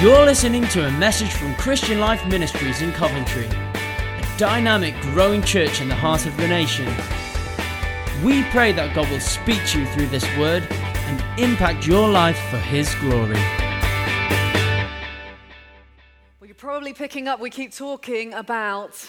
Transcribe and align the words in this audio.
You're 0.00 0.24
listening 0.24 0.66
to 0.68 0.86
a 0.86 0.90
message 0.92 1.34
from 1.34 1.54
Christian 1.56 2.00
Life 2.00 2.26
Ministries 2.26 2.80
in 2.80 2.90
Coventry, 2.90 3.44
a 3.44 4.34
dynamic, 4.38 4.98
growing 5.02 5.42
church 5.42 5.82
in 5.82 5.88
the 5.90 5.94
heart 5.94 6.24
of 6.24 6.34
the 6.38 6.48
nation. 6.48 6.86
We 8.24 8.44
pray 8.44 8.72
that 8.72 8.94
God 8.94 9.10
will 9.10 9.20
speak 9.20 9.62
to 9.66 9.80
you 9.80 9.86
through 9.88 10.06
this 10.06 10.24
word 10.38 10.66
and 10.70 11.22
impact 11.38 11.86
your 11.86 12.08
life 12.08 12.38
for 12.48 12.56
His 12.56 12.94
glory. 12.94 13.34
Well, 16.40 16.46
you're 16.46 16.54
probably 16.54 16.94
picking 16.94 17.28
up, 17.28 17.38
we 17.38 17.50
keep 17.50 17.74
talking 17.74 18.32
about 18.32 19.06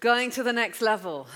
going 0.00 0.32
to 0.32 0.42
the 0.42 0.52
next 0.52 0.82
level. 0.82 1.28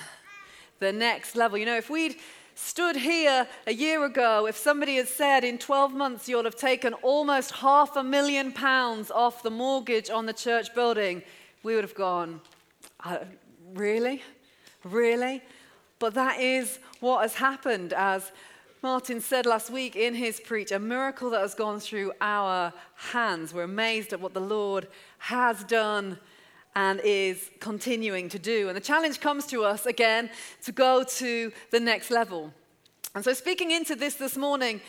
The 0.81 0.93
next 0.93 1.37
level. 1.37 1.57
You 1.59 1.67
know, 1.67 1.77
if 1.77 1.89
we'd 1.89 2.17
stood 2.57 2.97
here 2.97 3.47
a 3.67 3.73
year 3.73 4.05
ago, 4.05 4.47
if 4.47 4.57
somebody 4.57 4.97
had 4.97 5.09
said 5.09 5.45
in 5.45 5.59
12 5.59 5.93
months 5.93 6.29
you'll 6.29 6.45
have 6.45 6.57
taken 6.57 6.95
almost 6.95 7.53
half 7.53 7.95
a 7.97 8.03
million 8.03 8.51
pounds 8.51 9.11
off 9.11 9.43
the 9.43 9.51
mortgage 9.51 10.09
on 10.09 10.25
the 10.25 10.33
church 10.33 10.75
building, 10.75 11.23
we 11.63 11.75
would 11.75 11.85
have 11.85 11.95
gone, 11.95 12.41
uh, 13.05 13.19
really? 13.75 14.23
Really? 14.85 15.43
But 15.99 16.15
that 16.15 16.41
is 16.41 16.79
what 17.01 17.23
has 17.23 17.35
happened, 17.35 17.93
as 17.93 18.33
Martin 18.83 19.21
said 19.21 19.45
last 19.45 19.71
week 19.71 19.95
in 19.95 20.15
his 20.15 20.41
preach, 20.41 20.73
a 20.73 20.79
miracle 20.79 21.31
that 21.31 21.41
has 21.41 21.55
gone 21.55 21.79
through 21.79 22.13
our 22.23 22.73
hands. 23.13 23.53
We're 23.53 23.65
amazed 23.65 24.13
at 24.15 24.21
what 24.21 24.33
the 24.33 24.41
Lord 24.41 24.89
has 25.19 25.63
done 25.65 26.19
and 26.77 27.01
is 27.03 27.51
continuing 27.59 28.29
to 28.29 28.39
do. 28.39 28.69
And 28.69 28.77
the 28.77 28.83
challenge 28.83 29.19
comes 29.19 29.47
to 29.47 29.65
us 29.65 29.87
again 29.87 30.29
to 30.65 30.73
go 30.73 31.03
to 31.03 31.51
the 31.71 31.81
next 31.81 32.11
level. 32.11 32.53
And 33.15 33.25
so, 33.25 33.33
speaking 33.33 33.71
into 33.71 33.97
this 33.97 34.15
this 34.15 34.37
morning, 34.37 34.83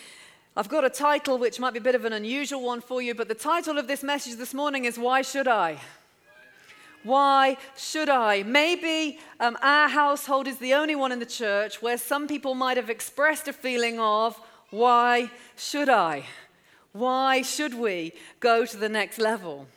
I've 0.57 0.67
got 0.67 0.83
a 0.83 0.89
title 0.89 1.37
which 1.37 1.61
might 1.61 1.71
be 1.71 1.79
a 1.79 1.81
bit 1.81 1.95
of 1.95 2.03
an 2.03 2.11
unusual 2.11 2.61
one 2.61 2.81
for 2.81 3.01
you, 3.01 3.15
but 3.15 3.29
the 3.29 3.35
title 3.35 3.77
of 3.77 3.87
this 3.87 4.03
message 4.03 4.35
this 4.35 4.53
morning 4.53 4.83
is 4.83 4.99
Why 4.99 5.21
Should 5.21 5.47
I? 5.47 5.77
Why 7.03 7.55
should 7.77 8.09
I? 8.09 8.43
Maybe 8.43 9.19
um, 9.39 9.57
our 9.61 9.87
household 9.87 10.45
is 10.45 10.57
the 10.57 10.73
only 10.73 10.95
one 10.95 11.13
in 11.13 11.19
the 11.19 11.25
church 11.25 11.81
where 11.81 11.97
some 11.97 12.27
people 12.27 12.53
might 12.53 12.75
have 12.75 12.89
expressed 12.89 13.47
a 13.47 13.53
feeling 13.53 13.97
of, 13.97 14.37
Why 14.71 15.31
should 15.55 15.87
I? 15.87 16.25
Why 16.91 17.43
should 17.43 17.75
we 17.75 18.11
go 18.41 18.65
to 18.65 18.75
the 18.75 18.89
next 18.89 19.19
level? 19.19 19.67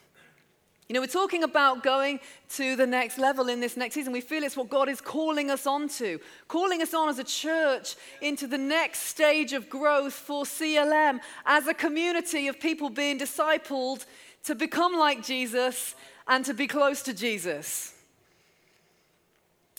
You 0.91 0.95
know, 0.95 1.03
we're 1.03 1.07
talking 1.07 1.45
about 1.45 1.85
going 1.85 2.19
to 2.57 2.75
the 2.75 2.85
next 2.85 3.17
level 3.17 3.49
in 3.49 3.61
this 3.61 3.77
next 3.77 3.95
season. 3.95 4.13
We 4.13 4.21
feel 4.21 4.43
it's 4.43 4.57
what 4.57 4.69
God 4.69 4.89
is 4.89 5.01
calling 5.01 5.49
us 5.49 5.65
onto, 5.65 6.19
calling 6.49 6.83
us 6.83 6.93
on 6.95 7.09
as 7.09 7.21
a 7.21 7.23
church 7.23 7.95
into 8.21 8.49
the 8.49 8.59
next 8.59 9.03
stage 9.03 9.53
of 9.53 9.71
growth 9.71 10.15
for 10.15 10.43
CLM 10.43 11.21
as 11.47 11.69
a 11.69 11.75
community 11.75 12.49
of 12.49 12.59
people 12.59 12.91
being 12.91 13.21
discipled 13.21 14.05
to 14.43 14.57
become 14.57 14.95
like 14.95 15.25
Jesus 15.25 15.95
and 16.27 16.45
to 16.45 16.55
be 16.55 16.67
close 16.67 17.03
to 17.03 17.15
Jesus. 17.15 17.95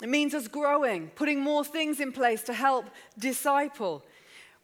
It 0.02 0.08
means 0.08 0.34
us 0.34 0.48
growing, 0.48 1.10
putting 1.16 1.42
more 1.42 1.66
things 1.66 2.00
in 2.00 2.14
place 2.14 2.42
to 2.44 2.54
help 2.54 2.86
disciple. 3.20 4.02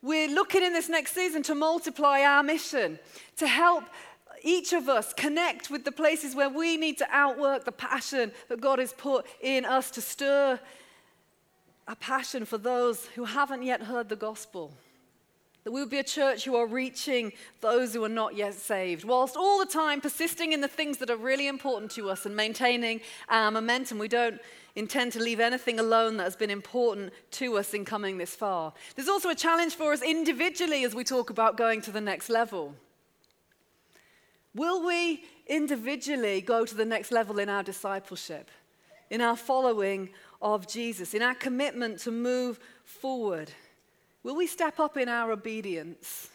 We're 0.02 0.30
looking 0.30 0.64
in 0.64 0.72
this 0.72 0.88
next 0.88 1.14
season 1.14 1.44
to 1.44 1.56
multiply 1.56 2.22
our 2.22 2.42
mission, 2.42 3.00
to 3.36 3.48
help 3.48 3.84
each 4.44 4.74
of 4.74 4.90
us 4.90 5.14
connect 5.14 5.70
with 5.70 5.86
the 5.86 5.92
places 5.92 6.36
where 6.36 6.50
we 6.50 6.78
need 6.78 6.98
to 6.98 7.08
outwork 7.12 7.66
the 7.66 7.72
passion 7.72 8.32
that 8.50 8.62
God 8.62 8.80
has 8.80 8.94
put 8.94 9.26
in 9.42 9.66
us 9.66 9.92
to 9.92 10.02
stir 10.02 10.60
a 11.88 11.96
passion 11.96 12.46
for 12.46 12.58
those 12.58 13.06
who 13.16 13.26
haven't 13.26 13.64
yet 13.64 13.84
heard 13.84 14.10
the 14.10 14.16
gospel. 14.16 14.74
That 15.64 15.72
we 15.72 15.82
would 15.82 15.90
be 15.90 16.00
a 16.00 16.04
church 16.04 16.46
who 16.46 16.56
are 16.56 16.66
reaching 16.66 17.34
those 17.60 17.94
who 17.94 18.04
are 18.04 18.10
not 18.10 18.36
yet 18.36 18.54
saved, 18.54 19.04
whilst 19.04 19.36
all 19.36 19.60
the 19.60 19.66
time 19.66 20.00
persisting 20.00 20.54
in 20.54 20.62
the 20.62 20.68
things 20.68 20.98
that 21.00 21.10
are 21.10 21.18
really 21.18 21.48
important 21.48 21.92
to 21.92 22.10
us 22.10 22.26
and 22.26 22.36
maintaining 22.36 23.02
our 23.28 23.52
momentum. 23.52 24.00
We 24.00 24.08
don't 24.08 24.40
intend 24.76 25.12
to 25.14 25.20
leave 25.20 25.40
anything 25.40 25.80
alone 25.80 26.18
that 26.18 26.24
has 26.24 26.36
been 26.36 26.52
important 26.52 27.12
to 27.32 27.58
us 27.58 27.74
in 27.74 27.84
coming 27.84 28.18
this 28.18 28.36
far. 28.36 28.72
There's 28.96 29.10
also 29.10 29.30
a 29.30 29.36
challenge 29.36 29.76
for 29.76 29.92
us 29.92 30.02
individually 30.02 30.86
as 30.86 30.96
we 30.96 31.04
talk 31.04 31.30
about 31.30 31.58
going 31.58 31.82
to 31.82 31.92
the 31.92 32.00
next 32.00 32.30
level. 32.30 32.74
Will 34.58 34.84
we 34.84 35.24
individually 35.46 36.42
go 36.42 36.66
to 36.66 36.74
the 36.74 36.84
next 36.84 37.12
level 37.12 37.38
in 37.38 37.48
our 37.48 37.62
discipleship, 37.62 38.50
in 39.12 39.22
our 39.22 39.38
following 39.38 40.10
of 40.42 40.68
Jesus, 40.68 41.14
in 41.14 41.22
our 41.22 41.36
commitment 41.36 42.00
to 42.00 42.12
move 42.12 42.60
forward? 42.84 43.52
Will 44.24 44.36
we 44.36 44.48
step 44.48 44.80
up 44.80 44.98
in 44.98 45.10
our 45.10 45.32
obedience? 45.32 46.30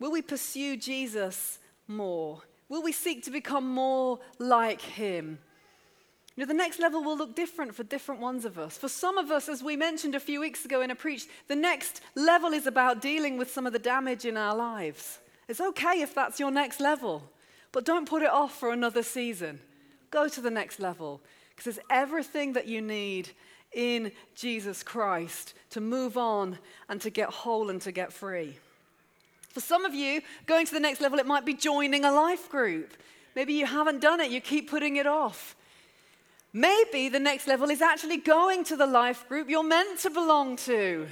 Will 0.00 0.10
we 0.12 0.22
pursue 0.22 0.78
Jesus 0.78 1.58
more? 1.86 2.40
Will 2.70 2.82
we 2.82 2.92
seek 2.92 3.22
to 3.24 3.30
become 3.30 3.68
more 3.68 4.18
like 4.38 4.80
him? 4.80 5.38
You 6.36 6.44
know, 6.44 6.48
the 6.48 6.54
next 6.54 6.80
level 6.80 7.04
will 7.04 7.18
look 7.18 7.36
different 7.36 7.74
for 7.74 7.84
different 7.84 8.22
ones 8.22 8.46
of 8.46 8.58
us. 8.58 8.78
For 8.78 8.88
some 8.88 9.18
of 9.18 9.30
us, 9.30 9.50
as 9.50 9.62
we 9.62 9.76
mentioned 9.76 10.14
a 10.14 10.20
few 10.20 10.40
weeks 10.40 10.64
ago 10.64 10.80
in 10.80 10.90
a 10.90 10.94
preach, 10.94 11.26
the 11.48 11.54
next 11.54 12.00
level 12.14 12.54
is 12.54 12.66
about 12.66 13.02
dealing 13.02 13.36
with 13.36 13.52
some 13.52 13.66
of 13.66 13.74
the 13.74 13.78
damage 13.78 14.24
in 14.24 14.38
our 14.38 14.56
lives. 14.56 15.18
It's 15.52 15.60
okay 15.60 16.00
if 16.00 16.14
that's 16.14 16.40
your 16.40 16.50
next 16.50 16.80
level, 16.80 17.22
but 17.72 17.84
don't 17.84 18.08
put 18.08 18.22
it 18.22 18.30
off 18.30 18.58
for 18.58 18.72
another 18.72 19.02
season. 19.02 19.60
Go 20.10 20.26
to 20.26 20.40
the 20.40 20.50
next 20.50 20.80
level 20.80 21.20
because 21.50 21.74
there's 21.74 21.86
everything 21.90 22.54
that 22.54 22.66
you 22.66 22.80
need 22.80 23.28
in 23.74 24.12
Jesus 24.34 24.82
Christ 24.82 25.52
to 25.68 25.82
move 25.82 26.16
on 26.16 26.58
and 26.88 27.02
to 27.02 27.10
get 27.10 27.28
whole 27.28 27.68
and 27.68 27.82
to 27.82 27.92
get 27.92 28.14
free. 28.14 28.56
For 29.50 29.60
some 29.60 29.84
of 29.84 29.94
you, 29.94 30.22
going 30.46 30.64
to 30.64 30.72
the 30.72 30.80
next 30.80 31.02
level, 31.02 31.18
it 31.18 31.26
might 31.26 31.44
be 31.44 31.52
joining 31.52 32.06
a 32.06 32.12
life 32.12 32.48
group. 32.48 32.94
Maybe 33.36 33.52
you 33.52 33.66
haven't 33.66 34.00
done 34.00 34.20
it, 34.20 34.30
you 34.30 34.40
keep 34.40 34.70
putting 34.70 34.96
it 34.96 35.06
off. 35.06 35.54
Maybe 36.54 37.10
the 37.10 37.20
next 37.20 37.46
level 37.46 37.68
is 37.68 37.82
actually 37.82 38.16
going 38.16 38.64
to 38.64 38.76
the 38.76 38.86
life 38.86 39.28
group 39.28 39.50
you're 39.50 39.62
meant 39.62 39.98
to 39.98 40.08
belong 40.08 40.56
to. 40.64 41.08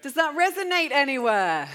Does 0.00 0.14
that 0.14 0.36
resonate 0.36 0.92
anywhere? 0.92 1.68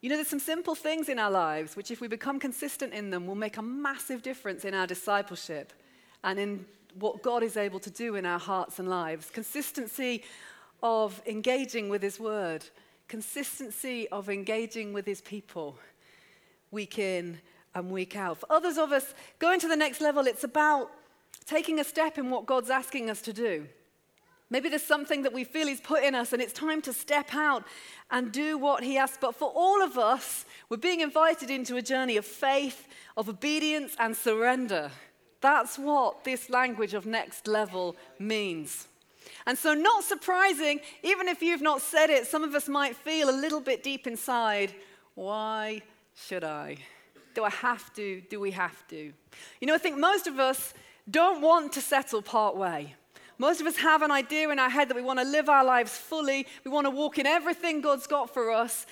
You 0.00 0.10
know, 0.10 0.16
there's 0.16 0.28
some 0.28 0.38
simple 0.38 0.74
things 0.74 1.08
in 1.08 1.18
our 1.18 1.30
lives 1.30 1.76
which, 1.76 1.90
if 1.90 2.00
we 2.00 2.08
become 2.08 2.38
consistent 2.38 2.92
in 2.92 3.10
them, 3.10 3.26
will 3.26 3.34
make 3.34 3.56
a 3.56 3.62
massive 3.62 4.22
difference 4.22 4.64
in 4.64 4.74
our 4.74 4.86
discipleship 4.86 5.72
and 6.22 6.38
in 6.38 6.66
what 6.98 7.22
God 7.22 7.42
is 7.42 7.56
able 7.56 7.80
to 7.80 7.90
do 7.90 8.14
in 8.14 8.26
our 8.26 8.38
hearts 8.38 8.78
and 8.78 8.88
lives. 8.88 9.30
Consistency 9.30 10.22
of 10.82 11.20
engaging 11.26 11.88
with 11.88 12.02
His 12.02 12.20
Word, 12.20 12.64
consistency 13.08 14.08
of 14.08 14.28
engaging 14.28 14.92
with 14.92 15.06
His 15.06 15.20
people 15.20 15.78
week 16.70 16.98
in 16.98 17.38
and 17.74 17.90
week 17.90 18.16
out. 18.16 18.38
For 18.38 18.52
others 18.52 18.78
of 18.78 18.92
us, 18.92 19.14
going 19.38 19.60
to 19.60 19.68
the 19.68 19.76
next 19.76 20.00
level, 20.00 20.26
it's 20.26 20.44
about 20.44 20.90
taking 21.46 21.80
a 21.80 21.84
step 21.84 22.18
in 22.18 22.30
what 22.30 22.46
God's 22.46 22.70
asking 22.70 23.08
us 23.08 23.22
to 23.22 23.32
do. 23.32 23.66
Maybe 24.48 24.68
there's 24.68 24.82
something 24.82 25.22
that 25.22 25.32
we 25.32 25.44
feel 25.44 25.66
He's 25.66 25.80
put 25.80 26.04
in 26.04 26.14
us, 26.14 26.32
and 26.32 26.40
it's 26.40 26.52
time 26.52 26.80
to 26.82 26.92
step 26.92 27.34
out 27.34 27.64
and 28.10 28.30
do 28.30 28.56
what 28.58 28.84
He 28.84 28.96
asks. 28.96 29.18
But 29.20 29.34
for 29.34 29.50
all 29.54 29.82
of 29.82 29.98
us, 29.98 30.44
we're 30.68 30.76
being 30.76 31.00
invited 31.00 31.50
into 31.50 31.76
a 31.76 31.82
journey 31.82 32.16
of 32.16 32.24
faith, 32.24 32.86
of 33.16 33.28
obedience, 33.28 33.96
and 33.98 34.16
surrender. 34.16 34.90
That's 35.40 35.78
what 35.78 36.24
this 36.24 36.48
language 36.48 36.94
of 36.94 37.06
next 37.06 37.46
level 37.46 37.96
means. 38.18 38.88
And 39.46 39.56
so, 39.58 39.74
not 39.74 40.04
surprising, 40.04 40.80
even 41.02 41.28
if 41.28 41.42
you've 41.42 41.62
not 41.62 41.82
said 41.82 42.10
it, 42.10 42.26
some 42.26 42.42
of 42.42 42.54
us 42.54 42.68
might 42.68 42.96
feel 42.96 43.28
a 43.28 43.32
little 43.32 43.60
bit 43.60 43.82
deep 43.82 44.06
inside 44.06 44.72
why 45.16 45.80
should 46.14 46.44
I? 46.44 46.76
Do 47.34 47.44
I 47.44 47.50
have 47.50 47.92
to? 47.94 48.20
Do 48.28 48.38
we 48.38 48.50
have 48.50 48.86
to? 48.88 49.12
You 49.60 49.66
know, 49.66 49.74
I 49.74 49.78
think 49.78 49.96
most 49.96 50.26
of 50.26 50.38
us 50.38 50.74
don't 51.10 51.40
want 51.40 51.72
to 51.72 51.80
settle 51.80 52.20
part 52.20 52.54
way. 52.54 52.94
Most 53.38 53.60
of 53.60 53.66
us 53.66 53.76
have 53.76 54.02
an 54.02 54.10
idea 54.10 54.48
in 54.50 54.58
our 54.58 54.70
head 54.70 54.88
that 54.88 54.94
we 54.94 55.02
want 55.02 55.18
to 55.18 55.24
live 55.24 55.48
our 55.48 55.64
lives 55.64 55.92
fully, 55.92 56.46
we 56.64 56.70
want 56.70 56.86
to 56.86 56.90
walk 56.90 57.18
in 57.18 57.26
everything 57.26 57.80
God's 57.80 58.06
got 58.06 58.32
for 58.32 58.50
us, 58.50 58.86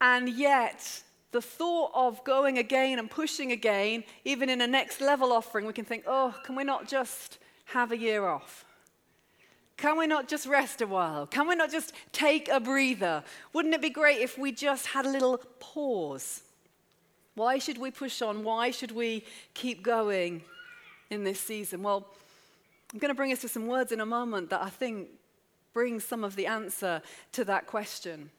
and 0.00 0.28
yet 0.28 1.02
the 1.32 1.42
thought 1.42 1.90
of 1.94 2.22
going 2.24 2.58
again 2.58 2.98
and 2.98 3.10
pushing 3.10 3.52
again, 3.52 4.04
even 4.24 4.48
in 4.48 4.60
a 4.60 4.66
next 4.66 5.00
level 5.00 5.32
offering, 5.32 5.66
we 5.66 5.72
can 5.72 5.84
think, 5.84 6.04
oh, 6.06 6.34
can 6.44 6.54
we 6.54 6.64
not 6.64 6.88
just 6.88 7.38
have 7.66 7.92
a 7.92 7.96
year 7.96 8.24
off? 8.24 8.64
Can 9.76 9.98
we 9.98 10.06
not 10.06 10.28
just 10.28 10.46
rest 10.46 10.80
a 10.80 10.86
while? 10.86 11.26
Can 11.26 11.48
we 11.48 11.56
not 11.56 11.70
just 11.70 11.92
take 12.12 12.48
a 12.48 12.60
breather? 12.60 13.24
Wouldn't 13.52 13.74
it 13.74 13.82
be 13.82 13.90
great 13.90 14.20
if 14.20 14.38
we 14.38 14.52
just 14.52 14.86
had 14.86 15.04
a 15.04 15.10
little 15.10 15.38
pause? 15.58 16.42
Why 17.34 17.58
should 17.58 17.78
we 17.78 17.90
push 17.90 18.22
on? 18.22 18.44
Why 18.44 18.70
should 18.70 18.92
we 18.92 19.24
keep 19.54 19.82
going 19.82 20.42
in 21.10 21.24
this 21.24 21.40
season? 21.40 21.82
Well, 21.82 22.06
I'm 22.94 23.00
going 23.00 23.10
to 23.10 23.16
bring 23.16 23.32
us 23.32 23.40
to 23.40 23.48
some 23.48 23.66
words 23.66 23.90
in 23.90 24.00
a 24.00 24.06
moment 24.06 24.50
that 24.50 24.62
I 24.62 24.70
think 24.70 25.08
bring 25.72 25.98
some 25.98 26.22
of 26.22 26.36
the 26.36 26.46
answer 26.46 27.02
to 27.32 27.44
that 27.44 27.66
question. 27.66 28.30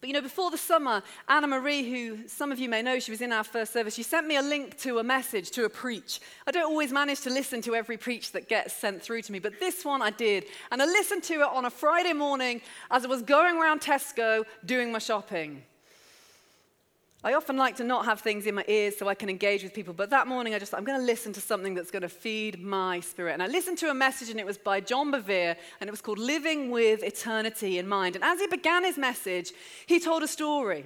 But 0.00 0.08
you 0.08 0.14
know, 0.14 0.20
before 0.20 0.50
the 0.50 0.58
summer, 0.58 1.00
Anna 1.28 1.46
Marie, 1.46 1.88
who 1.88 2.26
some 2.26 2.50
of 2.50 2.58
you 2.58 2.68
may 2.68 2.82
know, 2.82 2.98
she 2.98 3.12
was 3.12 3.20
in 3.20 3.32
our 3.32 3.44
first 3.44 3.72
service, 3.72 3.94
she 3.94 4.02
sent 4.02 4.26
me 4.26 4.34
a 4.34 4.42
link 4.42 4.76
to 4.78 4.98
a 4.98 5.04
message, 5.04 5.52
to 5.52 5.64
a 5.64 5.68
preach. 5.68 6.18
I 6.44 6.50
don't 6.50 6.64
always 6.64 6.90
manage 6.90 7.20
to 7.20 7.30
listen 7.30 7.62
to 7.62 7.76
every 7.76 7.96
preach 7.96 8.32
that 8.32 8.48
gets 8.48 8.74
sent 8.74 9.00
through 9.00 9.22
to 9.22 9.30
me, 9.30 9.38
but 9.38 9.60
this 9.60 9.84
one 9.84 10.02
I 10.02 10.10
did. 10.10 10.46
And 10.72 10.82
I 10.82 10.86
listened 10.86 11.22
to 11.24 11.34
it 11.34 11.42
on 11.42 11.64
a 11.64 11.70
Friday 11.70 12.14
morning 12.14 12.62
as 12.90 13.04
I 13.04 13.08
was 13.08 13.22
going 13.22 13.58
around 13.58 13.80
Tesco 13.80 14.42
doing 14.66 14.90
my 14.90 14.98
shopping. 14.98 15.62
I 17.24 17.34
often 17.34 17.56
like 17.56 17.76
to 17.76 17.84
not 17.84 18.04
have 18.06 18.20
things 18.20 18.46
in 18.46 18.56
my 18.56 18.64
ears 18.66 18.96
so 18.98 19.06
I 19.08 19.14
can 19.14 19.28
engage 19.28 19.62
with 19.62 19.72
people, 19.72 19.94
but 19.94 20.10
that 20.10 20.26
morning 20.26 20.54
I 20.54 20.58
just 20.58 20.74
I'm 20.74 20.82
going 20.82 20.98
to 20.98 21.06
listen 21.06 21.32
to 21.34 21.40
something 21.40 21.72
that's 21.72 21.92
going 21.92 22.02
to 22.02 22.08
feed 22.08 22.60
my 22.60 22.98
spirit. 22.98 23.34
And 23.34 23.42
I 23.42 23.46
listened 23.46 23.78
to 23.78 23.90
a 23.90 23.94
message, 23.94 24.28
and 24.28 24.40
it 24.40 24.46
was 24.46 24.58
by 24.58 24.80
John 24.80 25.12
Bevere, 25.12 25.56
and 25.80 25.86
it 25.86 25.92
was 25.92 26.00
called 26.00 26.18
Living 26.18 26.72
with 26.72 27.04
Eternity 27.04 27.78
in 27.78 27.86
Mind. 27.86 28.16
And 28.16 28.24
as 28.24 28.40
he 28.40 28.48
began 28.48 28.82
his 28.82 28.98
message, 28.98 29.52
he 29.86 30.00
told 30.00 30.24
a 30.24 30.28
story. 30.28 30.84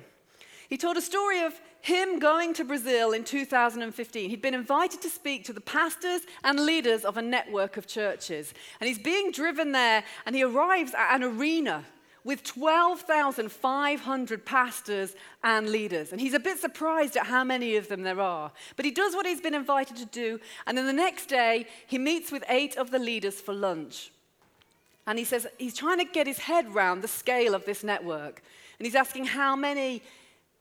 He 0.69 0.77
told 0.77 0.99
a 0.99 1.01
story 1.03 1.41
of 1.41 1.55
him 1.81 2.19
going 2.19 2.53
to 2.55 2.65
Brazil 2.65 3.13
in 3.13 3.25
2015. 3.25 4.29
He'd 4.29 4.43
been 4.43 4.53
invited 4.53 5.01
to 5.03 5.09
speak 5.09 5.45
to 5.45 5.55
the 5.55 5.61
pastors 5.63 6.23
and 6.45 6.67
leaders 6.67 7.07
of 7.07 7.17
a 7.17 7.23
network 7.23 7.79
of 7.79 7.87
churches. 7.87 8.53
And 8.79 8.89
he's 8.89 8.99
being 8.99 9.31
driven 9.31 9.73
there, 9.73 10.05
and 10.27 10.37
he 10.37 10.43
arrives 10.43 10.93
at 10.93 11.15
an 11.15 11.23
arena 11.23 11.85
with 12.27 12.43
12,500 12.43 14.45
pastors 14.45 15.15
and 15.45 15.69
leaders. 15.69 16.11
And 16.11 16.21
he's 16.21 16.35
a 16.35 16.41
bit 16.41 16.59
surprised 16.59 17.17
at 17.17 17.27
how 17.27 17.45
many 17.45 17.77
of 17.77 17.87
them 17.87 18.03
there 18.03 18.21
are. 18.21 18.51
But 18.75 18.85
he 18.85 18.91
does 18.91 19.15
what 19.15 19.27
he's 19.27 19.41
been 19.41 19.55
invited 19.55 19.97
to 19.99 20.07
do. 20.07 20.41
And 20.67 20.77
then 20.77 20.87
the 20.87 20.93
next 20.93 21.27
day, 21.27 21.69
he 21.87 21.99
meets 21.99 22.33
with 22.33 22.43
eight 22.49 22.77
of 22.77 22.91
the 22.91 22.99
leaders 22.99 23.41
for 23.41 23.55
lunch. 23.55 24.11
And 25.07 25.21
he 25.21 25.25
says 25.25 25.47
he's 25.57 25.77
trying 25.77 25.99
to 25.99 26.05
get 26.05 26.27
his 26.27 26.39
head 26.39 26.75
round 26.75 27.03
the 27.03 27.09
scale 27.09 27.55
of 27.55 27.65
this 27.65 27.85
network. 27.85 28.43
And 28.81 28.87
he's 28.87 28.97
asking 28.97 29.27
how 29.27 29.55
many 29.55 30.03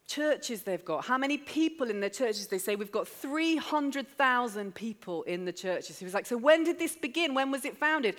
churches 0.06 0.62
they've 0.62 0.86
got, 0.86 1.06
how 1.06 1.18
many 1.18 1.40
people 1.40 1.90
in 1.90 2.00
their 2.00 2.12
churches. 2.12 2.46
They 2.46 2.60
say, 2.60 2.76
We've 2.76 2.92
got 2.92 3.08
300,000 3.08 4.76
people 4.76 5.24
in 5.24 5.46
the 5.46 5.52
churches. 5.52 5.98
He 5.98 6.06
was 6.06 6.14
like, 6.14 6.28
So 6.28 6.38
when 6.38 6.64
did 6.64 6.78
this 6.78 6.96
begin? 6.96 7.34
When 7.34 7.50
was 7.50 7.66
it 7.66 7.76
founded? 7.76 8.18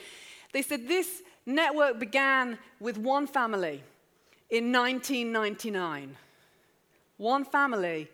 They 0.52 0.62
said, 0.62 0.88
This 0.88 1.22
network 1.46 1.98
began 1.98 2.58
with 2.80 2.98
one 2.98 3.26
family 3.26 3.82
in 4.50 4.72
1999. 4.72 6.16
One 7.16 7.44
family 7.44 8.08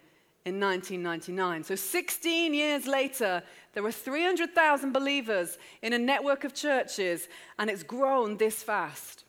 in 0.45 0.61
1999. 0.61 1.65
So 1.65 1.75
16 1.75 2.55
years 2.55 2.87
later, 2.87 3.43
there 3.75 3.83
were 3.83 3.93
300,000 3.93 4.93
believers 4.93 5.59
in 5.83 5.93
a 5.93 5.99
network 5.99 6.45
of 6.45 6.55
churches, 6.55 7.29
and 7.59 7.71
it's 7.71 7.83
grown 7.83 8.37
this 8.37 8.63
fast. 8.63 9.25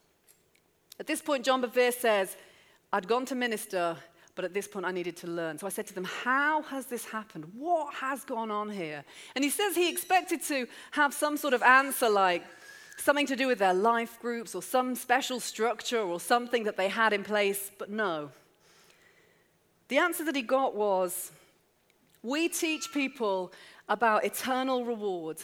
At 1.00 1.08
this 1.08 1.22
point, 1.22 1.46
John 1.46 1.62
Bevere 1.62 1.94
says, 1.94 2.36
I'd 2.92 3.08
gone 3.08 3.26
to 3.26 3.36
minister, 3.36 3.96
but 4.36 4.46
at 4.46 4.54
this 4.54 4.68
point 4.68 4.86
I 4.86 4.92
needed 4.92 5.18
to 5.18 5.28
learn. 5.28 5.58
So 5.58 5.68
I 5.68 5.70
said 5.70 5.88
to 5.88 5.94
them, 5.94 6.04
How 6.04 6.62
has 6.64 6.86
this 6.86 7.06
happened? 7.06 7.46
What 7.58 7.94
has 7.96 8.24
gone 8.24 8.52
on 8.52 8.70
here? 8.70 9.04
And 9.36 9.44
he 9.44 9.50
says 9.50 9.76
he 9.76 9.90
expected 9.90 10.42
to 10.44 10.68
have 10.92 11.14
some 11.14 11.38
sort 11.38 11.54
of 11.54 11.64
answer 11.64 12.10
like, 12.10 12.44
something 12.98 13.28
to 13.28 13.36
do 13.36 13.48
with 13.48 13.60
their 13.60 13.74
life 13.74 14.20
groups 14.22 14.56
or 14.56 14.62
some 14.62 14.96
special 14.96 15.40
structure 15.40 16.00
or 16.00 16.20
something 16.20 16.64
that 16.64 16.78
they 16.78 16.88
had 16.88 17.14
in 17.14 17.24
place, 17.24 17.72
but 17.78 17.90
no. 17.90 18.30
The 19.88 19.98
answer 19.98 20.24
that 20.26 20.36
he 20.36 20.42
got 20.42 20.76
was 20.76 21.32
we 22.22 22.48
teach 22.50 22.92
people 22.94 23.52
about 23.90 24.24
eternal 24.24 24.86
reward 24.86 25.38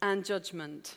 and 0.00 0.24
judgment. 0.24 0.96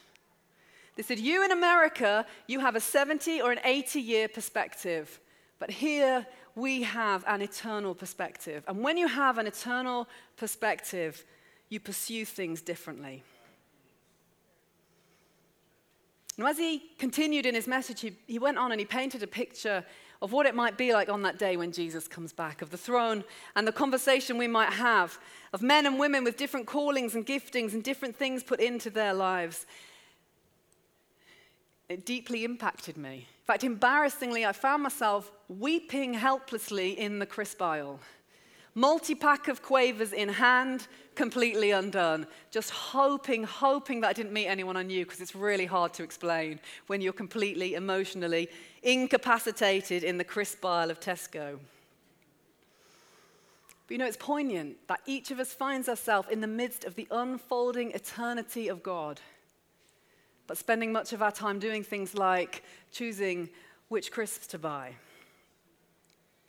They 0.96 1.04
said, 1.04 1.20
You 1.20 1.44
in 1.46 1.52
America, 1.52 2.26
you 2.48 2.60
have 2.60 2.76
a 2.76 2.80
70 2.80 3.42
or 3.42 3.52
an 3.52 3.60
80 3.64 4.02
year 4.02 4.28
perspective, 4.28 5.20
but 5.60 5.70
here 5.70 6.26
we 6.56 6.84
have 6.84 7.24
an 7.28 7.42
eternal 7.42 7.94
perspective. 7.94 8.64
And 8.68 8.84
when 8.84 8.98
you 8.98 9.08
have 9.08 9.38
an 9.38 9.46
eternal 9.46 10.08
perspective, 10.38 11.24
you 11.70 11.80
pursue 11.80 12.26
things 12.26 12.62
differently. 12.62 13.24
And 16.38 16.48
as 16.48 16.58
he 16.58 16.84
continued 17.00 17.46
in 17.46 17.56
his 17.56 17.68
message, 17.68 18.02
he, 18.02 18.16
he 18.28 18.38
went 18.38 18.58
on 18.58 18.72
and 18.72 18.80
he 18.80 18.86
painted 18.86 19.24
a 19.24 19.28
picture 19.28 19.84
of 20.22 20.32
what 20.32 20.46
it 20.46 20.56
might 20.56 20.78
be 20.78 20.94
like 20.94 21.10
on 21.10 21.22
that 21.24 21.38
day 21.38 21.58
when 21.58 21.72
Jesus 21.72 22.08
comes 22.08 22.34
back, 22.34 22.62
of 22.62 22.70
the 22.70 22.78
throne 22.78 23.24
and 23.56 23.68
the 23.68 23.72
conversation 23.72 24.38
we 24.38 24.48
might 24.48 24.74
have, 24.74 25.20
of 25.54 25.62
men 25.62 25.86
and 25.86 26.00
women 26.00 26.24
with 26.24 26.38
different 26.38 26.66
callings 26.66 27.16
and 27.16 27.26
giftings 27.26 27.74
and 27.74 27.84
different 27.84 28.16
things 28.16 28.44
put 28.44 28.60
into 28.60 28.90
their 28.90 29.14
lives. 29.14 29.66
It 31.90 32.06
deeply 32.06 32.44
impacted 32.44 32.98
me. 32.98 33.28
In 33.42 33.46
fact, 33.46 33.64
embarrassingly, 33.64 34.46
I 34.46 34.52
found 34.52 34.84
myself 34.84 35.32
weeping 35.48 36.14
helplessly 36.14 37.00
in 37.00 37.20
the 37.20 37.26
crisp 37.26 37.62
aisle 37.62 38.00
multi 38.78 39.16
pack 39.16 39.48
of 39.48 39.64
quavers 39.64 40.14
in 40.14 40.30
hand, 40.30 40.88
completely 41.16 41.72
undone. 41.72 42.28
Just 42.52 42.70
hoping, 42.70 43.44
hoping 43.44 44.02
that 44.02 44.10
I 44.10 44.14
didn't 44.14 44.32
meet 44.32 44.46
anyone 44.46 44.78
I 44.78 44.84
knew 44.84 45.04
because 45.04 45.20
it's 45.20 45.36
really 45.36 45.66
hard 45.66 45.94
to 45.96 46.04
explain 46.04 46.60
when 46.86 47.02
you're 47.02 47.12
completely 47.12 47.74
emotionally 47.74 48.50
incapacitated 48.84 50.04
in 50.04 50.20
the 50.20 50.24
crisp 50.24 50.64
aisle 50.64 50.92
of 50.92 51.00
Tesco. 51.00 51.58
But 53.88 53.92
you 53.92 53.98
know, 53.98 54.06
it's 54.06 54.18
poignant 54.18 54.78
that 54.88 55.00
each 55.08 55.32
of 55.32 55.40
us 55.40 55.54
finds 55.54 55.90
ourselves 55.90 56.30
in 56.30 56.42
the 56.42 56.48
midst 56.48 56.86
of 56.86 56.94
the 56.94 57.08
unfolding 57.10 57.92
eternity 57.94 58.68
of 58.68 58.84
God, 58.84 59.20
but 60.46 60.56
spending 60.56 60.92
much 60.92 61.14
of 61.14 61.24
our 61.24 61.32
time 61.32 61.58
doing 61.58 61.84
things 61.84 62.14
like 62.14 62.64
choosing 62.92 63.50
which 63.88 64.12
crisps 64.12 64.46
to 64.48 64.60
buy 64.60 64.94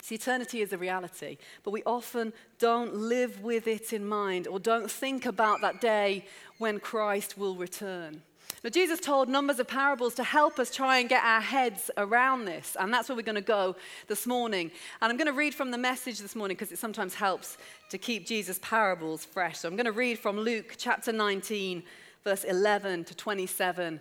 See, 0.08 0.14
eternity 0.14 0.62
is 0.62 0.72
a 0.72 0.78
reality, 0.78 1.37
but 1.64 1.70
we 1.70 1.82
often 1.84 2.32
don't 2.58 2.94
live 2.94 3.43
with 3.43 3.66
it 3.66 3.93
in 3.93 4.08
mind 4.08 4.49
or 4.49 4.58
don't 4.58 4.90
think 4.90 5.26
about 5.26 5.60
that 5.60 5.82
day 5.82 6.25
when 6.56 6.81
Christ 6.81 7.37
will 7.37 7.55
return. 7.56 8.22
Now, 8.64 8.70
Jesus 8.70 9.00
told 9.00 9.28
numbers 9.28 9.58
of 9.58 9.69
parables 9.69 10.14
to 10.14 10.25
help 10.25 10.58
us 10.58 10.75
try 10.75 11.00
and 11.00 11.10
get 11.10 11.22
our 11.22 11.43
heads 11.43 11.90
around 11.99 12.46
this, 12.46 12.75
and 12.81 12.90
that's 12.90 13.10
where 13.10 13.16
we're 13.16 13.20
going 13.20 13.34
to 13.34 13.43
go 13.43 13.76
this 14.06 14.26
morning. 14.26 14.70
And 15.02 15.10
I'm 15.10 15.19
going 15.19 15.26
to 15.26 15.34
read 15.34 15.55
from 15.55 15.72
the 15.72 15.76
message 15.76 16.20
this 16.20 16.34
morning 16.34 16.56
because 16.56 16.72
it 16.72 16.78
sometimes 16.78 17.12
helps 17.12 17.58
to 17.90 17.99
keep 17.99 18.26
Jesus' 18.26 18.58
parables 18.62 19.26
fresh. 19.26 19.58
So 19.58 19.69
I'm 19.69 19.76
going 19.76 19.84
to 19.84 19.93
read 19.93 20.19
from 20.19 20.38
Luke 20.38 20.76
chapter 20.78 21.12
19, 21.12 21.82
verse 22.25 22.44
11 22.44 23.04
to 23.04 23.14
27, 23.14 24.00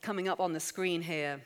coming 0.00 0.26
up 0.26 0.40
on 0.40 0.54
the 0.54 0.60
screen 0.60 1.02
here. 1.02 1.42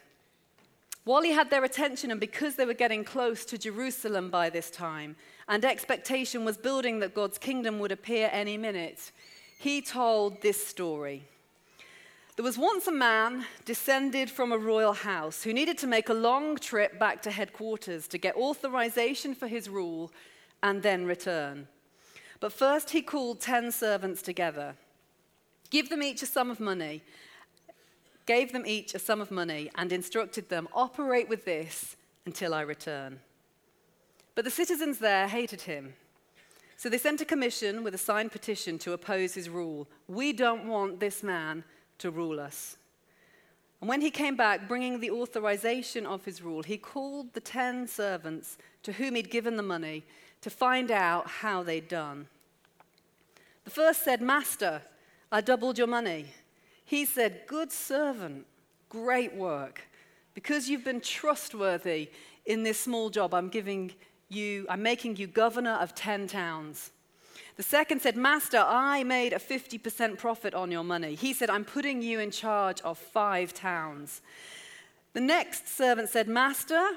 While 1.04 1.22
he 1.22 1.32
had 1.32 1.50
their 1.50 1.64
attention, 1.64 2.12
and 2.12 2.20
because 2.20 2.54
they 2.54 2.64
were 2.64 2.74
getting 2.74 3.02
close 3.02 3.44
to 3.46 3.58
Jerusalem 3.58 4.30
by 4.30 4.50
this 4.50 4.70
time, 4.70 5.16
and 5.48 5.64
expectation 5.64 6.44
was 6.44 6.56
building 6.56 7.00
that 7.00 7.14
God's 7.14 7.38
kingdom 7.38 7.80
would 7.80 7.90
appear 7.90 8.30
any 8.32 8.56
minute, 8.56 9.10
he 9.58 9.82
told 9.82 10.40
this 10.42 10.64
story. 10.64 11.24
There 12.36 12.44
was 12.44 12.56
once 12.56 12.86
a 12.86 12.92
man 12.92 13.44
descended 13.64 14.30
from 14.30 14.52
a 14.52 14.58
royal 14.58 14.94
house 14.94 15.42
who 15.42 15.52
needed 15.52 15.76
to 15.78 15.86
make 15.86 16.08
a 16.08 16.14
long 16.14 16.56
trip 16.56 16.98
back 16.98 17.20
to 17.22 17.30
headquarters 17.30 18.08
to 18.08 18.18
get 18.18 18.36
authorization 18.36 19.34
for 19.34 19.48
his 19.48 19.68
rule 19.68 20.10
and 20.62 20.82
then 20.82 21.04
return. 21.04 21.68
But 22.40 22.52
first, 22.52 22.90
he 22.90 23.02
called 23.02 23.40
ten 23.40 23.70
servants 23.70 24.22
together. 24.22 24.76
Give 25.68 25.88
them 25.88 26.02
each 26.02 26.22
a 26.22 26.26
sum 26.26 26.50
of 26.50 26.60
money 26.60 27.02
gave 28.26 28.52
them 28.52 28.64
each 28.66 28.94
a 28.94 28.98
sum 28.98 29.20
of 29.20 29.30
money, 29.30 29.70
and 29.74 29.92
instructed 29.92 30.48
them, 30.48 30.68
Operate 30.72 31.28
with 31.28 31.44
this 31.44 31.96
until 32.26 32.54
I 32.54 32.62
return. 32.62 33.20
But 34.34 34.44
the 34.44 34.50
citizens 34.50 34.98
there 34.98 35.28
hated 35.28 35.62
him. 35.62 35.94
So 36.76 36.88
they 36.88 36.98
sent 36.98 37.20
a 37.20 37.24
commission 37.24 37.84
with 37.84 37.94
a 37.94 37.98
signed 37.98 38.32
petition 38.32 38.78
to 38.80 38.92
oppose 38.92 39.34
his 39.34 39.48
rule. 39.48 39.86
We 40.08 40.32
don't 40.32 40.66
want 40.66 40.98
this 40.98 41.22
man 41.22 41.64
to 41.98 42.10
rule 42.10 42.40
us. 42.40 42.76
And 43.80 43.88
when 43.88 44.00
he 44.00 44.10
came 44.10 44.36
back, 44.36 44.68
bringing 44.68 45.00
the 45.00 45.10
authorization 45.10 46.06
of 46.06 46.24
his 46.24 46.42
rule, 46.42 46.62
he 46.62 46.76
called 46.78 47.34
the 47.34 47.40
ten 47.40 47.86
servants 47.86 48.56
to 48.84 48.92
whom 48.92 49.16
he'd 49.16 49.30
given 49.30 49.56
the 49.56 49.62
money 49.62 50.04
to 50.40 50.50
find 50.50 50.90
out 50.90 51.26
how 51.28 51.62
they'd 51.62 51.88
done. 51.88 52.26
The 53.64 53.70
first 53.70 54.04
said, 54.04 54.20
Master, 54.20 54.82
I 55.30 55.40
doubled 55.40 55.78
your 55.78 55.86
money. 55.86 56.26
He 56.92 57.06
said, 57.06 57.46
Good 57.46 57.72
servant, 57.72 58.44
great 58.90 59.34
work. 59.34 59.80
Because 60.34 60.68
you've 60.68 60.84
been 60.84 61.00
trustworthy 61.00 62.10
in 62.44 62.64
this 62.64 62.78
small 62.78 63.08
job, 63.08 63.32
I'm 63.32 63.48
giving 63.48 63.92
you, 64.28 64.66
I'm 64.68 64.82
making 64.82 65.16
you 65.16 65.26
governor 65.26 65.78
of 65.80 65.94
10 65.94 66.26
towns. 66.26 66.90
The 67.56 67.62
second 67.62 68.02
said, 68.02 68.14
Master, 68.14 68.62
I 68.62 69.04
made 69.04 69.32
a 69.32 69.38
50% 69.38 70.18
profit 70.18 70.52
on 70.52 70.70
your 70.70 70.84
money. 70.84 71.14
He 71.14 71.32
said, 71.32 71.48
I'm 71.48 71.64
putting 71.64 72.02
you 72.02 72.20
in 72.20 72.30
charge 72.30 72.82
of 72.82 72.98
five 72.98 73.54
towns. 73.54 74.20
The 75.14 75.22
next 75.22 75.74
servant 75.74 76.10
said, 76.10 76.28
Master, 76.28 76.90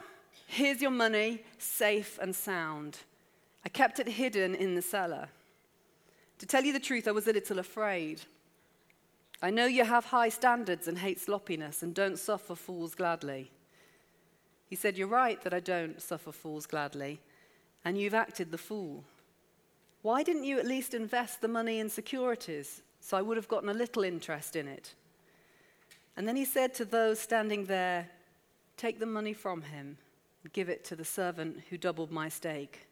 here's 0.45 0.81
your 0.81 0.91
money, 0.91 1.41
safe 1.57 2.19
and 2.21 2.35
sound. 2.35 2.97
I 3.63 3.69
kept 3.69 4.01
it 4.01 4.09
hidden 4.09 4.55
in 4.55 4.75
the 4.75 4.81
cellar. 4.81 5.29
To 6.39 6.45
tell 6.45 6.65
you 6.65 6.73
the 6.73 6.81
truth, 6.81 7.07
I 7.07 7.11
was 7.11 7.29
a 7.29 7.33
little 7.33 7.59
afraid. 7.59 8.23
I 9.45 9.51
know 9.51 9.67
you 9.67 9.85
have 9.85 10.05
high 10.05 10.29
standards 10.29 10.87
and 10.87 10.97
hate 10.97 11.19
sloppiness 11.19 11.83
and 11.83 11.93
don't 11.93 12.17
suffer 12.17 12.55
fools 12.55 12.95
gladly. 12.95 13.51
He 14.67 14.75
said, 14.75 14.97
You're 14.97 15.07
right 15.07 15.39
that 15.43 15.53
I 15.53 15.59
don't 15.59 16.01
suffer 16.01 16.31
fools 16.31 16.65
gladly, 16.65 17.19
and 17.83 17.95
you've 17.95 18.15
acted 18.15 18.49
the 18.49 18.57
fool. 18.57 19.03
Why 20.01 20.23
didn't 20.23 20.45
you 20.45 20.57
at 20.57 20.65
least 20.65 20.95
invest 20.95 21.41
the 21.41 21.47
money 21.47 21.77
in 21.77 21.89
securities 21.89 22.81
so 22.99 23.17
I 23.17 23.21
would 23.21 23.37
have 23.37 23.47
gotten 23.47 23.69
a 23.69 23.73
little 23.75 24.03
interest 24.03 24.55
in 24.55 24.67
it? 24.67 24.95
And 26.17 26.27
then 26.27 26.35
he 26.35 26.43
said 26.43 26.73
to 26.73 26.83
those 26.83 27.19
standing 27.19 27.65
there, 27.65 28.09
Take 28.77 28.97
the 28.97 29.05
money 29.05 29.33
from 29.33 29.61
him 29.61 29.99
and 30.43 30.53
give 30.53 30.69
it 30.69 30.83
to 30.85 30.95
the 30.95 31.05
servant 31.05 31.61
who 31.69 31.77
doubled 31.77 32.09
my 32.09 32.29
stake. 32.29 32.87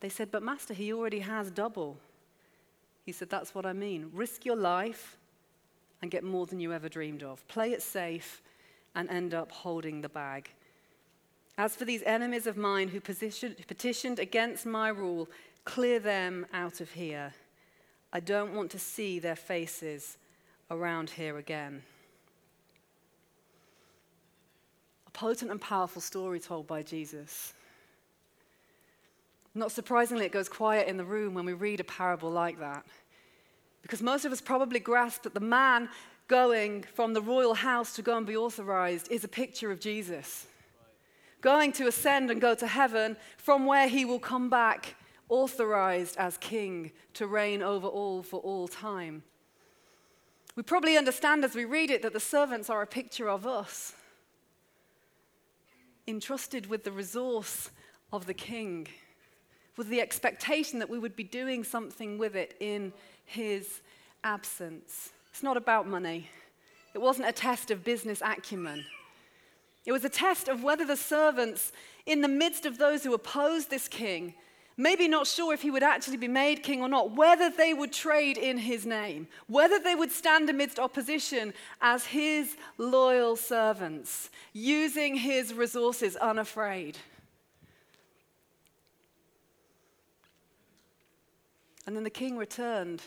They 0.00 0.10
said, 0.10 0.30
But 0.30 0.42
Master, 0.42 0.74
he 0.74 0.92
already 0.92 1.20
has 1.20 1.50
double. 1.50 1.96
He 3.06 3.12
said, 3.12 3.30
That's 3.30 3.54
what 3.54 3.64
I 3.64 3.72
mean. 3.72 4.10
Risk 4.12 4.44
your 4.44 4.56
life 4.56 5.16
and 6.06 6.10
get 6.12 6.22
more 6.22 6.46
than 6.46 6.60
you 6.60 6.72
ever 6.72 6.88
dreamed 6.88 7.24
of. 7.24 7.46
Play 7.48 7.72
it 7.72 7.82
safe 7.82 8.40
and 8.94 9.10
end 9.10 9.34
up 9.34 9.50
holding 9.50 10.02
the 10.02 10.08
bag. 10.08 10.48
As 11.58 11.74
for 11.74 11.84
these 11.84 12.04
enemies 12.06 12.46
of 12.46 12.56
mine 12.56 12.86
who 12.86 13.00
petitioned 13.00 14.20
against 14.20 14.64
my 14.64 14.88
rule, 14.88 15.28
clear 15.64 15.98
them 15.98 16.46
out 16.52 16.80
of 16.80 16.92
here. 16.92 17.34
I 18.12 18.20
don't 18.20 18.54
want 18.54 18.70
to 18.70 18.78
see 18.78 19.18
their 19.18 19.34
faces 19.34 20.16
around 20.70 21.10
here 21.10 21.38
again. 21.38 21.82
A 25.08 25.10
potent 25.10 25.50
and 25.50 25.60
powerful 25.60 26.00
story 26.00 26.38
told 26.38 26.68
by 26.68 26.84
Jesus. 26.84 27.52
Not 29.56 29.72
surprisingly, 29.72 30.24
it 30.24 30.30
goes 30.30 30.48
quiet 30.48 30.86
in 30.86 30.98
the 30.98 31.04
room 31.04 31.34
when 31.34 31.46
we 31.46 31.52
read 31.52 31.80
a 31.80 31.84
parable 31.84 32.30
like 32.30 32.60
that. 32.60 32.86
Because 33.86 34.02
most 34.02 34.24
of 34.24 34.32
us 34.32 34.40
probably 34.40 34.80
grasp 34.80 35.22
that 35.22 35.34
the 35.34 35.38
man 35.38 35.88
going 36.26 36.82
from 36.96 37.12
the 37.12 37.22
royal 37.22 37.54
house 37.54 37.94
to 37.94 38.02
go 38.02 38.16
and 38.16 38.26
be 38.26 38.36
authorized 38.36 39.08
is 39.12 39.22
a 39.22 39.28
picture 39.28 39.70
of 39.70 39.78
Jesus. 39.78 40.48
Going 41.40 41.70
to 41.74 41.86
ascend 41.86 42.32
and 42.32 42.40
go 42.40 42.56
to 42.56 42.66
heaven, 42.66 43.16
from 43.36 43.64
where 43.64 43.86
he 43.86 44.04
will 44.04 44.18
come 44.18 44.50
back 44.50 44.96
authorized 45.28 46.16
as 46.16 46.36
king 46.36 46.90
to 47.14 47.28
reign 47.28 47.62
over 47.62 47.86
all 47.86 48.24
for 48.24 48.40
all 48.40 48.66
time. 48.66 49.22
We 50.56 50.64
probably 50.64 50.96
understand 50.96 51.44
as 51.44 51.54
we 51.54 51.64
read 51.64 51.92
it 51.92 52.02
that 52.02 52.12
the 52.12 52.18
servants 52.18 52.68
are 52.68 52.82
a 52.82 52.88
picture 52.88 53.28
of 53.28 53.46
us, 53.46 53.94
entrusted 56.08 56.66
with 56.66 56.82
the 56.82 56.90
resource 56.90 57.70
of 58.12 58.26
the 58.26 58.34
king 58.34 58.88
with 59.76 59.88
the 59.88 60.00
expectation 60.00 60.78
that 60.78 60.90
we 60.90 60.98
would 60.98 61.16
be 61.16 61.24
doing 61.24 61.64
something 61.64 62.18
with 62.18 62.34
it 62.34 62.56
in 62.60 62.92
his 63.24 63.80
absence. 64.24 65.10
It's 65.30 65.42
not 65.42 65.56
about 65.56 65.86
money. 65.86 66.28
It 66.94 67.00
wasn't 67.00 67.28
a 67.28 67.32
test 67.32 67.70
of 67.70 67.84
business 67.84 68.22
acumen. 68.24 68.84
It 69.84 69.92
was 69.92 70.04
a 70.04 70.08
test 70.08 70.48
of 70.48 70.62
whether 70.62 70.84
the 70.84 70.96
servants, 70.96 71.72
in 72.06 72.22
the 72.22 72.28
midst 72.28 72.66
of 72.66 72.78
those 72.78 73.04
who 73.04 73.14
opposed 73.14 73.70
this 73.70 73.86
king, 73.86 74.34
maybe 74.76 75.08
not 75.08 75.26
sure 75.26 75.54
if 75.54 75.62
he 75.62 75.70
would 75.70 75.82
actually 75.82 76.16
be 76.16 76.28
made 76.28 76.62
king 76.62 76.82
or 76.82 76.88
not, 76.88 77.12
whether 77.12 77.50
they 77.50 77.72
would 77.72 77.92
trade 77.92 78.36
in 78.36 78.58
his 78.58 78.84
name, 78.84 79.28
whether 79.46 79.78
they 79.78 79.94
would 79.94 80.10
stand 80.10 80.50
amidst 80.50 80.78
opposition 80.78 81.54
as 81.80 82.06
his 82.06 82.56
loyal 82.78 83.36
servants, 83.36 84.30
using 84.52 85.16
his 85.16 85.54
resources 85.54 86.16
unafraid. 86.16 86.98
And 91.86 91.96
then 91.96 92.04
the 92.04 92.10
king 92.10 92.36
returned 92.36 93.02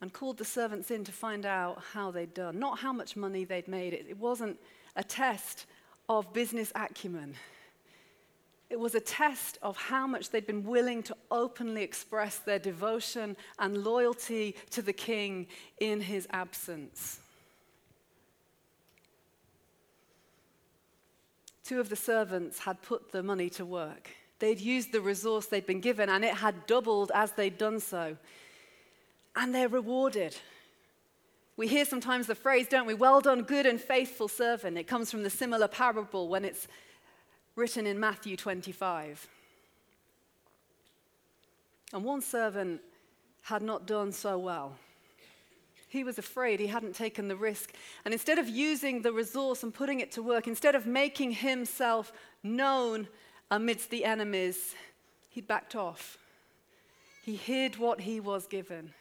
and 0.00 0.12
called 0.12 0.38
the 0.38 0.44
servants 0.44 0.90
in 0.90 1.04
to 1.04 1.12
find 1.12 1.44
out 1.44 1.82
how 1.92 2.10
they'd 2.10 2.32
done, 2.32 2.58
not 2.58 2.78
how 2.78 2.92
much 2.92 3.16
money 3.16 3.44
they'd 3.44 3.68
made. 3.68 3.92
It, 3.92 4.06
it 4.08 4.18
wasn't 4.18 4.58
a 4.96 5.04
test 5.04 5.66
of 6.08 6.32
business 6.32 6.72
acumen. 6.74 7.34
It 8.70 8.78
was 8.78 8.94
a 8.94 9.00
test 9.00 9.58
of 9.62 9.76
how 9.76 10.06
much 10.06 10.30
they'd 10.30 10.46
been 10.46 10.64
willing 10.64 11.02
to 11.04 11.16
openly 11.30 11.82
express 11.82 12.38
their 12.38 12.58
devotion 12.58 13.36
and 13.58 13.82
loyalty 13.82 14.56
to 14.70 14.82
the 14.82 14.92
king 14.92 15.46
in 15.78 16.00
his 16.00 16.26
absence. 16.30 17.20
Two 21.64 21.80
of 21.80 21.88
the 21.88 21.96
servants 21.96 22.60
had 22.60 22.80
put 22.82 23.12
the 23.12 23.22
money 23.22 23.50
to 23.50 23.64
work. 23.64 24.10
They'd 24.38 24.60
used 24.60 24.92
the 24.92 25.00
resource 25.00 25.46
they'd 25.46 25.66
been 25.66 25.80
given, 25.80 26.08
and 26.08 26.24
it 26.24 26.34
had 26.34 26.66
doubled 26.66 27.10
as 27.14 27.32
they'd 27.32 27.58
done 27.58 27.80
so. 27.80 28.16
And 29.34 29.54
they're 29.54 29.68
rewarded. 29.68 30.36
We 31.56 31.66
hear 31.66 31.84
sometimes 31.84 32.28
the 32.28 32.36
phrase, 32.36 32.68
don't 32.68 32.86
we? 32.86 32.94
Well 32.94 33.20
done, 33.20 33.42
good 33.42 33.66
and 33.66 33.80
faithful 33.80 34.28
servant. 34.28 34.78
It 34.78 34.86
comes 34.86 35.10
from 35.10 35.24
the 35.24 35.30
similar 35.30 35.66
parable 35.66 36.28
when 36.28 36.44
it's 36.44 36.68
written 37.56 37.86
in 37.86 37.98
Matthew 37.98 38.36
25. 38.36 39.26
And 41.92 42.04
one 42.04 42.20
servant 42.20 42.80
had 43.42 43.62
not 43.62 43.86
done 43.86 44.12
so 44.12 44.38
well. 44.38 44.76
He 45.88 46.04
was 46.04 46.18
afraid, 46.18 46.60
he 46.60 46.66
hadn't 46.66 46.94
taken 46.94 47.28
the 47.28 47.36
risk. 47.36 47.74
And 48.04 48.12
instead 48.12 48.38
of 48.38 48.48
using 48.48 49.02
the 49.02 49.12
resource 49.12 49.62
and 49.62 49.72
putting 49.72 50.00
it 50.00 50.12
to 50.12 50.22
work, 50.22 50.46
instead 50.46 50.74
of 50.74 50.86
making 50.86 51.32
himself 51.32 52.12
known 52.42 53.08
amidst 53.50 53.90
the 53.90 54.04
enemies, 54.04 54.74
he 55.30 55.40
backed 55.40 55.74
off. 55.74 56.18
He 57.24 57.36
hid 57.36 57.76
what 57.76 58.00
he 58.00 58.20
was 58.20 58.46
given. 58.46 58.92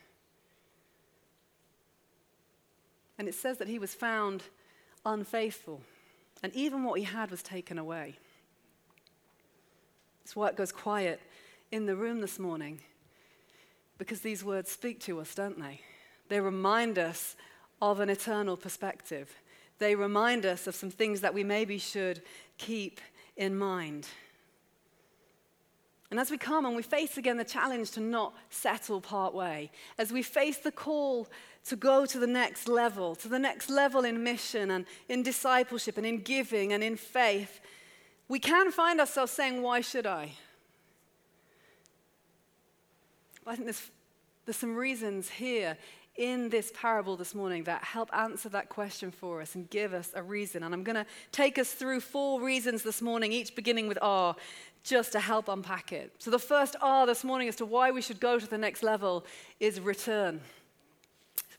And 3.17 3.27
it 3.27 3.35
says 3.35 3.57
that 3.57 3.67
he 3.67 3.79
was 3.79 3.93
found 3.93 4.43
unfaithful, 5.05 5.81
and 6.43 6.53
even 6.53 6.83
what 6.83 6.99
he 6.99 7.05
had 7.05 7.31
was 7.31 7.41
taken 7.41 7.77
away. 7.77 8.17
That's 10.23 10.35
why 10.35 10.49
it 10.49 10.57
goes 10.57 10.71
quiet 10.71 11.21
in 11.71 11.85
the 11.85 11.95
room 11.95 12.19
this 12.19 12.37
morning, 12.37 12.81
because 13.97 14.21
these 14.21 14.43
words 14.43 14.69
speak 14.69 14.99
to 15.01 15.19
us, 15.19 15.33
don't 15.33 15.59
they? 15.59 15.81
They 16.29 16.41
remind 16.41 16.99
us 16.99 17.35
of 17.81 17.99
an 17.99 18.09
eternal 18.09 18.57
perspective. 18.57 19.33
They 19.79 19.95
remind 19.95 20.45
us 20.45 20.67
of 20.67 20.75
some 20.75 20.91
things 20.91 21.21
that 21.21 21.33
we 21.33 21.43
maybe 21.43 21.77
should 21.77 22.21
keep 22.57 22.99
in 23.35 23.57
mind. 23.57 24.07
And 26.09 26.19
as 26.19 26.31
we 26.31 26.37
come 26.37 26.65
and 26.65 26.75
we 26.75 26.83
face 26.83 27.17
again 27.17 27.37
the 27.37 27.43
challenge 27.43 27.91
to 27.91 27.99
not 27.99 28.33
settle 28.49 29.01
part 29.01 29.33
way, 29.33 29.71
as 29.97 30.11
we 30.11 30.21
face 30.21 30.57
the 30.57 30.71
call 30.71 31.27
to 31.65 31.75
go 31.75 32.05
to 32.05 32.17
the 32.17 32.27
next 32.27 32.69
level, 32.69 33.13
to 33.15 33.27
the 33.27 33.39
next 33.39 33.69
level 33.69 34.05
in 34.05 34.23
mission 34.23 34.71
and 34.71 34.85
in 35.09 35.21
discipleship 35.21 35.97
and 35.97 36.05
in 36.05 36.21
giving 36.21 36.71
and 36.71 36.81
in 36.81 36.95
faith, 36.95 37.59
we 38.29 38.39
can 38.39 38.71
find 38.71 39.01
ourselves 39.01 39.33
saying, 39.33 39.61
Why 39.61 39.81
should 39.81 40.05
I? 40.05 40.31
I 43.45 43.55
think 43.55 43.65
there's, 43.65 43.91
there's 44.45 44.57
some 44.57 44.75
reasons 44.75 45.29
here 45.29 45.77
in 46.17 46.49
this 46.49 46.71
parable 46.73 47.15
this 47.15 47.35
morning 47.35 47.63
that 47.65 47.83
help 47.83 48.09
answer 48.15 48.49
that 48.49 48.69
question 48.69 49.11
for 49.11 49.41
us 49.41 49.55
and 49.55 49.69
give 49.69 49.93
us 49.93 50.11
a 50.15 50.23
reason. 50.23 50.63
And 50.63 50.73
I'm 50.73 50.83
going 50.83 50.95
to 50.95 51.05
take 51.31 51.57
us 51.57 51.71
through 51.71 52.01
four 52.01 52.41
reasons 52.41 52.83
this 52.83 53.01
morning, 53.01 53.31
each 53.31 53.55
beginning 53.55 53.87
with 53.87 53.99
R, 54.01 54.35
just 54.83 55.11
to 55.11 55.19
help 55.19 55.47
unpack 55.47 55.91
it. 55.91 56.13
So, 56.19 56.31
the 56.31 56.39
first 56.39 56.75
R 56.81 57.05
this 57.05 57.23
morning 57.23 57.47
as 57.47 57.55
to 57.57 57.65
why 57.65 57.91
we 57.91 58.01
should 58.01 58.19
go 58.19 58.39
to 58.39 58.47
the 58.47 58.57
next 58.57 58.83
level 58.83 59.25
is 59.59 59.79
return. 59.79 60.41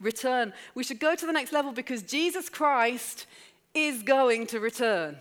Return. 0.01 0.53
We 0.75 0.85
should 0.85 0.99
go 0.99 1.15
to 1.15 1.27
the 1.27 1.33
next 1.33 1.53
level 1.53 1.73
because 1.73 2.03
Jesus 2.03 2.49
Christ 2.49 3.27
is 3.75 4.03
going 4.03 4.47
to 4.49 4.61
return. 4.61 5.17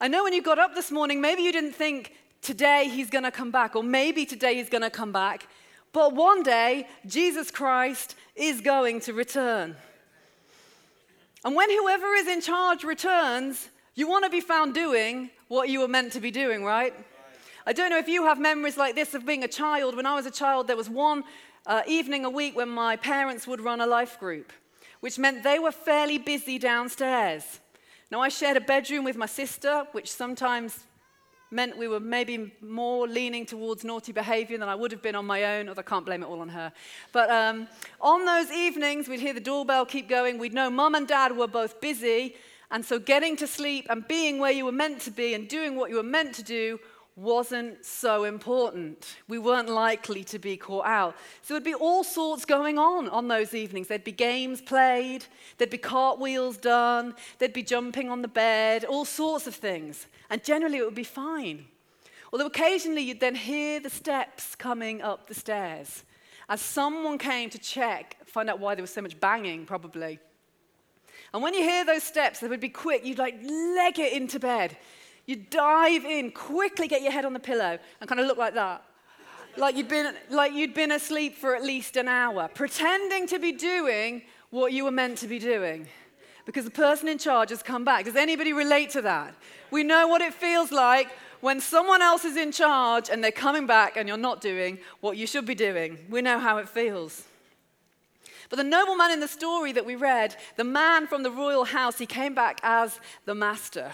I 0.00 0.08
know 0.08 0.24
when 0.24 0.32
you 0.32 0.42
got 0.42 0.58
up 0.58 0.74
this 0.74 0.90
morning, 0.90 1.20
maybe 1.20 1.42
you 1.42 1.52
didn't 1.52 1.72
think 1.72 2.14
today 2.40 2.88
he's 2.88 3.10
going 3.10 3.24
to 3.24 3.30
come 3.30 3.50
back, 3.50 3.74
or 3.76 3.82
maybe 3.82 4.24
today 4.24 4.54
he's 4.54 4.68
going 4.68 4.82
to 4.82 4.90
come 4.90 5.12
back, 5.12 5.48
but 5.92 6.14
one 6.14 6.42
day 6.42 6.86
Jesus 7.06 7.50
Christ 7.50 8.14
is 8.34 8.60
going 8.60 9.00
to 9.00 9.12
return. 9.12 9.76
And 11.44 11.54
when 11.54 11.70
whoever 11.70 12.14
is 12.14 12.26
in 12.26 12.40
charge 12.40 12.84
returns, 12.84 13.68
you 13.94 14.08
want 14.08 14.24
to 14.24 14.30
be 14.30 14.40
found 14.40 14.74
doing 14.74 15.30
what 15.48 15.68
you 15.68 15.80
were 15.80 15.88
meant 15.88 16.12
to 16.12 16.20
be 16.20 16.30
doing, 16.30 16.64
right? 16.64 16.94
I 17.66 17.72
don't 17.72 17.90
know 17.90 17.98
if 17.98 18.08
you 18.08 18.24
have 18.24 18.38
memories 18.38 18.76
like 18.76 18.94
this 18.94 19.14
of 19.14 19.26
being 19.26 19.44
a 19.44 19.48
child. 19.48 19.96
When 19.96 20.06
I 20.06 20.14
was 20.14 20.26
a 20.26 20.30
child, 20.30 20.66
there 20.66 20.76
was 20.76 20.88
one 20.88 21.24
uh, 21.66 21.82
evening 21.86 22.24
a 22.24 22.30
week 22.30 22.56
when 22.56 22.68
my 22.68 22.96
parents 22.96 23.46
would 23.46 23.60
run 23.60 23.80
a 23.80 23.86
life 23.86 24.18
group, 24.18 24.52
which 25.00 25.18
meant 25.18 25.42
they 25.42 25.58
were 25.58 25.72
fairly 25.72 26.18
busy 26.18 26.58
downstairs. 26.58 27.60
Now, 28.10 28.20
I 28.20 28.30
shared 28.30 28.56
a 28.56 28.60
bedroom 28.60 29.04
with 29.04 29.16
my 29.16 29.26
sister, 29.26 29.86
which 29.92 30.10
sometimes 30.10 30.84
meant 31.50 31.76
we 31.76 31.88
were 31.88 32.00
maybe 32.00 32.52
more 32.60 33.08
leaning 33.08 33.46
towards 33.46 33.84
naughty 33.84 34.12
behavior 34.12 34.58
than 34.58 34.68
I 34.68 34.74
would 34.74 34.92
have 34.92 35.02
been 35.02 35.14
on 35.14 35.26
my 35.26 35.56
own, 35.56 35.68
although 35.68 35.80
I 35.80 35.82
can't 35.82 36.04
blame 36.04 36.22
it 36.22 36.26
all 36.26 36.40
on 36.40 36.48
her. 36.50 36.72
But 37.12 37.30
um, 37.30 37.68
on 38.00 38.24
those 38.24 38.50
evenings, 38.50 39.08
we'd 39.08 39.20
hear 39.20 39.34
the 39.34 39.40
doorbell 39.40 39.86
keep 39.86 40.08
going. 40.08 40.38
We'd 40.38 40.54
know 40.54 40.70
mum 40.70 40.94
and 40.94 41.06
dad 41.06 41.36
were 41.36 41.46
both 41.46 41.80
busy, 41.80 42.36
and 42.70 42.84
so 42.84 42.98
getting 42.98 43.36
to 43.36 43.46
sleep 43.46 43.86
and 43.88 44.06
being 44.06 44.38
where 44.38 44.52
you 44.52 44.64
were 44.64 44.72
meant 44.72 45.00
to 45.02 45.10
be 45.10 45.34
and 45.34 45.48
doing 45.48 45.76
what 45.76 45.90
you 45.90 45.96
were 45.96 46.02
meant 46.02 46.34
to 46.34 46.42
do 46.42 46.78
wasn't 47.18 47.84
so 47.84 48.24
important. 48.24 49.16
We 49.26 49.38
weren't 49.38 49.68
likely 49.68 50.22
to 50.24 50.38
be 50.38 50.56
caught 50.56 50.86
out. 50.86 51.16
So 51.42 51.54
there'd 51.54 51.64
be 51.64 51.74
all 51.74 52.04
sorts 52.04 52.44
going 52.44 52.78
on 52.78 53.08
on 53.08 53.26
those 53.26 53.54
evenings. 53.54 53.88
There'd 53.88 54.04
be 54.04 54.12
games 54.12 54.60
played, 54.60 55.24
there'd 55.56 55.70
be 55.70 55.78
cartwheels 55.78 56.58
done, 56.58 57.14
there'd 57.38 57.52
be 57.52 57.64
jumping 57.64 58.08
on 58.08 58.22
the 58.22 58.28
bed, 58.28 58.84
all 58.84 59.04
sorts 59.04 59.48
of 59.48 59.54
things. 59.56 60.06
And 60.30 60.42
generally 60.44 60.78
it 60.78 60.84
would 60.84 60.94
be 60.94 61.04
fine. 61.04 61.66
Although 62.32 62.46
occasionally 62.46 63.02
you'd 63.02 63.20
then 63.20 63.34
hear 63.34 63.80
the 63.80 63.90
steps 63.90 64.54
coming 64.54 65.00
up 65.00 65.28
the 65.28 65.34
stairs 65.34 66.04
as 66.48 66.60
someone 66.60 67.18
came 67.18 67.50
to 67.50 67.58
check, 67.58 68.16
find 68.26 68.48
out 68.48 68.58
why 68.58 68.74
there 68.74 68.82
was 68.82 68.92
so 68.92 69.02
much 69.02 69.18
banging, 69.20 69.66
probably. 69.66 70.18
And 71.34 71.42
when 71.42 71.52
you 71.52 71.60
hear 71.60 71.84
those 71.84 72.02
steps, 72.02 72.40
they 72.40 72.48
would 72.48 72.60
be 72.60 72.70
quick. 72.70 73.04
You'd 73.04 73.18
like 73.18 73.38
leg 73.42 73.98
it 73.98 74.14
into 74.14 74.40
bed. 74.40 74.76
You 75.26 75.36
dive 75.36 76.06
in, 76.06 76.30
quickly 76.30 76.88
get 76.88 77.02
your 77.02 77.12
head 77.12 77.26
on 77.26 77.34
the 77.34 77.40
pillow, 77.40 77.78
and 78.00 78.08
kind 78.08 78.18
of 78.18 78.26
look 78.26 78.38
like 78.38 78.54
that. 78.54 78.82
Like 79.58 79.76
you'd, 79.76 79.88
been, 79.88 80.14
like 80.30 80.52
you'd 80.54 80.72
been 80.72 80.92
asleep 80.92 81.36
for 81.36 81.54
at 81.54 81.62
least 81.62 81.96
an 81.96 82.08
hour, 82.08 82.48
pretending 82.48 83.26
to 83.26 83.38
be 83.38 83.52
doing 83.52 84.22
what 84.50 84.72
you 84.72 84.84
were 84.84 84.90
meant 84.90 85.18
to 85.18 85.26
be 85.26 85.38
doing. 85.38 85.86
Because 86.48 86.64
the 86.64 86.70
person 86.70 87.08
in 87.08 87.18
charge 87.18 87.50
has 87.50 87.62
come 87.62 87.84
back. 87.84 88.06
Does 88.06 88.16
anybody 88.16 88.54
relate 88.54 88.88
to 88.92 89.02
that? 89.02 89.34
We 89.70 89.82
know 89.82 90.08
what 90.08 90.22
it 90.22 90.32
feels 90.32 90.72
like 90.72 91.08
when 91.42 91.60
someone 91.60 92.00
else 92.00 92.24
is 92.24 92.38
in 92.38 92.52
charge 92.52 93.10
and 93.10 93.22
they're 93.22 93.30
coming 93.30 93.66
back 93.66 93.98
and 93.98 94.08
you're 94.08 94.16
not 94.16 94.40
doing 94.40 94.78
what 95.02 95.18
you 95.18 95.26
should 95.26 95.44
be 95.44 95.54
doing. 95.54 95.98
We 96.08 96.22
know 96.22 96.38
how 96.38 96.56
it 96.56 96.66
feels. 96.66 97.24
But 98.48 98.56
the 98.56 98.64
nobleman 98.64 99.10
in 99.10 99.20
the 99.20 99.28
story 99.28 99.72
that 99.72 99.84
we 99.84 99.94
read, 99.94 100.36
the 100.56 100.64
man 100.64 101.06
from 101.06 101.22
the 101.22 101.30
royal 101.30 101.66
house, 101.66 101.98
he 101.98 102.06
came 102.06 102.34
back 102.34 102.60
as 102.62 102.98
the 103.26 103.34
master. 103.34 103.92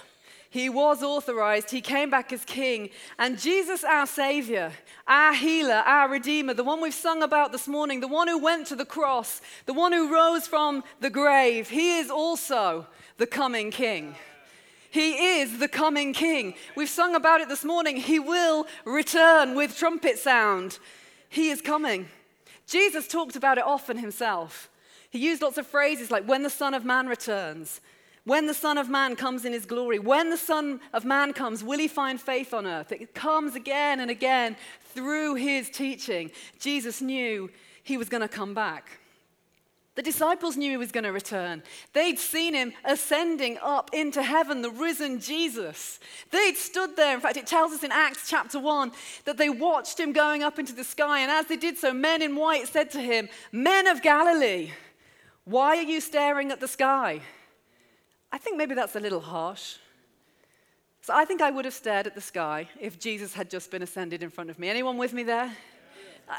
He 0.54 0.68
was 0.68 1.02
authorized, 1.02 1.73
he 1.73 1.80
came 1.80 2.11
back 2.11 2.32
as 2.32 2.44
king. 2.44 2.90
And 3.18 3.40
Jesus, 3.40 3.82
our 3.82 4.06
Savior, 4.06 4.70
our 5.04 5.34
healer, 5.34 5.82
our 5.84 6.08
Redeemer, 6.08 6.54
the 6.54 6.62
one 6.62 6.80
we've 6.80 6.94
sung 6.94 7.25
about 7.25 7.50
this 7.50 7.66
morning, 7.66 7.99
the 7.99 8.06
one 8.06 8.28
who 8.28 8.38
went 8.38 8.68
to 8.68 8.76
the 8.76 8.84
cross, 8.84 9.40
the 9.66 9.73
one 9.73 9.90
who 9.90 10.14
rose 10.14 10.46
from 10.46 10.84
the 11.00 11.11
grave, 11.11 11.70
he 11.70 11.99
is 11.99 12.08
also 12.08 12.87
the 13.16 13.26
coming 13.26 13.73
king. 13.73 14.14
He 14.92 15.40
is 15.40 15.58
the 15.58 15.66
coming 15.66 16.12
king. 16.12 16.54
We've 16.76 16.88
sung 16.88 17.16
about 17.16 17.40
it 17.40 17.49
this 17.49 17.64
morning. 17.64 17.96
He 17.96 18.20
will 18.20 18.68
return 18.84 19.56
with 19.56 19.76
trumpet 19.76 20.20
sound. 20.20 20.78
He 21.28 21.50
is 21.50 21.61
coming. 21.61 22.06
Jesus 22.68 23.08
talked 23.08 23.34
about 23.34 23.58
it 23.58 23.64
often 23.64 23.99
himself. 23.99 24.70
He 25.11 25.18
used 25.18 25.42
lots 25.42 25.58
of 25.58 25.66
phrases 25.66 26.12
like, 26.12 26.28
when 26.28 26.44
the 26.44 26.49
Son 26.49 26.75
of 26.75 26.84
Man 26.84 27.08
returns, 27.08 27.80
when 28.25 28.47
the 28.47 28.54
Son 28.54 28.78
of 28.78 28.88
Man 28.88 29.16
comes 29.16 29.45
in 29.45 29.52
his 29.52 29.66
glory, 29.66 29.99
when 29.99 30.31
the 30.31 30.37
Son 30.37 30.81
of 30.93 31.04
Man 31.04 31.33
comes, 31.33 31.62
will 31.62 31.78
he 31.78 31.88
find 31.88 32.21
faith 32.21 32.54
on 32.54 32.66
earth? 32.66 32.90
It 32.90 33.14
comes 33.14 33.54
again 33.54 34.00
and 34.00 34.11
again 34.11 34.57
through 34.95 35.35
his 35.35 35.69
teaching. 35.69 36.31
Jesus 36.59 37.02
knew 37.02 37.50
he 37.83 37.97
was 37.97 38.09
going 38.09 38.23
to 38.23 38.28
come 38.28 38.54
back. 38.54 39.00
The 39.95 40.02
disciples 40.02 40.57
knew 40.57 40.71
he 40.71 40.76
was 40.76 40.90
going 40.90 41.04
to 41.04 41.12
return. 41.12 41.62
They'd 41.93 42.19
seen 42.19 42.54
him 42.54 42.73
ascending 42.85 43.59
up 43.62 43.90
into 43.93 44.23
heaven, 44.23 44.61
the 44.61 44.71
risen 44.71 45.21
Jesus. 45.21 46.00
They'd 46.33 46.57
stood 46.57 46.97
there. 46.97 47.14
In 47.14 47.21
fact, 47.21 47.37
it 47.37 47.47
tells 47.47 47.73
us 47.73 47.85
in 47.85 47.93
Acts 47.93 48.28
chapter 48.28 48.59
1 48.59 48.90
that 49.25 49.37
they 49.37 49.49
watched 49.49 50.00
him 50.00 50.12
going 50.12 50.43
up 50.43 50.59
into 50.59 50.73
the 50.73 50.83
sky. 50.83 51.21
And 51.21 51.31
as 51.31 51.47
they 51.47 51.57
did 51.57 51.78
so, 51.78 51.93
men 51.93 52.23
in 52.23 52.35
white 52.35 52.66
said 52.66 52.90
to 52.93 53.00
him, 53.00 53.28
Men 53.52 53.87
of 53.87 54.02
Galilee, 54.02 54.73
why 55.45 55.76
are 55.76 55.83
you 55.83 56.00
staring 56.00 56.50
at 56.50 56.59
the 56.59 56.66
sky? 56.66 57.21
I 58.35 58.38
think 58.38 58.57
maybe 58.57 58.75
that's 58.75 58.97
a 58.97 59.00
little 59.00 59.21
harsh. 59.21 59.76
So 61.03 61.14
I 61.14 61.25
think 61.25 61.41
I 61.41 61.53
would 61.53 61.64
have 61.67 61.75
stared 61.75 62.09
at 62.09 62.17
the 62.17 62.21
sky 62.21 62.69
if 62.81 62.99
Jesus 62.99 63.33
had 63.33 63.49
just 63.49 63.71
been 63.71 63.81
ascended 63.81 64.25
in 64.25 64.29
front 64.29 64.50
of 64.50 64.59
me. 64.59 64.69
Anyone 64.69 64.99
with 64.99 65.12
me 65.12 65.23
there? 65.23 65.53
Yeah. 66.26 66.35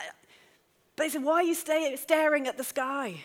but 0.98 1.04
he 1.06 1.10
said, 1.10 1.24
Why 1.24 1.36
are 1.36 1.44
you 1.44 1.56
staring 1.56 2.50
at 2.50 2.58
the 2.58 2.66
sky? 2.66 3.16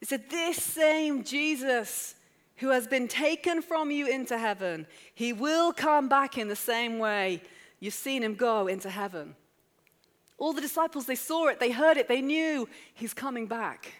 He 0.00 0.06
said, 0.06 0.28
This 0.28 0.60
same 0.60 1.22
Jesus 1.22 2.16
who 2.56 2.70
has 2.70 2.88
been 2.88 3.06
taken 3.06 3.62
from 3.62 3.92
you 3.92 4.08
into 4.08 4.36
heaven, 4.36 4.88
he 5.14 5.32
will 5.32 5.72
come 5.72 6.08
back 6.08 6.36
in 6.36 6.48
the 6.48 6.56
same 6.56 6.98
way 6.98 7.40
you've 7.78 7.94
seen 7.94 8.24
him 8.24 8.34
go 8.34 8.66
into 8.66 8.90
heaven. 8.90 9.36
All 10.38 10.52
the 10.52 10.60
disciples, 10.60 11.06
they 11.06 11.14
saw 11.14 11.46
it, 11.46 11.60
they 11.60 11.70
heard 11.70 11.98
it, 11.98 12.08
they 12.08 12.20
knew 12.20 12.68
he's 12.94 13.14
coming 13.14 13.46
back. 13.46 13.92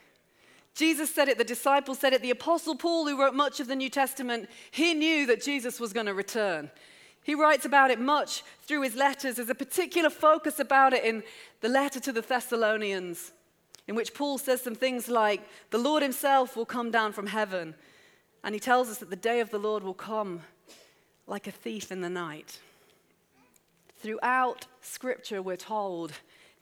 Jesus 0.77 1.13
said 1.13 1.31
it, 1.31 1.39
the 1.39 1.45
disciples 1.45 1.99
said 1.99 2.13
it, 2.13 2.21
the 2.21 2.31
Apostle 2.31 2.77
Paul, 2.77 3.09
who 3.09 3.19
wrote 3.19 3.35
much 3.35 3.61
of 3.61 3.67
the 3.67 3.75
New 3.75 3.89
Testament, 3.89 4.47
he 4.71 4.93
knew 4.93 5.25
that 5.25 5.43
Jesus 5.43 5.81
was 5.81 5.95
going 5.95 6.05
to 6.05 6.13
return. 6.13 6.71
He 7.25 7.35
writes 7.35 7.65
about 7.65 7.91
it 7.91 7.99
much 7.99 8.45
through 8.61 8.83
his 8.83 8.95
letters. 8.95 9.37
There's 9.37 9.49
a 9.49 9.55
particular 9.55 10.11
focus 10.11 10.61
about 10.61 10.93
it 10.93 11.03
in 11.03 11.23
the 11.63 11.71
letter 11.71 11.99
to 12.01 12.13
the 12.13 12.21
Thessalonians, 12.21 13.33
in 13.89 13.95
which 13.95 14.13
Paul 14.13 14.37
says 14.37 14.61
some 14.61 14.75
things 14.75 15.09
like, 15.09 15.41
The 15.71 15.79
Lord 15.79 16.03
himself 16.03 16.57
will 16.57 16.67
come 16.67 16.91
down 16.91 17.15
from 17.15 17.29
heaven. 17.29 17.75
And 18.45 18.55
he 18.55 18.61
tells 18.61 18.91
us 18.91 18.99
that 18.99 19.09
the 19.09 19.17
day 19.17 19.41
of 19.41 19.51
the 19.51 19.59
Lord 19.59 19.83
will 19.83 19.95
come 19.95 20.43
like 21.27 21.47
a 21.47 21.51
thief 21.51 21.91
in 21.91 22.03
the 22.03 22.11
night. 22.11 22.61
Throughout 23.97 24.67
Scripture, 24.83 25.41
we're 25.41 25.57
told 25.57 26.13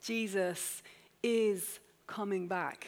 Jesus 0.00 0.84
is 1.20 1.80
coming 2.06 2.46
back. 2.46 2.86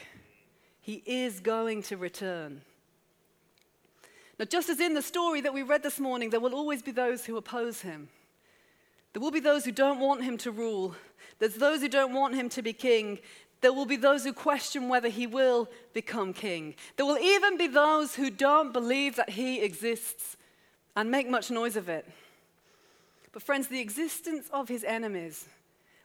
He 0.87 1.03
is 1.05 1.41
going 1.41 1.83
to 1.83 1.97
return. 1.97 2.61
Now, 4.39 4.45
just 4.45 4.69
as 4.69 4.79
in 4.79 4.93
the 4.93 5.01
story 5.01 5.41
that 5.41 5.53
we 5.53 5.61
read 5.61 5.83
this 5.83 5.99
morning, 5.99 6.29
there 6.29 6.39
will 6.39 6.55
always 6.55 6.81
be 6.81 6.91
those 6.91 7.25
who 7.25 7.35
oppose 7.35 7.81
him. 7.81 8.07
There 9.11 9.21
will 9.21 9.31
be 9.31 9.41
those 9.41 9.65
who 9.65 9.73
don't 9.73 9.99
want 9.99 10.23
him 10.23 10.37
to 10.37 10.49
rule. 10.49 10.95
There's 11.39 11.55
those 11.55 11.81
who 11.81 11.89
don't 11.89 12.13
want 12.13 12.35
him 12.35 12.47
to 12.47 12.61
be 12.61 12.71
king. 12.71 13.19
There 13.59 13.73
will 13.73 13.85
be 13.85 13.97
those 13.97 14.23
who 14.23 14.31
question 14.31 14.87
whether 14.87 15.09
he 15.09 15.27
will 15.27 15.67
become 15.91 16.31
king. 16.31 16.73
There 16.95 17.05
will 17.05 17.17
even 17.17 17.57
be 17.57 17.67
those 17.67 18.15
who 18.15 18.29
don't 18.29 18.71
believe 18.71 19.17
that 19.17 19.31
he 19.31 19.59
exists 19.59 20.37
and 20.95 21.11
make 21.11 21.29
much 21.29 21.51
noise 21.51 21.75
of 21.75 21.89
it. 21.89 22.09
But, 23.33 23.43
friends, 23.43 23.67
the 23.67 23.81
existence 23.81 24.47
of 24.53 24.69
his 24.69 24.85
enemies 24.85 25.49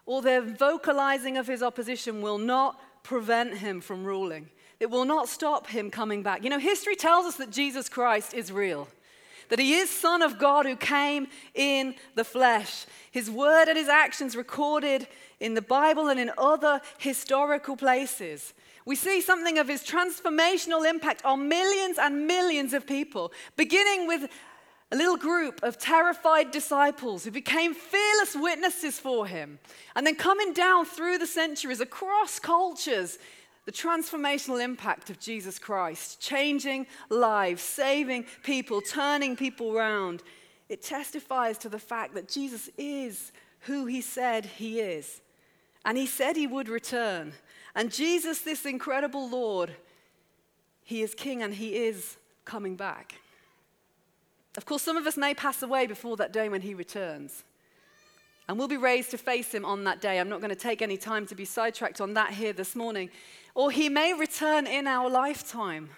or 0.06 0.22
their 0.22 0.42
vocalizing 0.42 1.36
of 1.36 1.46
his 1.46 1.62
opposition 1.62 2.20
will 2.20 2.38
not 2.38 2.80
prevent 3.04 3.58
him 3.58 3.80
from 3.80 4.04
ruling. 4.04 4.48
It 4.82 4.90
will 4.90 5.04
not 5.04 5.28
stop 5.28 5.68
him 5.68 5.92
coming 5.92 6.24
back. 6.24 6.42
You 6.42 6.50
know, 6.50 6.58
history 6.58 6.96
tells 6.96 7.24
us 7.24 7.36
that 7.36 7.50
Jesus 7.50 7.88
Christ 7.88 8.34
is 8.34 8.50
real, 8.50 8.88
that 9.48 9.60
he 9.60 9.74
is 9.74 9.88
Son 9.88 10.22
of 10.22 10.40
God 10.40 10.66
who 10.66 10.74
came 10.74 11.28
in 11.54 11.94
the 12.16 12.24
flesh. 12.24 12.84
His 13.12 13.30
word 13.30 13.68
and 13.68 13.78
his 13.78 13.88
actions 13.88 14.34
recorded 14.34 15.06
in 15.38 15.54
the 15.54 15.62
Bible 15.62 16.08
and 16.08 16.18
in 16.18 16.32
other 16.36 16.80
historical 16.98 17.76
places. 17.76 18.54
We 18.84 18.96
see 18.96 19.20
something 19.20 19.56
of 19.56 19.68
his 19.68 19.84
transformational 19.84 20.84
impact 20.84 21.24
on 21.24 21.46
millions 21.46 21.96
and 21.96 22.26
millions 22.26 22.72
of 22.72 22.84
people, 22.84 23.32
beginning 23.56 24.08
with 24.08 24.28
a 24.90 24.96
little 24.96 25.16
group 25.16 25.62
of 25.62 25.78
terrified 25.78 26.50
disciples 26.50 27.22
who 27.22 27.30
became 27.30 27.72
fearless 27.72 28.34
witnesses 28.34 28.98
for 28.98 29.28
him, 29.28 29.60
and 29.94 30.04
then 30.04 30.16
coming 30.16 30.52
down 30.52 30.86
through 30.86 31.18
the 31.18 31.26
centuries 31.28 31.80
across 31.80 32.40
cultures 32.40 33.20
the 33.64 33.72
transformational 33.72 34.62
impact 34.62 35.08
of 35.10 35.20
Jesus 35.20 35.58
Christ, 35.58 36.20
changing 36.20 36.86
lives, 37.10 37.62
saving 37.62 38.26
people, 38.42 38.80
turning 38.80 39.36
people 39.36 39.76
around, 39.76 40.22
it 40.68 40.82
testifies 40.82 41.58
to 41.58 41.68
the 41.68 41.78
fact 41.78 42.14
that 42.14 42.28
Jesus 42.28 42.68
is 42.76 43.30
who 43.60 43.86
he 43.86 44.00
said 44.00 44.44
he 44.46 44.80
is. 44.80 45.20
And 45.84 45.96
he 45.96 46.06
said 46.06 46.36
he 46.36 46.46
would 46.46 46.68
return. 46.68 47.32
And 47.74 47.92
Jesus, 47.92 48.40
this 48.40 48.66
incredible 48.66 49.28
Lord, 49.28 49.74
he 50.82 51.02
is 51.02 51.14
king 51.14 51.42
and 51.42 51.54
he 51.54 51.76
is 51.76 52.16
coming 52.44 52.76
back. 52.76 53.14
Of 54.56 54.66
course, 54.66 54.82
some 54.82 54.96
of 54.96 55.06
us 55.06 55.16
may 55.16 55.34
pass 55.34 55.62
away 55.62 55.86
before 55.86 56.16
that 56.16 56.32
day 56.32 56.48
when 56.48 56.60
he 56.60 56.74
returns. 56.74 57.44
And 58.48 58.58
we'll 58.58 58.68
be 58.68 58.76
raised 58.76 59.12
to 59.12 59.18
face 59.18 59.52
him 59.54 59.64
on 59.64 59.84
that 59.84 60.00
day. 60.00 60.18
I'm 60.18 60.28
not 60.28 60.40
going 60.40 60.50
to 60.50 60.56
take 60.56 60.82
any 60.82 60.96
time 60.96 61.26
to 61.26 61.34
be 61.34 61.44
sidetracked 61.44 62.00
on 62.00 62.14
that 62.14 62.32
here 62.32 62.52
this 62.52 62.74
morning 62.74 63.08
or 63.54 63.70
he 63.70 63.88
may 63.88 64.14
return 64.14 64.66
in 64.66 64.86
our 64.86 65.10
lifetime. 65.10 65.90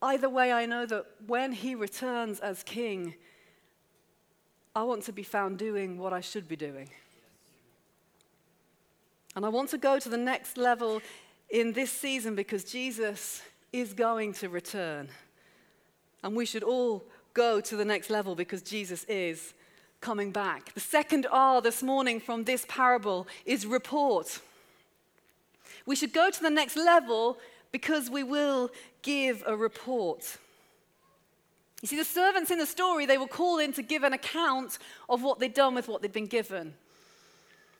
Either 0.00 0.28
way, 0.28 0.52
I 0.52 0.66
know 0.66 0.86
that 0.86 1.06
when 1.26 1.52
he 1.52 1.74
returns 1.74 2.40
as 2.40 2.62
king, 2.62 3.14
I 4.74 4.82
want 4.82 5.04
to 5.04 5.12
be 5.12 5.22
found 5.22 5.58
doing 5.58 5.98
what 5.98 6.12
I 6.12 6.20
should 6.20 6.48
be 6.48 6.56
doing. 6.56 6.88
And 9.36 9.46
I 9.46 9.48
want 9.48 9.70
to 9.70 9.78
go 9.78 9.98
to 9.98 10.08
the 10.08 10.16
next 10.16 10.56
level 10.56 11.00
in 11.50 11.72
this 11.72 11.92
season 11.92 12.34
because 12.34 12.64
Jesus 12.64 13.42
is 13.72 13.92
going 13.92 14.32
to 14.34 14.48
return. 14.48 15.08
And 16.22 16.34
we 16.34 16.46
should 16.46 16.62
all 16.62 17.04
go 17.34 17.60
to 17.60 17.76
the 17.76 17.84
next 17.84 18.10
level 18.10 18.34
because 18.34 18.62
Jesus 18.62 19.04
is 19.04 19.54
coming 20.00 20.32
back. 20.32 20.74
The 20.74 20.80
second 20.80 21.26
R 21.30 21.60
this 21.60 21.82
morning 21.82 22.20
from 22.20 22.44
this 22.44 22.66
parable 22.68 23.26
is 23.46 23.66
report. 23.66 24.40
We 25.86 25.96
should 25.96 26.12
go 26.12 26.30
to 26.30 26.42
the 26.42 26.50
next 26.50 26.76
level 26.76 27.38
because 27.72 28.10
we 28.10 28.22
will 28.22 28.70
give 29.02 29.42
a 29.46 29.56
report. 29.56 30.38
You 31.80 31.88
see, 31.88 31.96
the 31.96 32.04
servants 32.04 32.50
in 32.50 32.58
the 32.58 32.66
story, 32.66 33.06
they 33.06 33.18
were 33.18 33.26
called 33.26 33.60
in 33.60 33.72
to 33.72 33.82
give 33.82 34.04
an 34.04 34.12
account 34.12 34.78
of 35.08 35.22
what 35.22 35.40
they'd 35.40 35.54
done 35.54 35.74
with 35.74 35.88
what 35.88 36.00
they'd 36.00 36.12
been 36.12 36.26
given. 36.26 36.74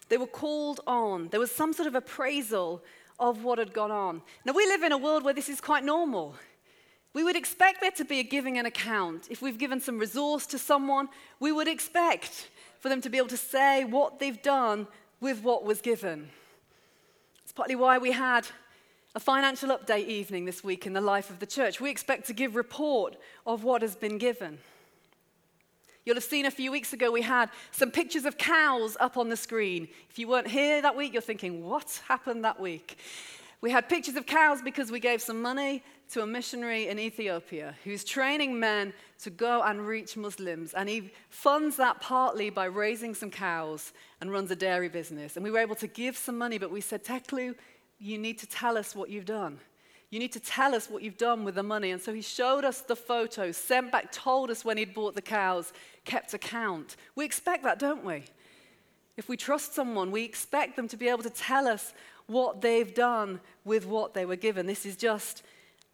They 0.08 0.16
were 0.16 0.26
called 0.26 0.80
on. 0.86 1.28
There 1.28 1.38
was 1.38 1.52
some 1.52 1.72
sort 1.72 1.86
of 1.86 1.94
appraisal 1.94 2.82
of 3.20 3.44
what 3.44 3.58
had 3.58 3.72
gone 3.72 3.92
on. 3.92 4.22
Now, 4.44 4.52
we 4.52 4.66
live 4.66 4.82
in 4.82 4.90
a 4.90 4.98
world 4.98 5.22
where 5.22 5.34
this 5.34 5.48
is 5.48 5.60
quite 5.60 5.84
normal. 5.84 6.34
We 7.14 7.22
would 7.22 7.36
expect 7.36 7.80
there 7.80 7.92
to 7.92 8.04
be 8.04 8.18
a 8.18 8.24
giving 8.24 8.58
an 8.58 8.66
account. 8.66 9.28
If 9.30 9.40
we've 9.40 9.58
given 9.58 9.80
some 9.80 9.98
resource 9.98 10.46
to 10.46 10.58
someone, 10.58 11.08
we 11.38 11.52
would 11.52 11.68
expect 11.68 12.48
for 12.80 12.88
them 12.88 13.00
to 13.02 13.10
be 13.10 13.18
able 13.18 13.28
to 13.28 13.36
say 13.36 13.84
what 13.84 14.18
they've 14.18 14.42
done 14.42 14.88
with 15.20 15.42
what 15.42 15.64
was 15.64 15.80
given. 15.80 16.30
It's 17.52 17.56
partly 17.58 17.76
why 17.76 17.98
we 17.98 18.12
had 18.12 18.46
a 19.14 19.20
financial 19.20 19.68
update 19.76 20.06
evening 20.06 20.46
this 20.46 20.64
week 20.64 20.86
in 20.86 20.94
the 20.94 21.02
life 21.02 21.28
of 21.28 21.38
the 21.38 21.44
church. 21.44 21.82
We 21.82 21.90
expect 21.90 22.26
to 22.28 22.32
give 22.32 22.56
report 22.56 23.14
of 23.46 23.62
what 23.62 23.82
has 23.82 23.94
been 23.94 24.16
given. 24.16 24.56
You'll 26.06 26.16
have 26.16 26.24
seen 26.24 26.46
a 26.46 26.50
few 26.50 26.72
weeks 26.72 26.94
ago 26.94 27.10
we 27.10 27.20
had 27.20 27.50
some 27.70 27.90
pictures 27.90 28.24
of 28.24 28.38
cows 28.38 28.96
up 29.00 29.18
on 29.18 29.28
the 29.28 29.36
screen. 29.36 29.86
If 30.08 30.18
you 30.18 30.28
weren't 30.28 30.48
here 30.48 30.80
that 30.80 30.96
week, 30.96 31.12
you're 31.12 31.20
thinking, 31.20 31.62
what 31.62 32.00
happened 32.08 32.42
that 32.46 32.58
week? 32.58 32.96
We 33.60 33.70
had 33.70 33.86
pictures 33.86 34.16
of 34.16 34.24
cows 34.24 34.62
because 34.62 34.90
we 34.90 34.98
gave 34.98 35.20
some 35.20 35.42
money 35.42 35.82
to 36.12 36.22
a 36.22 36.26
missionary 36.26 36.88
in 36.88 36.98
Ethiopia 36.98 37.74
who's 37.84 38.02
training 38.02 38.58
men 38.58 38.94
to 39.22 39.30
go 39.30 39.62
and 39.62 39.86
reach 39.86 40.16
Muslims. 40.16 40.74
And 40.74 40.88
he 40.88 41.12
funds 41.30 41.76
that 41.76 42.00
partly 42.00 42.50
by 42.50 42.64
raising 42.64 43.14
some 43.14 43.30
cows 43.30 43.92
and 44.20 44.30
runs 44.30 44.50
a 44.50 44.56
dairy 44.56 44.88
business. 44.88 45.36
And 45.36 45.44
we 45.44 45.50
were 45.50 45.58
able 45.58 45.76
to 45.76 45.86
give 45.86 46.16
some 46.16 46.36
money, 46.36 46.58
but 46.58 46.70
we 46.70 46.80
said, 46.80 47.04
Teklu, 47.04 47.54
you 47.98 48.18
need 48.18 48.38
to 48.38 48.46
tell 48.46 48.76
us 48.76 48.96
what 48.96 49.08
you've 49.08 49.24
done. 49.24 49.58
You 50.10 50.18
need 50.18 50.32
to 50.32 50.40
tell 50.40 50.74
us 50.74 50.90
what 50.90 51.02
you've 51.02 51.16
done 51.16 51.44
with 51.44 51.54
the 51.54 51.62
money. 51.62 51.90
And 51.92 52.02
so 52.02 52.12
he 52.12 52.20
showed 52.20 52.64
us 52.64 52.80
the 52.80 52.96
photos, 52.96 53.56
sent 53.56 53.92
back, 53.92 54.12
told 54.12 54.50
us 54.50 54.64
when 54.64 54.76
he'd 54.76 54.92
bought 54.92 55.14
the 55.14 55.22
cows, 55.22 55.72
kept 56.04 56.34
account. 56.34 56.96
We 57.14 57.24
expect 57.24 57.62
that, 57.62 57.78
don't 57.78 58.04
we? 58.04 58.24
If 59.16 59.28
we 59.28 59.36
trust 59.36 59.74
someone, 59.74 60.10
we 60.10 60.24
expect 60.24 60.76
them 60.76 60.88
to 60.88 60.96
be 60.96 61.08
able 61.08 61.22
to 61.22 61.30
tell 61.30 61.68
us 61.68 61.94
what 62.26 62.60
they've 62.60 62.92
done 62.92 63.40
with 63.64 63.86
what 63.86 64.14
they 64.14 64.26
were 64.26 64.36
given. 64.36 64.66
This 64.66 64.84
is 64.84 64.96
just 64.96 65.42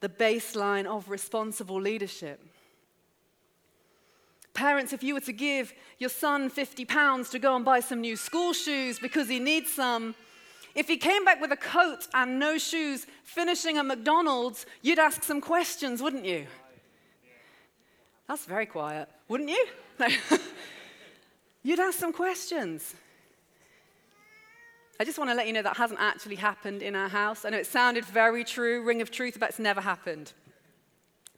the 0.01 0.09
baseline 0.09 0.87
of 0.87 1.11
responsible 1.11 1.81
leadership. 1.81 2.41
Parents, 4.59 4.93
if 4.93 5.05
you 5.05 5.15
were 5.15 5.21
to 5.21 5.33
give 5.33 5.73
your 6.01 6.11
son 6.11 6.51
50 6.51 6.85
pounds 6.85 7.31
to 7.31 7.39
go 7.39 7.55
and 7.55 7.65
buy 7.65 7.79
some 7.79 8.01
new 8.01 8.17
school 8.17 8.53
shoes 8.53 8.99
because 8.99 9.29
he 9.29 9.39
needs 9.39 9.73
some, 9.73 10.17
if 10.75 10.89
he 10.89 10.97
came 10.97 11.25
back 11.25 11.41
with 11.41 11.53
a 11.53 11.57
coat 11.57 12.09
and 12.13 12.41
no 12.41 12.59
shoes, 12.59 13.07
finishing 13.23 13.77
at 13.77 13.87
McDonald's, 13.87 14.67
you'd 14.83 14.99
ask 14.99 15.23
some 15.23 15.41
questions, 15.41 16.03
wouldn't 16.03 16.25
you? 16.25 16.49
That's 18.27 18.47
very 18.47 18.67
quiet, 18.67 19.09
wouldn't 19.29 19.49
you? 19.49 19.65
No. 20.01 20.09
you'd 21.63 21.79
ask 21.79 21.97
some 21.97 22.13
questions. 22.13 22.97
I 24.99 25.05
just 25.05 25.19
want 25.19 25.31
to 25.31 25.37
let 25.37 25.47
you 25.47 25.53
know 25.53 25.63
that 25.63 25.77
hasn't 25.77 26.01
actually 26.01 26.35
happened 26.35 26.83
in 26.83 26.97
our 26.97 27.09
house. 27.09 27.45
I 27.45 27.51
know 27.51 27.59
it 27.59 27.67
sounded 27.69 28.05
very 28.05 28.43
true, 28.43 28.83
ring 28.83 29.03
of 29.03 29.13
truth, 29.13 29.37
but 29.39 29.51
it's 29.51 29.61
never 29.61 29.81
happened. 29.81 30.33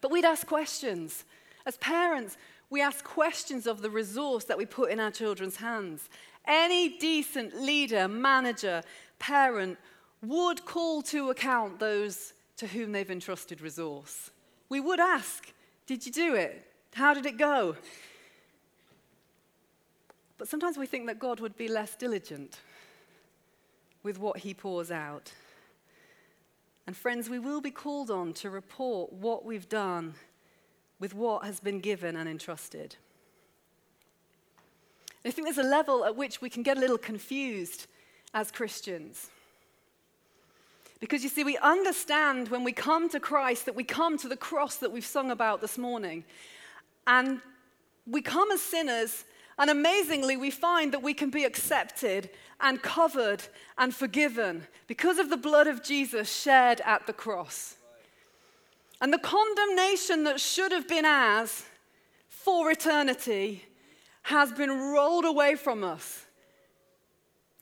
But 0.00 0.10
we'd 0.10 0.24
ask 0.24 0.46
questions. 0.46 1.26
As 1.66 1.76
parents, 1.76 2.38
we 2.70 2.80
ask 2.80 3.04
questions 3.04 3.66
of 3.66 3.82
the 3.82 3.90
resource 3.90 4.44
that 4.44 4.56
we 4.56 4.64
put 4.64 4.90
in 4.90 5.00
our 5.00 5.10
children's 5.10 5.56
hands. 5.56 6.08
Any 6.46 6.96
decent 6.98 7.60
leader, 7.60 8.06
manager, 8.06 8.82
parent 9.18 9.76
would 10.22 10.64
call 10.64 11.02
to 11.02 11.30
account 11.30 11.80
those 11.80 12.32
to 12.56 12.68
whom 12.68 12.92
they've 12.92 13.10
entrusted 13.10 13.60
resource. 13.60 14.30
We 14.68 14.80
would 14.80 15.00
ask, 15.00 15.52
Did 15.86 16.06
you 16.06 16.12
do 16.12 16.34
it? 16.34 16.64
How 16.94 17.12
did 17.12 17.26
it 17.26 17.36
go? 17.36 17.76
But 20.38 20.48
sometimes 20.48 20.78
we 20.78 20.86
think 20.86 21.06
that 21.06 21.18
God 21.18 21.40
would 21.40 21.56
be 21.56 21.68
less 21.68 21.94
diligent 21.94 22.58
with 24.02 24.18
what 24.18 24.38
he 24.38 24.54
pours 24.54 24.90
out. 24.90 25.32
And 26.86 26.96
friends, 26.96 27.28
we 27.28 27.38
will 27.38 27.60
be 27.60 27.70
called 27.70 28.10
on 28.10 28.32
to 28.34 28.48
report 28.48 29.12
what 29.12 29.44
we've 29.44 29.68
done 29.68 30.14
with 31.00 31.14
what 31.14 31.44
has 31.44 31.58
been 31.58 31.80
given 31.80 32.14
and 32.14 32.28
entrusted. 32.28 32.94
I 35.24 35.30
think 35.30 35.46
there's 35.46 35.58
a 35.58 35.68
level 35.68 36.04
at 36.04 36.16
which 36.16 36.40
we 36.40 36.48
can 36.48 36.62
get 36.62 36.76
a 36.76 36.80
little 36.80 36.98
confused 36.98 37.86
as 38.32 38.50
Christians. 38.50 39.28
Because 41.00 41.22
you 41.22 41.30
see, 41.30 41.44
we 41.44 41.56
understand 41.58 42.48
when 42.48 42.62
we 42.62 42.72
come 42.72 43.08
to 43.08 43.20
Christ 43.20 43.64
that 43.64 43.74
we 43.74 43.84
come 43.84 44.18
to 44.18 44.28
the 44.28 44.36
cross 44.36 44.76
that 44.76 44.92
we've 44.92 45.04
sung 45.04 45.30
about 45.30 45.60
this 45.60 45.78
morning. 45.78 46.24
And 47.06 47.40
we 48.06 48.20
come 48.22 48.50
as 48.50 48.60
sinners, 48.60 49.24
and 49.58 49.70
amazingly, 49.70 50.36
we 50.36 50.50
find 50.50 50.92
that 50.92 51.02
we 51.02 51.14
can 51.14 51.30
be 51.30 51.44
accepted 51.44 52.30
and 52.60 52.82
covered 52.82 53.42
and 53.78 53.94
forgiven 53.94 54.66
because 54.86 55.18
of 55.18 55.30
the 55.30 55.36
blood 55.36 55.66
of 55.66 55.82
Jesus 55.82 56.30
shed 56.30 56.82
at 56.84 57.06
the 57.06 57.12
cross. 57.12 57.76
And 59.00 59.12
the 59.12 59.18
condemnation 59.18 60.24
that 60.24 60.40
should 60.40 60.72
have 60.72 60.88
been 60.88 61.04
ours 61.04 61.64
for 62.28 62.70
eternity 62.70 63.64
has 64.22 64.52
been 64.52 64.70
rolled 64.70 65.24
away 65.24 65.54
from 65.54 65.82
us 65.82 66.26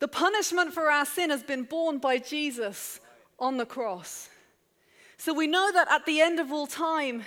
the 0.01 0.09
punishment 0.09 0.73
for 0.73 0.91
our 0.91 1.05
sin 1.05 1.31
has 1.31 1.43
been 1.43 1.65
borne 1.65 1.99
by 1.99 2.19
Jesus 2.19 3.01
on 3.39 3.57
the 3.57 3.67
cross. 3.67 4.29
So 5.17 5.35
we 5.35 5.47
know 5.47 5.73
that 5.73 5.91
at 5.91 6.07
the 6.07 6.21
end 6.21 6.39
of 6.39 6.53
all 6.53 6.67
time, 6.67 7.25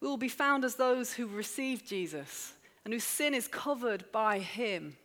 we 0.00 0.08
will 0.08 0.16
be 0.16 0.28
found 0.28 0.64
as 0.64 0.76
those 0.76 1.12
who 1.12 1.26
receive 1.26 1.84
Jesus 1.84 2.52
and 2.84 2.94
whose 2.94 3.04
sin 3.04 3.34
is 3.34 3.48
covered 3.48 4.04
by 4.12 4.38
him. 4.38 4.96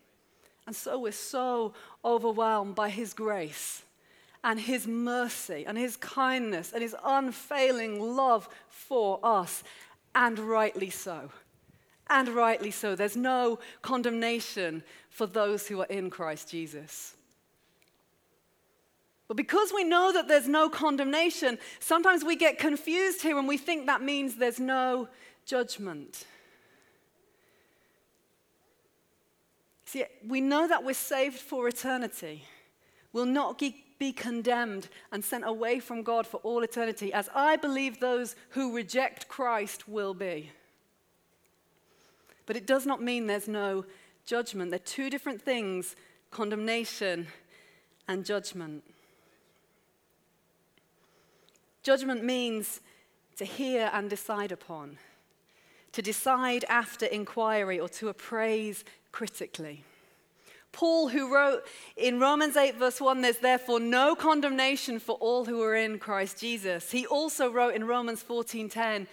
And 0.66 0.76
so 0.76 1.00
we're 1.00 1.12
so 1.12 1.74
overwhelmed 2.04 2.76
by 2.76 2.90
his 2.90 3.12
grace 3.12 3.82
and 4.42 4.58
his 4.58 4.86
mercy 4.86 5.64
and 5.66 5.76
his 5.76 5.96
kindness 5.96 6.72
and 6.72 6.82
his 6.82 6.96
unfailing 7.04 8.00
love 8.00 8.48
for 8.68 9.20
us, 9.22 9.62
and 10.14 10.38
rightly 10.38 10.90
so. 10.90 11.30
And 12.08 12.28
rightly 12.30 12.70
so. 12.72 12.96
There's 12.96 13.16
no 13.16 13.60
condemnation 13.82 14.82
for 15.10 15.26
those 15.26 15.68
who 15.68 15.80
are 15.80 15.86
in 15.86 16.10
Christ 16.10 16.50
Jesus. 16.50 17.14
But 19.28 19.36
because 19.36 19.72
we 19.72 19.84
know 19.84 20.12
that 20.12 20.26
there's 20.26 20.48
no 20.48 20.68
condemnation, 20.68 21.58
sometimes 21.78 22.24
we 22.24 22.34
get 22.34 22.58
confused 22.58 23.22
here 23.22 23.38
and 23.38 23.46
we 23.46 23.58
think 23.58 23.86
that 23.86 24.02
means 24.02 24.34
there's 24.34 24.58
no 24.58 25.08
judgment. 25.46 26.24
See, 29.84 30.04
we 30.26 30.40
know 30.40 30.66
that 30.66 30.82
we're 30.82 30.94
saved 30.94 31.38
for 31.38 31.68
eternity. 31.68 32.44
We'll 33.12 33.24
not 33.26 33.56
be 34.00 34.12
condemned 34.12 34.88
and 35.12 35.22
sent 35.22 35.44
away 35.46 35.78
from 35.78 36.02
God 36.02 36.26
for 36.26 36.38
all 36.38 36.64
eternity, 36.64 37.12
as 37.12 37.28
I 37.32 37.54
believe 37.54 38.00
those 38.00 38.34
who 38.50 38.74
reject 38.74 39.28
Christ 39.28 39.88
will 39.88 40.14
be. 40.14 40.50
But 42.46 42.56
it 42.56 42.66
does 42.66 42.86
not 42.86 43.00
mean 43.00 43.28
there's 43.28 43.46
no 43.46 43.84
judgment. 44.26 44.70
They're 44.70 44.80
two 44.80 45.10
different 45.10 45.40
things 45.40 45.94
condemnation 46.32 47.26
and 48.08 48.24
judgment. 48.24 48.82
Judgment 51.82 52.24
means 52.24 52.80
to 53.36 53.44
hear 53.44 53.90
and 53.92 54.08
decide 54.08 54.50
upon, 54.50 54.96
to 55.92 56.02
decide 56.02 56.64
after 56.68 57.06
inquiry, 57.06 57.78
or 57.78 57.88
to 57.88 58.08
appraise 58.08 58.84
critically. 59.12 59.84
Paul, 60.72 61.08
who 61.08 61.34
wrote 61.34 61.62
in 61.96 62.20
Romans 62.20 62.56
8, 62.56 62.76
verse 62.76 63.00
1, 63.00 63.20
there's 63.20 63.38
therefore 63.38 63.80
no 63.80 64.14
condemnation 64.14 64.98
for 64.98 65.16
all 65.16 65.44
who 65.44 65.60
are 65.62 65.74
in 65.74 65.98
Christ 65.98 66.38
Jesus. 66.38 66.90
He 66.90 67.06
also 67.06 67.50
wrote 67.50 67.74
in 67.74 67.84
Romans 67.84 68.22
14:10, 68.22 69.06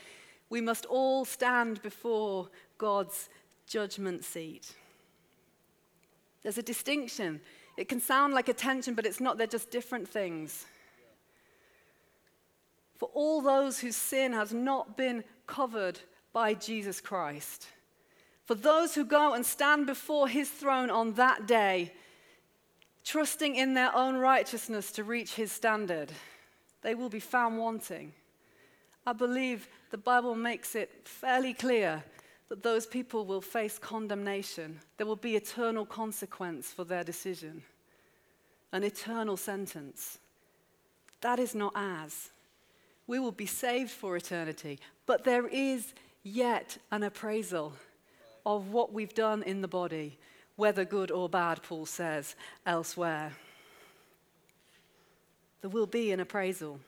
we 0.50 0.62
must 0.62 0.86
all 0.86 1.26
stand 1.26 1.82
before 1.82 2.50
God's 2.78 3.30
judgment 3.65 4.24
seat. 4.24 4.74
There's 6.43 6.58
a 6.58 6.63
distinction. 6.63 7.41
It 7.76 7.89
can 7.89 8.00
sound 8.00 8.34
like 8.34 8.50
a 8.50 8.54
tension, 8.54 8.93
but 8.93 9.06
it's 9.06 9.20
not. 9.20 9.38
They're 9.38 9.48
just 9.48 9.72
different 9.72 10.08
things. 10.08 10.65
For 12.96 13.10
all 13.13 13.41
those 13.41 13.80
whose 13.80 13.96
sin 13.96 14.34
has 14.34 14.54
not 14.54 14.96
been 14.96 15.24
covered 15.46 16.00
by 16.34 16.54
Jesus 16.54 17.02
Christ, 17.02 17.67
for 18.47 18.55
those 18.55 18.95
who 18.95 19.03
go 19.03 19.33
and 19.33 19.45
stand 19.45 19.86
before 19.86 20.29
his 20.29 20.49
throne 20.49 20.89
on 20.89 21.13
that 21.15 21.45
day, 21.45 21.91
trusting 23.03 23.57
in 23.57 23.73
their 23.73 23.93
own 23.93 24.15
righteousness 24.15 24.89
to 24.93 25.03
reach 25.03 25.33
his 25.33 25.51
standard, 25.51 26.13
they 26.81 26.95
will 26.95 27.10
be 27.10 27.19
found 27.19 27.57
wanting. 27.57 28.13
I 29.05 29.12
believe 29.12 29.67
the 29.91 29.97
Bible 29.97 30.33
makes 30.33 30.75
it 30.75 30.89
fairly 31.03 31.53
clear 31.53 32.05
that 32.47 32.63
those 32.63 32.88
people 32.88 33.25
will 33.25 33.41
face 33.41 33.77
condemnation. 33.77 34.79
There 34.95 35.07
will 35.07 35.17
be 35.17 35.36
eternal 35.36 35.86
consequence 35.86 36.67
for 36.71 36.86
their 36.86 37.03
decision, 37.03 37.63
an 38.71 38.86
eternal 38.86 39.36
sentence. 39.36 40.19
That 41.19 41.39
is 41.39 41.53
not 41.53 41.73
ours. 41.75 42.29
We 43.07 43.19
will 43.19 43.33
be 43.33 43.45
saved 43.45 43.91
for 43.91 44.15
eternity, 44.15 44.79
but 45.05 45.25
there 45.25 45.47
is 45.47 45.93
yet 46.23 46.77
an 46.91 47.03
appraisal 47.03 47.73
of 48.47 48.69
what 48.69 48.93
we've 48.93 49.13
done 49.13 49.43
in 49.43 49.62
the 49.62 49.67
body, 49.67 50.17
whether 50.55 50.86
good 50.86 51.12
or 51.12 51.27
bad, 51.27 51.62
Paul 51.62 51.86
says 51.86 52.33
elsewhere. 52.65 53.33
There 55.60 55.69
will 55.69 55.86
be 55.86 56.13
an 56.13 56.21
appraisal. 56.21 56.79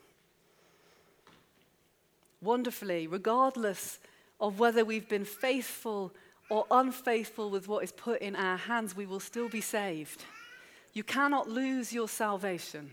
Wonderfully, 2.41 3.07
regardless 3.07 3.99
of 4.39 4.57
whether 4.57 4.85
we've 4.85 5.09
been 5.09 5.25
faithful 5.25 6.13
or 6.49 6.65
unfaithful 6.71 7.49
with 7.49 7.67
what 7.67 7.83
is 7.83 7.91
put 7.91 8.21
in 8.21 8.37
our 8.37 8.57
hands, 8.57 8.95
we 8.95 9.05
will 9.05 9.19
still 9.19 9.49
be 9.49 9.59
saved. 9.59 10.23
You 10.93 11.03
cannot 11.03 11.49
lose 11.49 11.91
your 11.91 12.07
salvation. 12.07 12.91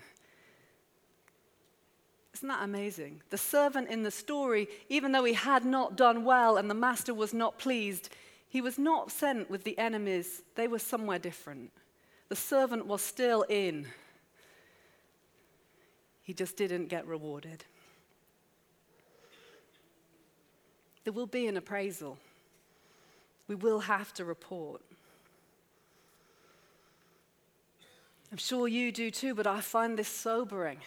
Isn't 2.35 2.49
that 2.49 2.65
amazing? 2.65 3.23
The 3.31 3.39
servant 3.39 3.89
in 3.91 4.03
the 4.03 4.11
story, 4.11 4.67
even 4.89 5.13
though 5.13 5.25
he 5.25 5.35
had 5.35 5.65
not 5.65 5.97
done 5.97 6.25
well 6.25 6.57
and 6.57 6.69
the 6.69 6.75
master 6.75 7.15
was 7.15 7.33
not 7.33 7.59
pleased, 7.59 8.11
he 8.57 8.63
was 8.63 8.79
not 8.79 9.13
sent 9.13 9.51
with 9.51 9.65
the 9.65 9.77
enemies, 9.77 10.41
they 10.55 10.67
were 10.67 10.79
somewhere 10.79 11.19
different. 11.19 11.71
The 12.31 12.37
servant 12.37 12.87
was 12.87 13.03
still 13.03 13.43
in. 13.43 13.87
He 16.23 16.33
just 16.33 16.57
didn't 16.57 16.87
get 16.87 17.07
rewarded. 17.07 17.67
There 21.05 21.13
will 21.13 21.27
be 21.27 21.47
an 21.49 21.59
appraisal. 21.59 22.17
We 23.47 23.57
will 23.57 23.81
have 23.81 24.15
to 24.15 24.25
report. 24.25 24.81
I'm 28.33 28.39
sure 28.39 28.67
you 28.69 28.91
do 28.91 29.11
too, 29.11 29.35
but 29.35 29.47
I 29.47 29.61
find 29.61 29.99
this 29.99 30.09
sobering. 30.09 30.79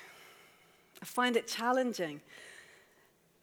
I 1.04 1.06
find 1.06 1.38
it 1.38 1.46
challenging. 1.48 2.22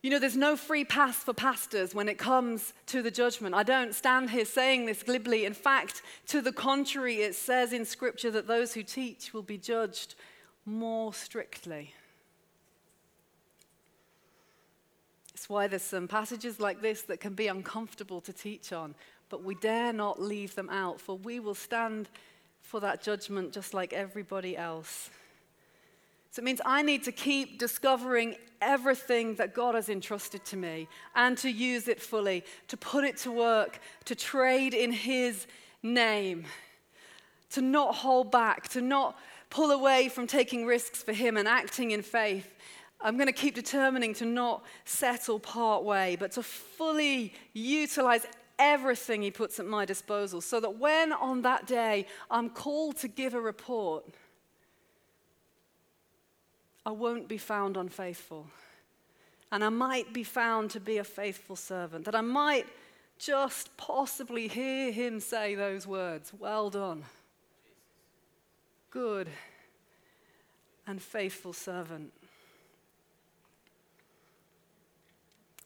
You 0.03 0.11
know, 0.11 0.19
there's 0.19 0.37
no 0.37 0.57
free 0.57 0.85
pass 0.85 1.17
for 1.17 1.33
pastors 1.33 1.95
when 1.95 2.09
it 2.09 2.19
comes 2.19 2.75
to 2.87 3.03
the 3.03 3.11
judgment. 3.11 3.55
I 3.55 3.63
don't 3.63 3.95
stand 3.95 4.31
here 4.31 4.45
saying 4.45 4.87
this 4.87 5.03
glibly. 5.03 5.45
In 5.45 5.55
fact, 5.55 6.03
to 6.29 6.41
the 6.41 6.53
contrary, 6.53 7.17
it 7.17 7.35
says 7.35 7.73
in 7.73 7.85
Scripture 7.85 8.31
that 8.31 8.47
those 8.47 8.75
who 8.75 8.83
teach 8.83 9.35
will 9.35 9.43
be 9.43 9.59
judged 9.59 10.15
more 10.65 11.13
strictly. 11.13 11.95
It's 15.35 15.49
why 15.49 15.67
there's 15.67 15.83
some 15.83 16.09
passages 16.09 16.61
like 16.61 16.81
this 16.81 17.03
that 17.03 17.21
can 17.21 17.35
be 17.35 17.49
uncomfortable 17.49 18.21
to 18.23 18.33
teach 18.33 18.73
on, 18.73 18.95
but 19.29 19.45
we 19.45 19.55
dare 19.57 19.93
not 19.93 20.21
leave 20.21 20.55
them 20.55 20.71
out, 20.71 21.01
for 21.01 21.17
we 21.17 21.41
will 21.41 21.55
stand 21.55 22.09
for 22.63 22.81
that 22.81 23.03
judgment 23.03 23.53
just 23.53 23.75
like 23.75 23.93
everybody 23.93 24.57
else. 24.57 25.11
So 26.31 26.41
it 26.41 26.45
means 26.45 26.61
I 26.67 26.83
need 26.83 27.05
to 27.05 27.12
keep 27.12 27.59
discovering 27.59 28.37
everything 28.61 29.35
that 29.37 29.55
God 29.55 29.75
has 29.75 29.89
entrusted 29.89 30.45
to 30.47 30.57
me 30.57 30.89
and 31.15 31.37
to 31.39 31.51
use 31.51 31.89
it 31.89 32.01
fully, 32.01 32.45
to 32.69 32.77
put 32.77 33.05
it 33.05 33.17
to 33.19 33.33
work, 33.33 33.81
to 34.05 34.15
trade 34.15 34.75
in 34.75 34.93
His 34.93 35.47
name, 35.83 36.45
to 37.51 37.62
not 37.62 37.95
hold 37.95 38.31
back, 38.31 38.69
to 38.71 38.81
not 38.81 39.19
pull 39.51 39.71
away 39.71 40.09
from 40.09 40.27
taking 40.27 40.67
risks 40.67 41.03
for 41.03 41.12
Him 41.12 41.37
and 41.37 41.47
acting 41.49 41.93
in 41.93 42.03
faith. 42.03 42.55
I'm 43.01 43.17
going 43.17 43.29
to 43.29 43.33
keep 43.33 43.55
determining 43.55 44.15
to 44.15 44.25
not 44.25 44.65
settle 44.85 45.39
part 45.39 45.85
way, 45.85 46.17
but 46.19 46.33
to 46.33 46.43
fully 46.43 47.35
utilize 47.53 48.27
everything 48.59 49.23
He 49.23 49.31
puts 49.31 49.61
at 49.61 49.67
my 49.67 49.85
disposal 49.85 50.41
so 50.41 50.61
that 50.61 50.79
when 50.79 51.12
on 51.12 51.43
that 51.43 51.67
day 51.67 52.07
I'm 52.31 52.51
called 52.51 52.97
to 52.99 53.09
give 53.09 53.35
a 53.35 53.41
report, 53.41 54.05
I 56.87 56.92
won't 56.92 57.27
be 57.27 57.37
found 57.37 57.77
unfaithful. 57.77 58.46
And 59.51 59.64
I 59.64 59.70
might 59.70 60.12
be 60.12 60.22
found 60.22 60.70
to 60.70 60.81
be 60.81 60.99
a 60.99 61.05
faithful 61.05 61.57
servant. 61.57 62.05
That 62.05 62.14
I 62.14 62.20
might 62.20 62.66
just 63.18 63.77
possibly 63.77 64.46
hear 64.46 64.92
him 64.92 65.18
say 65.18 65.57
those 65.57 65.87
words 65.87 66.33
Well 66.38 66.70
done, 66.70 67.05
good 68.90 69.29
and 70.87 71.03
faithful 71.03 71.53
servant. 71.53 72.12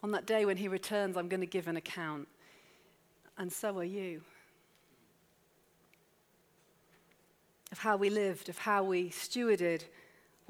On 0.03 0.13
that 0.13 0.27
day 0.27 0.47
when 0.47 0.57
he 0.57 0.69
returns, 0.69 1.19
I'm 1.19 1.29
going 1.29 1.41
to 1.41 1.47
give 1.47 1.69
an 1.69 1.77
account. 1.77 2.29
And 3.37 3.53
so 3.53 3.77
are 3.79 3.85
you. 3.85 4.23
Of 7.71 7.79
how 7.79 7.99
we 7.99 8.09
lived, 8.09 8.49
of 8.49 8.57
how 8.57 8.83
we 8.83 9.11
stewarded 9.11 9.83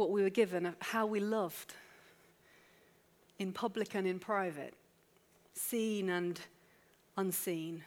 what 0.01 0.11
we 0.11 0.23
were 0.23 0.31
given, 0.31 0.75
how 0.81 1.05
we 1.05 1.21
loved 1.21 1.75
in 3.39 3.53
public 3.53 3.95
and 3.95 4.07
in 4.07 4.19
private, 4.19 4.73
seen 5.53 6.09
and 6.09 6.41
unseen. 7.19 7.85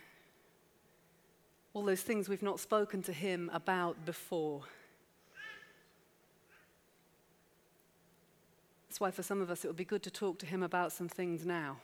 All 1.73 1.83
those 1.83 2.03
things 2.03 2.29
we've 2.29 2.43
not 2.43 2.59
spoken 2.59 3.01
to 3.01 3.11
Him 3.11 3.49
about 3.51 4.05
before. 4.05 4.61
That's 8.87 8.99
why, 8.99 9.09
for 9.09 9.23
some 9.23 9.41
of 9.41 9.49
us, 9.49 9.65
it 9.65 9.67
would 9.67 9.75
be 9.75 9.83
good 9.83 10.03
to 10.03 10.11
talk 10.11 10.37
to 10.39 10.45
Him 10.45 10.61
about 10.61 10.91
some 10.91 11.09
things 11.09 11.47
now 11.47 11.77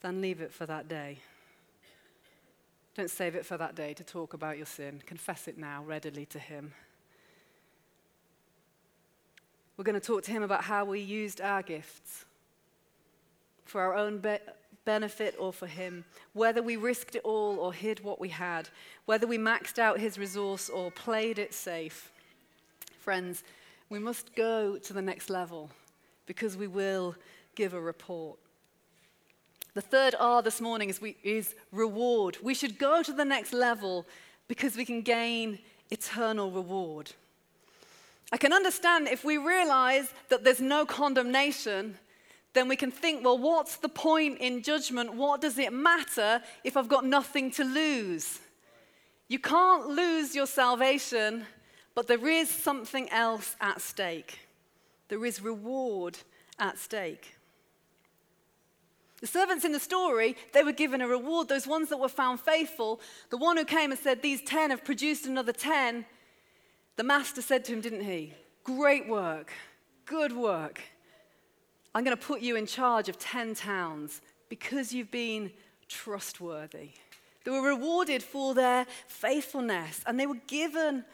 than 0.00 0.22
leave 0.22 0.40
it 0.40 0.54
for 0.54 0.64
that 0.64 0.88
day. 0.88 1.18
Don't 2.94 3.10
save 3.10 3.34
it 3.34 3.44
for 3.44 3.58
that 3.58 3.74
day 3.74 3.92
to 3.92 4.04
talk 4.04 4.32
about 4.32 4.56
your 4.56 4.64
sin. 4.64 5.02
Confess 5.04 5.48
it 5.48 5.58
now 5.58 5.84
readily 5.84 6.24
to 6.24 6.38
Him. 6.38 6.72
We're 9.76 9.84
going 9.84 10.00
to 10.00 10.06
talk 10.06 10.22
to 10.24 10.30
him 10.30 10.42
about 10.42 10.64
how 10.64 10.84
we 10.84 11.00
used 11.00 11.40
our 11.40 11.62
gifts 11.62 12.24
for 13.64 13.80
our 13.80 13.94
own 13.94 14.18
be- 14.18 14.38
benefit 14.84 15.34
or 15.38 15.52
for 15.52 15.66
him, 15.66 16.04
whether 16.34 16.62
we 16.62 16.76
risked 16.76 17.14
it 17.14 17.22
all 17.24 17.58
or 17.58 17.72
hid 17.72 18.00
what 18.00 18.20
we 18.20 18.28
had, 18.28 18.68
whether 19.06 19.26
we 19.26 19.38
maxed 19.38 19.78
out 19.78 19.98
his 19.98 20.18
resource 20.18 20.68
or 20.68 20.90
played 20.90 21.38
it 21.38 21.54
safe. 21.54 22.10
Friends, 22.98 23.42
we 23.88 23.98
must 23.98 24.34
go 24.34 24.76
to 24.78 24.92
the 24.92 25.02
next 25.02 25.30
level 25.30 25.70
because 26.26 26.56
we 26.56 26.66
will 26.66 27.14
give 27.54 27.74
a 27.74 27.80
report. 27.80 28.38
The 29.74 29.80
third 29.80 30.14
R 30.18 30.42
this 30.42 30.60
morning 30.60 30.90
is, 30.90 31.00
we, 31.00 31.16
is 31.22 31.54
reward. 31.70 32.36
We 32.42 32.54
should 32.54 32.78
go 32.78 33.02
to 33.02 33.12
the 33.12 33.24
next 33.24 33.52
level 33.52 34.06
because 34.48 34.76
we 34.76 34.84
can 34.84 35.00
gain 35.00 35.58
eternal 35.90 36.50
reward. 36.50 37.12
I 38.32 38.38
can 38.38 38.54
understand 38.54 39.08
if 39.08 39.24
we 39.24 39.36
realize 39.36 40.12
that 40.30 40.42
there's 40.42 40.60
no 40.60 40.86
condemnation, 40.86 41.98
then 42.54 42.66
we 42.66 42.76
can 42.76 42.90
think, 42.90 43.22
well, 43.22 43.36
what's 43.36 43.76
the 43.76 43.90
point 43.90 44.38
in 44.38 44.62
judgment? 44.62 45.14
What 45.14 45.42
does 45.42 45.58
it 45.58 45.72
matter 45.72 46.42
if 46.64 46.76
I've 46.76 46.88
got 46.88 47.04
nothing 47.04 47.50
to 47.52 47.64
lose? 47.64 48.40
You 49.28 49.38
can't 49.38 49.86
lose 49.86 50.34
your 50.34 50.46
salvation, 50.46 51.44
but 51.94 52.08
there 52.08 52.26
is 52.26 52.48
something 52.48 53.08
else 53.10 53.54
at 53.60 53.82
stake. 53.82 54.38
There 55.08 55.24
is 55.26 55.42
reward 55.42 56.18
at 56.58 56.78
stake. 56.78 57.34
The 59.20 59.26
servants 59.26 59.64
in 59.64 59.72
the 59.72 59.78
story, 59.78 60.36
they 60.52 60.64
were 60.64 60.72
given 60.72 61.00
a 61.00 61.06
reward. 61.06 61.48
Those 61.48 61.66
ones 61.66 61.90
that 61.90 62.00
were 62.00 62.08
found 62.08 62.40
faithful, 62.40 63.00
the 63.30 63.36
one 63.36 63.56
who 63.56 63.64
came 63.64 63.92
and 63.92 64.00
said, 64.00 64.20
These 64.20 64.42
10 64.42 64.70
have 64.70 64.84
produced 64.84 65.26
another 65.26 65.52
10, 65.52 66.04
the 66.96 67.04
master 67.04 67.42
said 67.42 67.64
to 67.66 67.72
him, 67.72 67.80
didn't 67.80 68.04
he? 68.04 68.34
Great 68.64 69.08
work, 69.08 69.52
good 70.04 70.32
work. 70.32 70.80
I'm 71.94 72.04
going 72.04 72.16
to 72.16 72.22
put 72.22 72.40
you 72.40 72.56
in 72.56 72.66
charge 72.66 73.08
of 73.08 73.18
10 73.18 73.54
towns 73.54 74.20
because 74.48 74.92
you've 74.92 75.10
been 75.10 75.50
trustworthy. 75.88 76.90
They 77.44 77.50
were 77.50 77.62
rewarded 77.62 78.22
for 78.22 78.54
their 78.54 78.86
faithfulness 79.06 80.02
and 80.06 80.18
they 80.18 80.26
were 80.26 80.40
given 80.46 81.04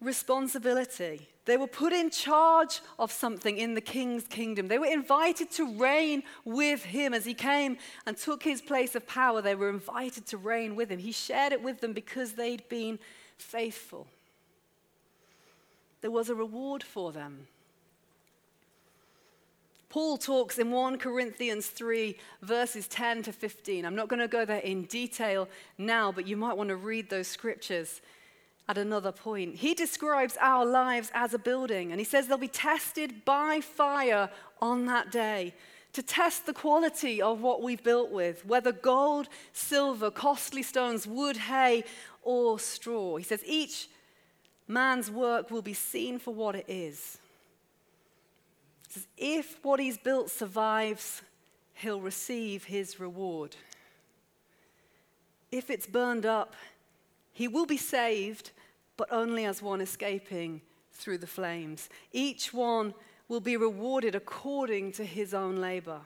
responsibility. 0.00 1.28
They 1.44 1.56
were 1.56 1.66
put 1.66 1.92
in 1.92 2.10
charge 2.10 2.80
of 2.98 3.12
something 3.12 3.56
in 3.58 3.74
the 3.74 3.80
king's 3.80 4.26
kingdom. 4.26 4.68
They 4.68 4.78
were 4.78 4.86
invited 4.86 5.50
to 5.52 5.76
reign 5.76 6.22
with 6.44 6.84
him 6.84 7.14
as 7.14 7.24
he 7.24 7.34
came 7.34 7.78
and 8.06 8.16
took 8.16 8.42
his 8.42 8.60
place 8.60 8.94
of 8.94 9.06
power. 9.06 9.42
They 9.42 9.54
were 9.54 9.70
invited 9.70 10.26
to 10.26 10.36
reign 10.36 10.76
with 10.76 10.90
him. 10.90 10.98
He 10.98 11.12
shared 11.12 11.52
it 11.52 11.62
with 11.62 11.80
them 11.80 11.92
because 11.92 12.32
they'd 12.32 12.68
been 12.68 12.98
faithful 13.38 14.06
there 16.00 16.10
was 16.10 16.28
a 16.28 16.34
reward 16.34 16.82
for 16.82 17.12
them. 17.12 17.46
Paul 19.88 20.18
talks 20.18 20.58
in 20.58 20.70
1 20.70 20.98
Corinthians 20.98 21.68
3, 21.68 22.16
verses 22.42 22.86
10 22.88 23.22
to 23.24 23.32
15. 23.32 23.84
I'm 23.84 23.94
not 23.94 24.08
going 24.08 24.20
to 24.20 24.28
go 24.28 24.44
there 24.44 24.58
in 24.58 24.84
detail 24.84 25.48
now, 25.78 26.12
but 26.12 26.26
you 26.26 26.36
might 26.36 26.56
want 26.56 26.68
to 26.68 26.76
read 26.76 27.08
those 27.08 27.28
scriptures 27.28 28.02
at 28.68 28.76
another 28.76 29.12
point. 29.12 29.56
He 29.56 29.74
describes 29.74 30.36
our 30.40 30.66
lives 30.66 31.10
as 31.14 31.34
a 31.34 31.38
building, 31.38 31.92
and 31.92 32.00
he 32.00 32.04
says 32.04 32.26
they'll 32.26 32.36
be 32.36 32.48
tested 32.48 33.24
by 33.24 33.60
fire 33.60 34.28
on 34.60 34.86
that 34.86 35.10
day 35.12 35.54
to 35.92 36.02
test 36.02 36.44
the 36.44 36.52
quality 36.52 37.22
of 37.22 37.40
what 37.40 37.62
we've 37.62 37.82
built 37.82 38.10
with, 38.10 38.44
whether 38.44 38.72
gold, 38.72 39.28
silver, 39.54 40.10
costly 40.10 40.62
stones, 40.62 41.06
wood, 41.06 41.38
hay, 41.38 41.84
or 42.22 42.58
straw. 42.58 43.16
He 43.16 43.24
says 43.24 43.42
each 43.46 43.88
man's 44.68 45.10
work 45.10 45.50
will 45.50 45.62
be 45.62 45.74
seen 45.74 46.18
for 46.18 46.34
what 46.34 46.54
it 46.54 46.66
is. 46.68 47.18
Says, 48.88 49.06
if 49.16 49.58
what 49.62 49.80
he's 49.80 49.98
built 49.98 50.30
survives, 50.30 51.22
he'll 51.74 52.00
receive 52.00 52.64
his 52.64 52.98
reward. 52.98 53.56
If 55.50 55.70
it's 55.70 55.86
burned 55.86 56.26
up, 56.26 56.54
he 57.32 57.48
will 57.48 57.66
be 57.66 57.76
saved, 57.76 58.50
but 58.96 59.08
only 59.12 59.44
as 59.44 59.62
one 59.62 59.80
escaping 59.80 60.62
through 60.92 61.18
the 61.18 61.26
flames. 61.26 61.88
Each 62.12 62.52
one 62.52 62.94
will 63.28 63.40
be 63.40 63.56
rewarded 63.56 64.14
according 64.14 64.92
to 64.92 65.04
his 65.04 65.34
own 65.34 65.56
labor. 65.56 66.00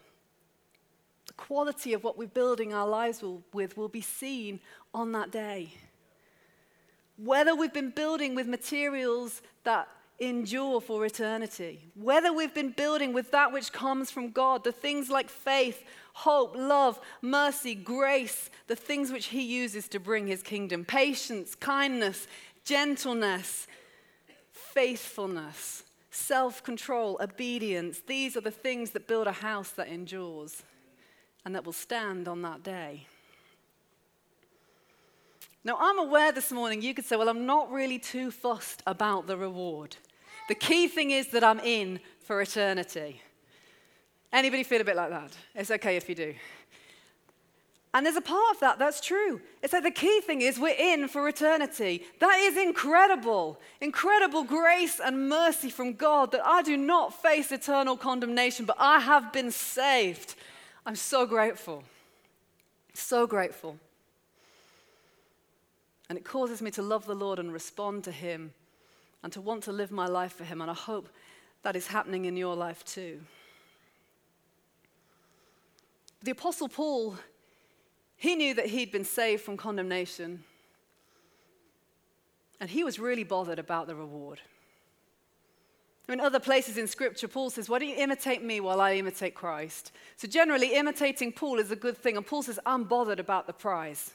The 1.27 1.33
quality 1.35 1.92
of 1.92 2.03
what 2.03 2.18
we're 2.18 2.27
building 2.27 2.75
our 2.75 2.88
lives 2.88 3.23
with 3.53 3.77
will 3.77 3.88
be 3.88 4.01
seen 4.01 4.61
on 4.92 5.12
that 5.12 5.31
day. 5.31 5.73
Whether 7.22 7.54
we've 7.54 7.72
been 7.72 7.90
building 7.90 8.35
with 8.35 8.46
materials 8.46 9.42
that 9.64 9.88
endure 10.20 10.80
for 10.80 11.04
eternity. 11.06 11.90
Whether 11.94 12.33
we've 12.33 12.54
been 12.54 12.72
building 12.72 13.12
with 13.12 13.30
that 13.30 13.52
which 13.52 13.72
comes 13.72 14.11
from 14.11 14.30
God, 14.30 14.62
the 14.62 14.72
things 14.72 15.09
like 15.09 15.30
faith, 15.30 15.83
hope, 16.12 16.54
love, 16.56 17.00
mercy, 17.22 17.74
grace, 17.74 18.50
the 18.66 18.76
things 18.76 19.11
which 19.11 19.26
He 19.26 19.42
uses 19.42 19.88
to 19.88 19.98
bring 19.98 20.26
His 20.26 20.42
kingdom, 20.42 20.85
patience, 20.85 21.54
kindness, 21.54 22.28
gentleness, 22.64 23.66
faithfulness, 24.52 25.85
self 26.11 26.62
control, 26.62 27.18
obedience. 27.20 28.02
These 28.06 28.37
are 28.37 28.42
the 28.42 28.50
things 28.50 28.90
that 28.90 29.09
build 29.09 29.26
a 29.26 29.33
house 29.33 29.70
that 29.70 29.88
endures 29.88 30.62
and 31.44 31.54
that 31.54 31.64
will 31.64 31.72
stand 31.72 32.28
on 32.28 32.42
that 32.42 32.62
day. 32.62 33.06
Now, 35.62 35.77
I'm 35.79 35.99
aware 35.99 36.33
this 36.33 36.51
morning 36.51 36.81
you 36.81 36.94
could 36.94 37.05
say, 37.05 37.16
well, 37.16 37.29
I'm 37.29 37.44
not 37.44 37.70
really 37.70 37.99
too 37.99 38.31
fussed 38.31 38.83
about 38.87 39.27
the 39.27 39.37
reward. 39.37 39.96
The 40.49 40.55
key 40.55 40.88
thing 40.88 41.11
is 41.11 41.29
that 41.29 41.44
I'm 41.44 41.61
in 41.61 42.01
for 42.20 42.40
eternity. 42.40 43.20
Anybody 44.33 44.62
feel 44.62 44.81
a 44.81 44.85
bit 44.85 44.96
like 44.96 45.11
that? 45.11 45.37
It's 45.55 45.70
okay 45.70 45.96
if 45.96 46.09
you 46.09 46.14
do. 46.14 46.35
And 47.92 48.07
there's 48.07 48.16
a 48.16 48.23
part 48.23 48.55
of 48.55 48.61
that 48.61 48.79
that's 48.79 49.01
true. 49.01 49.40
It's 49.62 49.73
like 49.73 49.83
the 49.83 49.90
key 49.90 50.20
thing 50.20 50.42
is 50.42 50.59
we're 50.59 50.77
in 50.79 51.09
for 51.09 51.29
eternity. 51.29 52.05
That 52.20 52.38
is 52.38 52.57
incredible. 52.57 53.61
Incredible 53.81 54.44
grace 54.44 55.01
and 55.01 55.29
mercy 55.29 55.70
from 55.70 55.94
God 55.94 56.31
that 56.31 56.46
I 56.46 56.62
do 56.62 56.77
not 56.77 57.20
face 57.20 57.51
eternal 57.51 57.96
condemnation, 57.96 58.64
but 58.64 58.77
I 58.79 59.01
have 59.01 59.33
been 59.33 59.51
saved. 59.51 60.37
I'm 60.87 60.94
so 60.94 61.27
grateful. 61.27 61.83
So 62.94 63.27
grateful. 63.27 63.77
And 66.11 66.18
it 66.18 66.25
causes 66.25 66.61
me 66.61 66.73
to 66.73 66.83
love 66.83 67.07
the 67.07 67.14
Lord 67.14 67.38
and 67.38 67.53
respond 67.53 68.03
to 68.03 68.11
Him 68.11 68.53
and 69.23 69.33
to 69.33 69.40
want 69.40 69.62
to 69.64 69.73
live 69.73 69.92
my 69.92 70.07
life 70.07 70.33
for 70.33 70.42
Him. 70.42 70.61
And 70.61 70.68
I 70.68 70.75
hope 70.75 71.09
that 71.62 71.77
is 71.77 71.87
happening 71.87 72.25
in 72.25 72.37
your 72.37 72.57
life 72.57 72.85
too. 72.85 73.20
The 76.25 76.33
Apostle 76.33 76.68
Paul, 76.68 77.14
he 78.16 78.35
knew 78.35 78.55
that 78.55 78.66
he'd 78.66 78.90
been 78.90 79.05
saved 79.05 79.42
from 79.42 79.57
condemnation. 79.57 80.42
And 82.59 82.68
he 82.68 82.83
was 82.83 82.99
really 82.99 83.25
bothered 83.25 83.61
about 83.61 83.87
the 83.87 83.94
reward. 83.94 84.40
In 86.09 86.18
other 86.18 86.40
places 86.40 86.77
in 86.77 86.88
Scripture, 86.88 87.29
Paul 87.29 87.51
says, 87.51 87.68
Why 87.68 87.79
don't 87.79 87.88
you 87.88 87.94
imitate 87.94 88.42
me 88.42 88.59
while 88.59 88.81
I 88.81 88.94
imitate 88.94 89.37
Christ? 89.37 89.92
So, 90.16 90.27
generally, 90.27 90.75
imitating 90.75 91.31
Paul 91.31 91.61
is 91.61 91.70
a 91.70 91.77
good 91.77 91.96
thing. 91.96 92.16
And 92.16 92.27
Paul 92.27 92.42
says, 92.42 92.59
I'm 92.66 92.83
bothered 92.83 93.20
about 93.20 93.46
the 93.46 93.53
prize. 93.53 94.11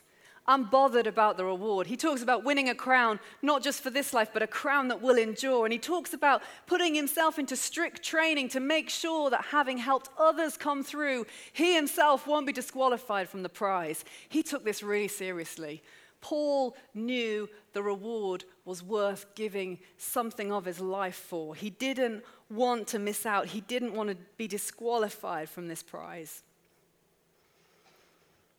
I'm 0.47 0.65
bothered 0.65 1.07
about 1.07 1.37
the 1.37 1.45
reward. 1.45 1.87
He 1.87 1.97
talks 1.97 2.21
about 2.21 2.43
winning 2.43 2.69
a 2.69 2.75
crown, 2.75 3.19
not 3.41 3.63
just 3.63 3.81
for 3.81 3.89
this 3.89 4.13
life, 4.13 4.29
but 4.31 4.43
a 4.43 4.47
crown 4.47 4.89
that 4.89 5.01
will 5.01 5.17
endure. 5.17 5.65
And 5.65 5.73
he 5.73 5.79
talks 5.79 6.13
about 6.13 6.43
putting 6.67 6.93
himself 6.93 7.39
into 7.39 7.55
strict 7.55 8.03
training 8.03 8.49
to 8.49 8.59
make 8.59 8.89
sure 8.89 9.31
that 9.31 9.45
having 9.45 9.79
helped 9.79 10.09
others 10.19 10.55
come 10.55 10.83
through, 10.83 11.25
he 11.51 11.73
himself 11.75 12.27
won't 12.27 12.45
be 12.45 12.53
disqualified 12.53 13.27
from 13.27 13.41
the 13.41 13.49
prize. 13.49 14.05
He 14.29 14.43
took 14.43 14.63
this 14.63 14.83
really 14.83 15.07
seriously. 15.07 15.81
Paul 16.21 16.75
knew 16.93 17.49
the 17.73 17.83
reward 17.83 18.45
was 18.65 18.81
worth 18.81 19.25
giving 19.35 19.79
something 19.97 20.51
of 20.51 20.65
his 20.65 20.79
life 20.79 21.15
for. 21.15 21.55
He 21.55 21.69
didn't 21.69 22.23
want 22.49 22.87
to 22.89 22.99
miss 22.99 23.25
out, 23.25 23.47
he 23.47 23.61
didn't 23.61 23.93
want 23.93 24.09
to 24.09 24.17
be 24.37 24.47
disqualified 24.47 25.49
from 25.49 25.67
this 25.67 25.83
prize. 25.83 26.43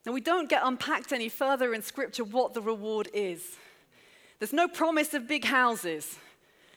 Now, 0.07 0.12
we 0.12 0.21
don't 0.21 0.49
get 0.49 0.62
unpacked 0.64 1.12
any 1.12 1.29
further 1.29 1.75
in 1.75 1.83
Scripture 1.83 2.23
what 2.23 2.55
the 2.55 2.62
reward 2.62 3.09
is. 3.12 3.57
There's 4.38 4.53
no 4.53 4.69
promise 4.69 5.12
of 5.14 5.27
big 5.27 5.45
houses, 5.45 6.16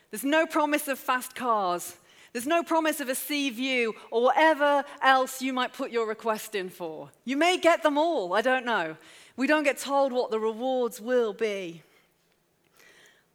there's 0.10 0.24
no 0.24 0.48
promise 0.48 0.88
of 0.88 0.98
fast 0.98 1.36
cars, 1.36 1.96
there's 2.34 2.48
no 2.48 2.63
promise 2.63 3.00
of 3.00 3.08
a 3.08 3.13
sea 3.13 3.52
view 3.52 3.94
or 4.10 4.24
whatever 4.24 4.84
else 5.04 5.42
you 5.42 5.54
might 5.54 5.74
put 5.74 5.92
your 5.92 6.08
request 6.08 6.56
in 6.56 6.70
for. 6.70 7.10
You 7.24 7.38
may 7.38 7.58
get 7.58 7.84
them 7.84 7.98
all, 7.98 8.34
I 8.34 8.42
don't 8.42 8.65
know. 8.65 8.98
We 9.36 9.46
don't 9.46 9.63
get 9.63 9.78
told 9.78 10.12
what 10.12 10.32
the 10.32 10.39
rewards 10.39 11.00
will 11.00 11.34
be. 11.34 11.84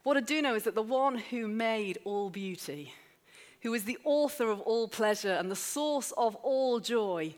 What 0.02 0.16
I 0.16 0.20
do 0.20 0.42
know 0.42 0.54
is 0.54 0.64
that 0.64 0.74
the 0.74 0.82
one 0.82 1.18
who 1.18 1.46
made 1.46 1.98
all 2.04 2.30
beauty, 2.30 2.92
who 3.62 3.72
is 3.74 3.84
the 3.84 3.98
author 4.04 4.50
of 4.50 4.60
all 4.60 4.88
pleasure 4.88 5.32
and 5.32 5.50
the 5.50 5.56
source 5.56 6.12
of 6.16 6.34
all 6.36 6.80
joy, 6.80 7.34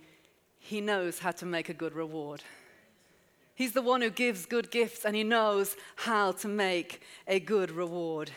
he 0.67 0.81
knows 0.81 1.21
how 1.21 1.31
to 1.31 1.47
make 1.47 1.69
a 1.69 1.75
good 1.75 1.95
reward. 1.95 2.43
He's 3.55 3.73
the 3.73 3.83
one 3.83 4.03
who 4.03 4.11
gives 4.11 4.47
good 4.47 4.71
gifts 4.71 5.05
and 5.05 5.15
he 5.15 5.23
knows 5.23 5.77
how 5.95 6.33
to 6.33 6.49
make 6.49 7.03
a 7.29 7.39
good 7.39 7.71
reward. 7.71 8.33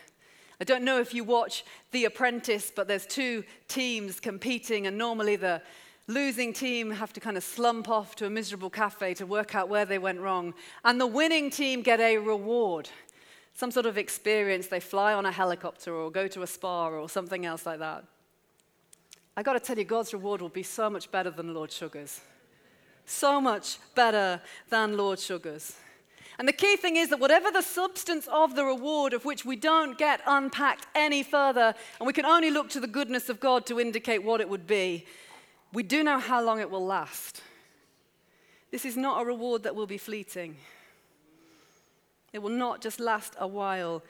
I 0.61 0.63
don't 0.63 0.83
know 0.83 0.99
if 0.99 1.13
you 1.13 1.23
watch 1.23 1.65
The 1.91 2.05
Apprentice, 2.05 2.71
but 2.73 2.87
there's 2.87 3.05
two 3.05 3.43
teams 3.67 4.19
competing, 4.19 4.87
and 4.87 4.97
normally 4.97 5.37
the 5.37 5.61
losing 6.07 6.53
team 6.53 6.91
have 6.91 7.13
to 7.13 7.19
kind 7.19 7.37
of 7.37 7.43
slump 7.43 7.89
off 7.89 8.15
to 8.17 8.25
a 8.25 8.29
miserable 8.29 8.69
cafe 8.69 9.13
to 9.15 9.25
work 9.25 9.55
out 9.55 9.69
where 9.69 9.85
they 9.85 9.97
went 9.97 10.19
wrong. 10.19 10.53
And 10.83 11.01
the 11.01 11.07
winning 11.07 11.49
team 11.49 11.81
get 11.81 11.99
a 11.99 12.17
reward, 12.17 12.89
some 13.53 13.71
sort 13.71 13.85
of 13.85 13.97
experience. 13.97 14.67
They 14.67 14.79
fly 14.79 15.13
on 15.13 15.25
a 15.25 15.31
helicopter 15.31 15.93
or 15.93 16.11
go 16.11 16.27
to 16.27 16.43
a 16.43 16.47
spa 16.47 16.89
or 16.89 17.09
something 17.09 17.45
else 17.45 17.65
like 17.65 17.79
that. 17.79 18.03
I 19.35 19.43
got 19.43 19.53
to 19.53 19.59
tell 19.59 19.77
you, 19.77 19.85
God's 19.85 20.13
reward 20.13 20.41
will 20.41 20.49
be 20.49 20.63
so 20.63 20.89
much 20.89 21.11
better 21.11 21.29
than 21.29 21.53
Lord 21.53 21.71
Sugar's. 21.71 22.21
So 23.05 23.39
much 23.39 23.77
better 23.95 24.41
than 24.69 24.97
Lord 24.97 25.19
Sugar's. 25.19 25.75
And 26.37 26.47
the 26.47 26.53
key 26.53 26.77
thing 26.77 26.95
is 26.95 27.09
that 27.09 27.19
whatever 27.19 27.51
the 27.51 27.61
substance 27.61 28.27
of 28.31 28.55
the 28.55 28.63
reward, 28.63 29.13
of 29.13 29.25
which 29.25 29.43
we 29.43 29.57
don't 29.57 29.97
get 29.97 30.21
unpacked 30.25 30.87
any 30.95 31.21
further, 31.21 31.75
and 31.99 32.07
we 32.07 32.13
can 32.13 32.25
only 32.25 32.49
look 32.49 32.69
to 32.69 32.79
the 32.79 32.87
goodness 32.87 33.27
of 33.27 33.41
God 33.41 33.65
to 33.65 33.79
indicate 33.79 34.23
what 34.23 34.39
it 34.39 34.47
would 34.47 34.65
be, 34.65 35.05
we 35.73 35.83
do 35.83 36.03
know 36.03 36.17
how 36.17 36.41
long 36.41 36.59
it 36.59 36.71
will 36.71 36.85
last. 36.85 37.41
This 38.71 38.85
is 38.85 38.95
not 38.95 39.21
a 39.21 39.25
reward 39.25 39.63
that 39.63 39.75
will 39.75 39.87
be 39.87 39.97
fleeting. 39.97 40.55
It 42.31 42.39
will 42.39 42.51
not 42.51 42.81
just 42.81 42.99
last 42.99 43.35
a 43.39 43.47
while, 43.47 44.01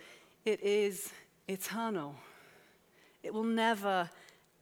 it 0.45 0.61
is 0.61 1.11
eternal. 1.47 2.15
It 3.23 3.33
will 3.33 3.43
never 3.43 4.09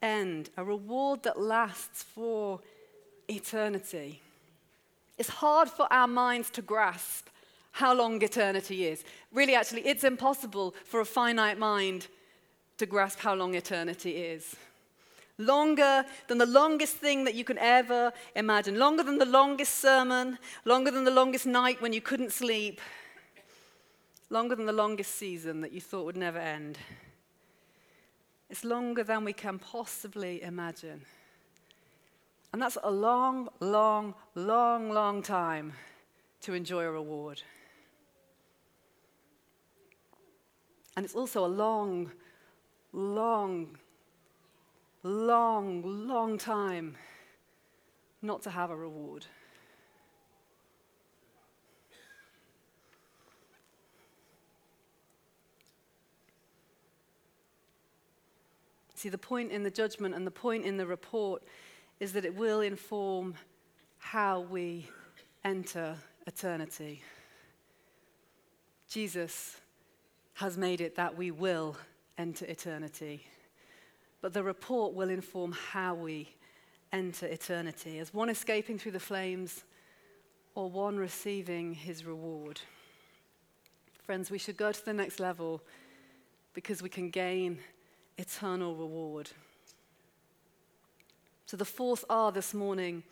end, 0.02 0.50
a 0.58 0.64
reward 0.64 1.24
that 1.24 1.40
lasts 1.40 2.04
for 2.04 2.60
eternity. 3.28 4.22
It's 5.18 5.30
hard 5.30 5.70
for 5.70 5.92
our 5.92 6.08
minds 6.08 6.50
to 6.52 6.62
grasp 6.62 7.28
how 7.72 7.94
long 7.94 8.22
eternity 8.22 8.88
is. 8.88 9.04
Really, 9.32 9.56
actually, 9.56 9.82
it's 9.82 10.04
impossible 10.04 10.74
for 10.86 11.00
a 11.00 11.06
finite 11.06 11.60
mind 11.60 12.08
to 12.78 12.86
grasp 12.86 13.20
how 13.20 13.36
long 13.36 13.56
eternity 13.56 14.12
is. 14.12 14.56
Longer 15.38 16.04
than 16.28 16.40
the 16.40 16.48
longest 16.48 16.96
thing 16.96 17.24
that 17.26 17.36
you 17.36 17.44
can 17.44 17.60
ever 17.60 18.12
imagine, 18.36 18.80
longer 18.80 19.04
than 19.04 19.20
the 19.20 19.26
longest 19.26 19.76
sermon, 19.76 20.40
longer 20.66 20.90
than 20.90 21.04
the 21.04 21.12
longest 21.12 21.46
night 21.46 21.80
when 21.82 21.94
you 21.94 22.02
couldn't 22.02 22.32
sleep, 22.32 22.82
longer 24.30 24.56
than 24.56 24.66
the 24.66 24.74
longest 24.74 25.16
season 25.16 25.62
that 25.62 25.72
you 25.72 25.82
thought 25.82 26.06
would 26.06 26.18
never 26.18 26.40
end. 26.40 26.80
It's 28.50 28.64
longer 28.64 29.04
than 29.04 29.26
we 29.26 29.34
can 29.34 29.60
possibly 29.60 30.42
imagine. 30.42 31.02
And 32.54 32.62
that's 32.62 32.78
a 32.82 32.90
long, 32.90 33.50
long, 33.60 34.16
long, 34.36 34.90
long 34.90 35.22
time 35.22 35.74
to 36.42 36.54
enjoy 36.54 36.84
a 36.84 36.92
reward. 36.92 37.42
And 40.96 41.06
it's 41.06 41.14
also 41.14 41.46
a 41.46 41.48
long, 41.48 42.12
long, 42.94 43.78
long, 45.04 46.08
long 46.08 46.38
time 46.38 46.96
not 48.22 48.42
to 48.44 48.50
have 48.50 48.72
a 48.72 48.76
reward. 48.76 49.26
See, 58.98 59.10
the 59.10 59.18
point 59.20 59.52
in 59.52 59.62
the 59.62 59.70
judgment 59.70 60.16
and 60.16 60.26
the 60.26 60.32
point 60.32 60.66
in 60.66 60.78
the 60.78 60.88
report 60.88 61.44
is 62.00 62.14
that 62.14 62.26
it 62.26 62.34
will 62.34 62.62
inform 62.62 63.36
how 64.00 64.40
we 64.40 64.90
enter 65.46 65.96
eternity. 66.26 67.04
Jesus 68.90 69.58
has 70.34 70.58
made 70.58 70.82
it 70.82 70.96
that 70.96 71.16
we 71.16 71.30
will 71.30 71.78
enter 72.18 72.46
eternity. 72.46 73.24
But 74.20 74.34
the 74.34 74.42
report 74.42 74.96
will 74.96 75.10
inform 75.10 75.52
how 75.52 75.94
we 75.94 76.30
enter 76.92 77.28
eternity 77.28 78.00
as 78.00 78.12
one 78.12 78.30
escaping 78.30 78.80
through 78.80 78.94
the 78.94 79.00
flames 79.00 79.64
or 80.56 80.72
one 80.72 80.98
receiving 80.98 81.76
his 81.76 82.04
reward. 82.04 82.62
Friends, 84.02 84.32
we 84.32 84.40
should 84.40 84.58
go 84.58 84.72
to 84.72 84.86
the 84.86 84.94
next 84.94 85.20
level 85.20 85.62
because 86.56 86.82
we 86.82 86.90
can 86.90 87.12
gain 87.12 87.60
eternal 88.18 88.76
reward. 88.76 89.30
So, 91.46 91.56
the 91.56 91.66
fourth 91.66 92.04
R 92.10 92.32
this 92.32 92.54
morning 92.54 93.04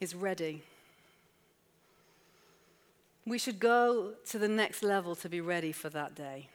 is 0.00 0.14
ready. 0.14 0.62
We 3.26 3.38
should 3.38 3.58
go 3.58 4.14
to 4.30 4.38
the 4.38 4.48
next 4.48 4.82
level 4.82 5.14
to 5.16 5.28
be 5.28 5.40
ready 5.40 5.72
for 5.72 5.88
that 5.90 6.14
day. 6.14 6.48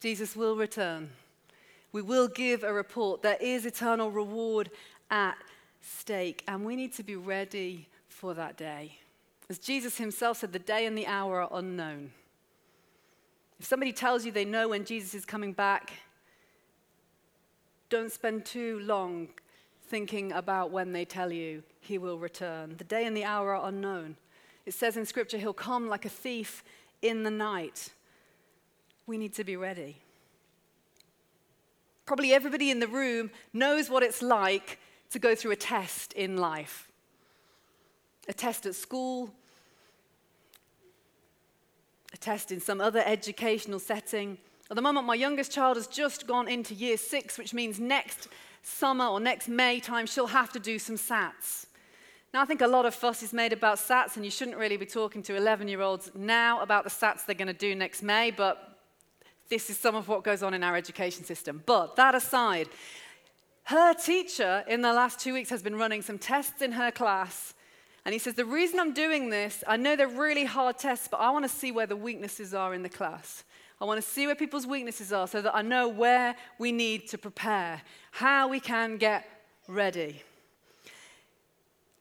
Jesus 0.00 0.34
will 0.34 0.56
return. 0.56 1.10
We 1.92 2.02
will 2.02 2.28
give 2.28 2.64
a 2.64 2.72
report. 2.72 3.22
There 3.22 3.38
is 3.40 3.66
eternal 3.66 4.10
reward 4.10 4.70
at 5.10 5.36
stake, 5.80 6.42
and 6.46 6.64
we 6.64 6.76
need 6.76 6.92
to 6.94 7.02
be 7.02 7.16
ready 7.16 7.88
for 8.08 8.34
that 8.34 8.56
day. 8.56 8.98
As 9.48 9.58
Jesus 9.58 9.96
himself 9.96 10.38
said, 10.38 10.52
the 10.52 10.58
day 10.58 10.86
and 10.86 10.96
the 10.96 11.06
hour 11.06 11.40
are 11.40 11.58
unknown. 11.58 12.12
If 13.58 13.66
somebody 13.66 13.92
tells 13.92 14.24
you 14.24 14.32
they 14.32 14.44
know 14.44 14.68
when 14.68 14.84
Jesus 14.84 15.14
is 15.14 15.24
coming 15.24 15.52
back, 15.52 15.92
don't 17.90 18.10
spend 18.10 18.46
too 18.46 18.80
long 18.80 19.28
thinking 19.88 20.32
about 20.32 20.70
when 20.70 20.92
they 20.92 21.04
tell 21.04 21.32
you 21.32 21.62
he 21.80 21.98
will 21.98 22.18
return. 22.18 22.76
The 22.78 22.84
day 22.84 23.04
and 23.04 23.16
the 23.16 23.24
hour 23.24 23.54
are 23.54 23.68
unknown. 23.68 24.16
It 24.64 24.74
says 24.74 24.96
in 24.96 25.04
Scripture, 25.04 25.36
he'll 25.36 25.52
come 25.52 25.88
like 25.88 26.04
a 26.04 26.08
thief 26.08 26.62
in 27.02 27.24
the 27.24 27.30
night. 27.30 27.90
We 29.06 29.18
need 29.18 29.34
to 29.34 29.44
be 29.44 29.56
ready. 29.56 29.96
Probably 32.06 32.32
everybody 32.32 32.70
in 32.70 32.80
the 32.80 32.88
room 32.88 33.30
knows 33.52 33.90
what 33.90 34.02
it's 34.02 34.22
like 34.22 34.78
to 35.10 35.18
go 35.18 35.34
through 35.34 35.50
a 35.50 35.56
test 35.56 36.12
in 36.14 36.36
life 36.36 36.86
a 38.28 38.32
test 38.32 38.64
at 38.64 38.76
school, 38.76 39.34
a 42.12 42.16
test 42.16 42.52
in 42.52 42.60
some 42.60 42.80
other 42.80 43.02
educational 43.04 43.80
setting. 43.80 44.38
At 44.70 44.76
the 44.76 44.82
moment, 44.82 45.04
my 45.04 45.16
youngest 45.16 45.50
child 45.50 45.76
has 45.76 45.88
just 45.88 46.28
gone 46.28 46.46
into 46.46 46.74
year 46.74 46.96
six, 46.96 47.36
which 47.36 47.52
means 47.52 47.80
next 47.80 48.28
summer 48.62 49.04
or 49.06 49.18
next 49.18 49.48
May 49.48 49.80
time, 49.80 50.06
she'll 50.06 50.28
have 50.28 50.52
to 50.52 50.60
do 50.60 50.78
some 50.78 50.94
SATs. 50.94 51.66
Now, 52.32 52.42
I 52.42 52.44
think 52.44 52.60
a 52.60 52.68
lot 52.68 52.86
of 52.86 52.94
fuss 52.94 53.24
is 53.24 53.32
made 53.32 53.52
about 53.52 53.78
SATs, 53.78 54.14
and 54.14 54.24
you 54.24 54.30
shouldn't 54.30 54.56
really 54.56 54.76
be 54.76 54.86
talking 54.86 55.24
to 55.24 55.34
11 55.34 55.66
year 55.66 55.80
olds 55.80 56.12
now 56.14 56.62
about 56.62 56.84
the 56.84 56.90
SATs 56.90 57.26
they're 57.26 57.34
going 57.34 57.48
to 57.48 57.52
do 57.52 57.74
next 57.74 58.04
May, 58.04 58.30
but 58.30 58.78
this 59.48 59.70
is 59.70 59.76
some 59.76 59.96
of 59.96 60.06
what 60.06 60.22
goes 60.22 60.40
on 60.40 60.54
in 60.54 60.62
our 60.62 60.76
education 60.76 61.24
system. 61.24 61.64
But 61.66 61.96
that 61.96 62.14
aside, 62.14 62.68
her 63.64 63.92
teacher 63.92 64.62
in 64.68 64.82
the 64.82 64.92
last 64.92 65.18
two 65.18 65.34
weeks 65.34 65.50
has 65.50 65.64
been 65.64 65.74
running 65.74 66.02
some 66.02 66.18
tests 66.18 66.62
in 66.62 66.70
her 66.72 66.92
class. 66.92 67.54
And 68.04 68.12
he 68.12 68.20
says, 68.20 68.34
The 68.34 68.44
reason 68.44 68.78
I'm 68.78 68.94
doing 68.94 69.30
this, 69.30 69.64
I 69.66 69.76
know 69.76 69.96
they're 69.96 70.06
really 70.06 70.44
hard 70.44 70.78
tests, 70.78 71.08
but 71.10 71.16
I 71.16 71.30
want 71.30 71.44
to 71.44 71.48
see 71.48 71.72
where 71.72 71.86
the 71.86 71.96
weaknesses 71.96 72.54
are 72.54 72.72
in 72.72 72.84
the 72.84 72.88
class. 72.88 73.42
I 73.80 73.86
want 73.86 74.02
to 74.02 74.06
see 74.06 74.26
where 74.26 74.34
people's 74.34 74.66
weaknesses 74.66 75.12
are 75.12 75.26
so 75.26 75.40
that 75.40 75.54
I 75.54 75.62
know 75.62 75.88
where 75.88 76.36
we 76.58 76.70
need 76.70 77.08
to 77.08 77.18
prepare, 77.18 77.80
how 78.10 78.48
we 78.48 78.60
can 78.60 78.98
get 78.98 79.26
ready. 79.66 80.22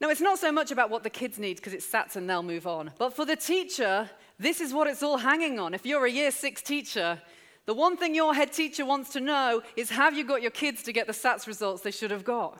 Now, 0.01 0.09
it's 0.09 0.21
not 0.21 0.39
so 0.39 0.51
much 0.51 0.71
about 0.71 0.89
what 0.89 1.03
the 1.03 1.09
kids 1.09 1.39
need 1.39 1.57
because 1.57 1.73
it's 1.73 1.85
SATs 1.85 2.15
and 2.15 2.29
they'll 2.29 2.43
move 2.43 2.67
on. 2.67 2.91
But 2.97 3.15
for 3.15 3.25
the 3.25 3.35
teacher, 3.35 4.09
this 4.37 4.61
is 4.61 4.73
what 4.73 4.87
it's 4.87 5.03
all 5.03 5.17
hanging 5.17 5.59
on. 5.59 5.73
If 5.73 5.85
you're 5.85 6.05
a 6.05 6.11
year 6.11 6.31
six 6.31 6.61
teacher, 6.61 7.21
the 7.65 7.73
one 7.73 7.97
thing 7.97 8.15
your 8.15 8.33
head 8.33 8.51
teacher 8.53 8.85
wants 8.85 9.11
to 9.11 9.19
know 9.19 9.61
is 9.75 9.89
have 9.89 10.17
you 10.17 10.25
got 10.25 10.41
your 10.41 10.51
kids 10.51 10.83
to 10.83 10.93
get 10.93 11.07
the 11.07 11.13
SATs 11.13 11.47
results 11.47 11.81
they 11.81 11.91
should 11.91 12.11
have 12.11 12.23
got? 12.23 12.59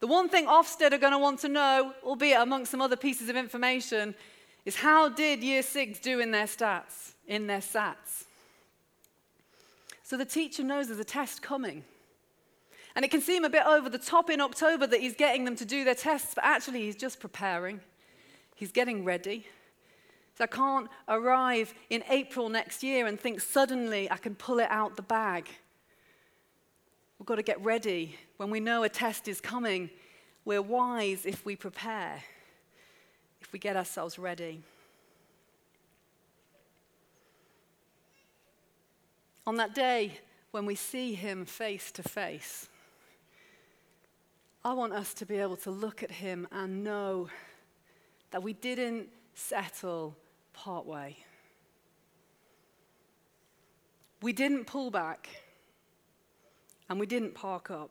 The 0.00 0.06
one 0.06 0.28
thing 0.28 0.46
Ofsted 0.46 0.92
are 0.92 0.98
going 0.98 1.12
to 1.12 1.18
want 1.18 1.40
to 1.40 1.48
know, 1.48 1.92
albeit 2.04 2.40
amongst 2.40 2.70
some 2.70 2.80
other 2.80 2.96
pieces 2.96 3.28
of 3.28 3.36
information, 3.36 4.14
is 4.64 4.76
how 4.76 5.08
did 5.08 5.42
year 5.42 5.62
six 5.62 5.98
do 5.98 6.20
in 6.20 6.30
their 6.30 6.46
stats, 6.46 7.13
in 7.26 7.46
their 7.46 7.60
SATs? 7.60 8.24
So 10.02 10.16
the 10.16 10.24
teacher 10.24 10.62
knows 10.62 10.88
there's 10.88 11.00
a 11.00 11.04
test 11.04 11.42
coming. 11.42 11.84
And 12.94 13.04
it 13.04 13.10
can 13.10 13.20
seem 13.20 13.44
a 13.44 13.50
bit 13.50 13.66
over 13.66 13.88
the 13.88 13.98
top 13.98 14.30
in 14.30 14.40
October 14.40 14.86
that 14.86 15.00
he's 15.00 15.16
getting 15.16 15.44
them 15.44 15.56
to 15.56 15.64
do 15.64 15.84
their 15.84 15.94
tests, 15.94 16.34
but 16.34 16.44
actually 16.44 16.82
he's 16.82 16.96
just 16.96 17.18
preparing. 17.18 17.80
He's 18.54 18.70
getting 18.70 19.04
ready. 19.04 19.46
So 20.36 20.44
I 20.44 20.46
can't 20.48 20.88
arrive 21.08 21.74
in 21.90 22.04
April 22.08 22.48
next 22.48 22.82
year 22.82 23.06
and 23.06 23.18
think 23.18 23.40
suddenly 23.40 24.10
I 24.10 24.16
can 24.16 24.34
pull 24.34 24.58
it 24.58 24.68
out 24.70 24.96
the 24.96 25.02
bag. 25.02 25.48
We've 27.18 27.26
got 27.26 27.36
to 27.36 27.42
get 27.42 27.62
ready. 27.64 28.16
When 28.36 28.50
we 28.50 28.60
know 28.60 28.82
a 28.82 28.88
test 28.88 29.28
is 29.28 29.40
coming, 29.40 29.90
we're 30.44 30.62
wise 30.62 31.24
if 31.24 31.44
we 31.46 31.56
prepare, 31.56 32.22
if 33.40 33.52
we 33.52 33.58
get 33.58 33.76
ourselves 33.76 34.18
ready. 34.18 34.62
On 39.46 39.56
that 39.56 39.74
day 39.74 40.20
when 40.52 40.64
we 40.64 40.74
see 40.74 41.14
him 41.14 41.44
face 41.44 41.90
to 41.92 42.02
face, 42.02 42.68
I 44.64 44.72
want 44.72 44.94
us 44.94 45.12
to 45.14 45.26
be 45.26 45.36
able 45.36 45.56
to 45.58 45.70
look 45.70 46.02
at 46.02 46.10
him 46.10 46.48
and 46.50 46.82
know 46.82 47.28
that 48.30 48.42
we 48.42 48.54
didn't 48.54 49.08
settle 49.34 50.16
partway. 50.54 51.16
We 54.22 54.32
didn't 54.32 54.64
pull 54.64 54.90
back 54.90 55.28
and 56.88 56.98
we 56.98 57.04
didn't 57.04 57.34
park 57.34 57.70
up. 57.70 57.90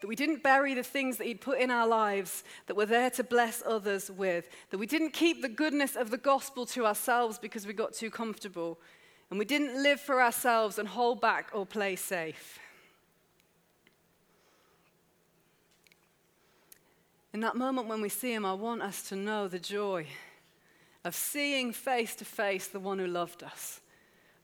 That 0.00 0.06
we 0.06 0.16
didn't 0.16 0.42
bury 0.42 0.74
the 0.74 0.82
things 0.82 1.18
that 1.18 1.26
He'd 1.26 1.40
put 1.40 1.58
in 1.58 1.70
our 1.70 1.86
lives 1.86 2.42
that 2.66 2.76
were 2.76 2.86
there 2.86 3.10
to 3.10 3.24
bless 3.24 3.62
others 3.66 4.10
with. 4.10 4.48
That 4.70 4.78
we 4.78 4.86
didn't 4.86 5.12
keep 5.12 5.42
the 5.42 5.48
goodness 5.48 5.96
of 5.96 6.10
the 6.10 6.18
gospel 6.18 6.64
to 6.66 6.86
ourselves 6.86 7.38
because 7.38 7.66
we 7.66 7.72
got 7.72 7.92
too 7.92 8.10
comfortable. 8.10 8.78
And 9.28 9.38
we 9.38 9.44
didn't 9.44 9.82
live 9.82 10.00
for 10.00 10.22
ourselves 10.22 10.78
and 10.78 10.88
hold 10.88 11.20
back 11.20 11.50
or 11.52 11.66
play 11.66 11.96
safe. 11.96 12.58
In 17.32 17.40
that 17.40 17.56
moment 17.56 17.86
when 17.86 18.00
we 18.00 18.08
see 18.08 18.32
him, 18.32 18.44
I 18.44 18.54
want 18.54 18.82
us 18.82 19.08
to 19.08 19.16
know 19.16 19.46
the 19.46 19.60
joy 19.60 20.06
of 21.04 21.14
seeing 21.14 21.72
face 21.72 22.14
to 22.16 22.24
face 22.24 22.66
the 22.66 22.80
one 22.80 22.98
who 22.98 23.06
loved 23.06 23.42
us, 23.42 23.80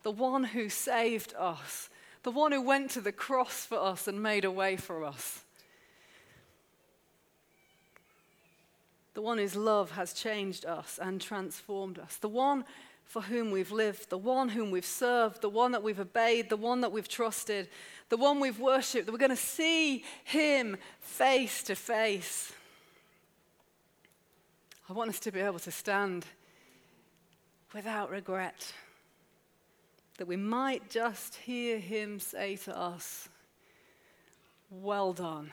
the 0.02 0.12
one 0.12 0.44
who 0.44 0.68
saved 0.68 1.34
us, 1.36 1.90
the 2.22 2.30
one 2.30 2.52
who 2.52 2.62
went 2.62 2.90
to 2.92 3.00
the 3.00 3.12
cross 3.12 3.66
for 3.66 3.78
us 3.78 4.06
and 4.06 4.22
made 4.22 4.44
a 4.44 4.50
way 4.50 4.76
for 4.76 5.04
us. 5.04 5.44
The 9.16 9.22
one 9.22 9.38
whose 9.38 9.56
love 9.56 9.92
has 9.92 10.12
changed 10.12 10.66
us 10.66 10.98
and 11.00 11.18
transformed 11.22 11.98
us. 11.98 12.18
The 12.18 12.28
one 12.28 12.66
for 13.06 13.22
whom 13.22 13.50
we've 13.50 13.72
lived, 13.72 14.10
the 14.10 14.18
one 14.18 14.50
whom 14.50 14.70
we've 14.70 14.84
served, 14.84 15.40
the 15.40 15.48
one 15.48 15.72
that 15.72 15.82
we've 15.82 15.98
obeyed, 15.98 16.50
the 16.50 16.56
one 16.58 16.82
that 16.82 16.92
we've 16.92 17.08
trusted, 17.08 17.70
the 18.10 18.18
one 18.18 18.40
we've 18.40 18.60
worshipped. 18.60 19.06
That 19.06 19.12
we're 19.12 19.18
going 19.18 19.30
to 19.30 19.36
see 19.36 20.04
him 20.24 20.76
face 21.00 21.62
to 21.62 21.74
face. 21.74 22.52
I 24.86 24.92
want 24.92 25.08
us 25.08 25.20
to 25.20 25.32
be 25.32 25.40
able 25.40 25.60
to 25.60 25.70
stand 25.70 26.26
without 27.72 28.10
regret. 28.10 28.70
That 30.18 30.28
we 30.28 30.36
might 30.36 30.90
just 30.90 31.36
hear 31.36 31.78
him 31.78 32.20
say 32.20 32.56
to 32.56 32.78
us, 32.78 33.30
Well 34.68 35.14
done. 35.14 35.52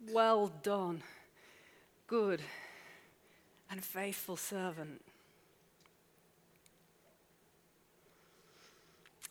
Well 0.00 0.52
done, 0.62 1.02
good 2.06 2.40
and 3.70 3.84
faithful 3.84 4.36
servant. 4.36 5.02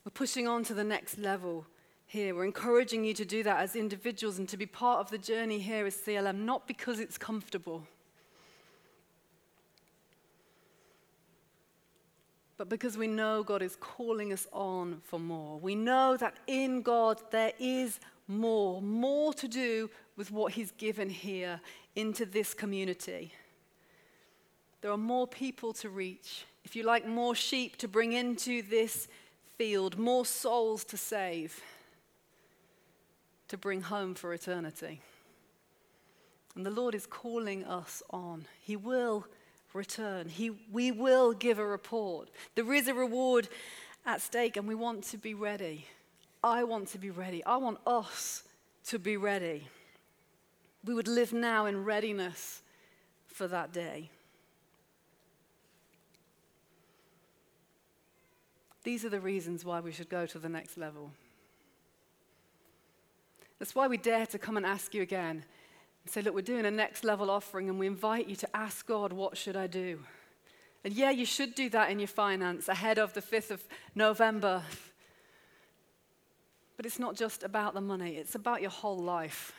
We're 0.03 0.11
pushing 0.11 0.47
on 0.47 0.63
to 0.65 0.74
the 0.74 0.84
next 0.84 1.18
level 1.18 1.65
here. 2.05 2.36
We're 2.36 2.45
encouraging 2.45 3.05
you 3.05 3.13
to 3.13 3.26
do 3.26 3.43
that 3.43 3.59
as 3.59 3.76
individuals 3.76 4.39
and 4.39 4.47
to 4.49 4.57
be 4.57 4.65
part 4.65 4.99
of 4.99 5.09
the 5.09 5.18
journey 5.18 5.59
here 5.59 5.86
as 5.86 5.95
CLM, 5.95 6.45
not 6.45 6.68
because 6.68 6.99
it's 6.99 7.18
comfortable, 7.18 7.88
but 12.57 12.68
because 12.68 12.97
we 12.97 13.07
know 13.07 13.41
God 13.41 13.61
is 13.61 13.78
calling 13.78 14.34
us 14.34 14.47
on 14.51 15.01
for 15.03 15.20
more. 15.20 15.59
We 15.59 15.76
know 15.76 16.18
that 16.18 16.36
in 16.45 16.82
God 16.82 17.22
there 17.32 17.53
is 17.57 17.99
more, 18.28 18.82
more 18.82 19.34
to 19.34 19.47
do 19.47 19.89
with 20.18 20.32
what 20.32 20.53
He's 20.53 20.72
given 20.72 21.09
here 21.09 21.61
into 21.95 22.26
this 22.26 22.53
community. 22.53 23.32
There 24.82 24.91
are 24.91 24.97
more 24.97 25.28
people 25.28 25.74
to 25.74 25.89
reach. 25.89 26.45
If 26.65 26.76
you 26.76 26.84
like, 26.84 27.07
more 27.07 27.36
sheep 27.36 27.78
to 27.78 27.88
bring 27.88 28.13
into 28.13 28.61
this 28.61 29.07
field, 29.57 29.97
more 29.97 30.26
souls 30.26 30.84
to 30.86 30.97
save 30.97 31.61
to 33.47 33.57
bring 33.57 33.82
home 33.82 34.13
for 34.13 34.34
eternity. 34.34 35.01
And 36.55 36.65
the 36.65 36.72
Lord 36.72 36.95
is 36.95 37.05
calling 37.05 37.63
us 37.65 38.03
on. 38.09 38.45
He 38.61 38.76
will 38.76 39.26
return. 39.74 40.28
He, 40.28 40.51
we 40.72 40.91
will 40.91 41.34
give 41.34 41.59
a 41.59 41.65
report. 41.65 42.30
There 42.55 42.74
is 42.74 42.88
a 42.88 42.93
reward 42.93 43.47
at 44.05 44.22
stake, 44.22 44.57
and 44.57 44.68
we 44.68 44.76
want 44.76 45.03
to 45.05 45.18
be 45.18 45.34
ready. 45.34 45.86
I 46.43 46.63
want 46.63 46.89
to 46.89 46.97
be 46.97 47.09
ready. 47.09 47.43
I 47.45 47.57
want 47.57 47.80
us 47.86 48.43
to 48.86 48.99
be 48.99 49.18
ready. 49.18 49.68
We 50.86 50.93
would 50.93 51.07
live 51.07 51.34
now 51.34 51.65
in 51.65 51.84
readiness 51.84 52.61
for 53.28 53.47
that 53.47 53.71
day. 53.73 54.09
These 58.84 59.03
are 59.03 59.09
the 59.09 59.19
reasons 59.19 59.65
why 59.65 59.82
we 59.82 59.91
should 59.91 60.07
go 60.07 60.25
to 60.25 60.39
the 60.39 60.47
next 60.47 60.78
level. 60.78 61.11
That's 63.59 63.75
why 63.75 63.88
we 63.88 63.97
dare 63.97 64.25
to 64.28 64.39
come 64.39 64.55
and 64.55 64.65
ask 64.65 64.93
you 64.93 65.01
again 65.01 65.43
and 66.03 66.11
say, 66.11 66.21
Look, 66.21 66.34
we're 66.34 66.41
doing 66.41 66.65
a 66.65 66.71
next 66.71 67.03
level 67.03 67.30
offering, 67.30 67.69
and 67.69 67.80
we 67.80 67.88
invite 67.88 68.28
you 68.28 68.36
to 68.38 68.55
ask 68.55 68.86
God, 68.86 69.11
What 69.11 69.36
should 69.36 69.57
I 69.57 69.67
do? 69.67 69.99
And 70.86 70.93
yeah, 70.93 71.09
you 71.09 71.25
should 71.25 71.53
do 71.53 71.69
that 71.71 71.91
in 71.91 71.99
your 71.99 72.07
finance 72.07 72.69
ahead 72.69 72.97
of 72.97 73.13
the 73.13 73.21
5th 73.21 73.51
of 73.51 73.63
November. 73.93 74.63
But 76.78 76.86
it's 76.86 76.99
not 76.99 77.15
just 77.15 77.43
about 77.43 77.73
the 77.73 77.82
money, 77.82 78.15
it's 78.15 78.36
about 78.36 78.61
your 78.61 78.71
whole 78.71 78.99
life. 78.99 79.51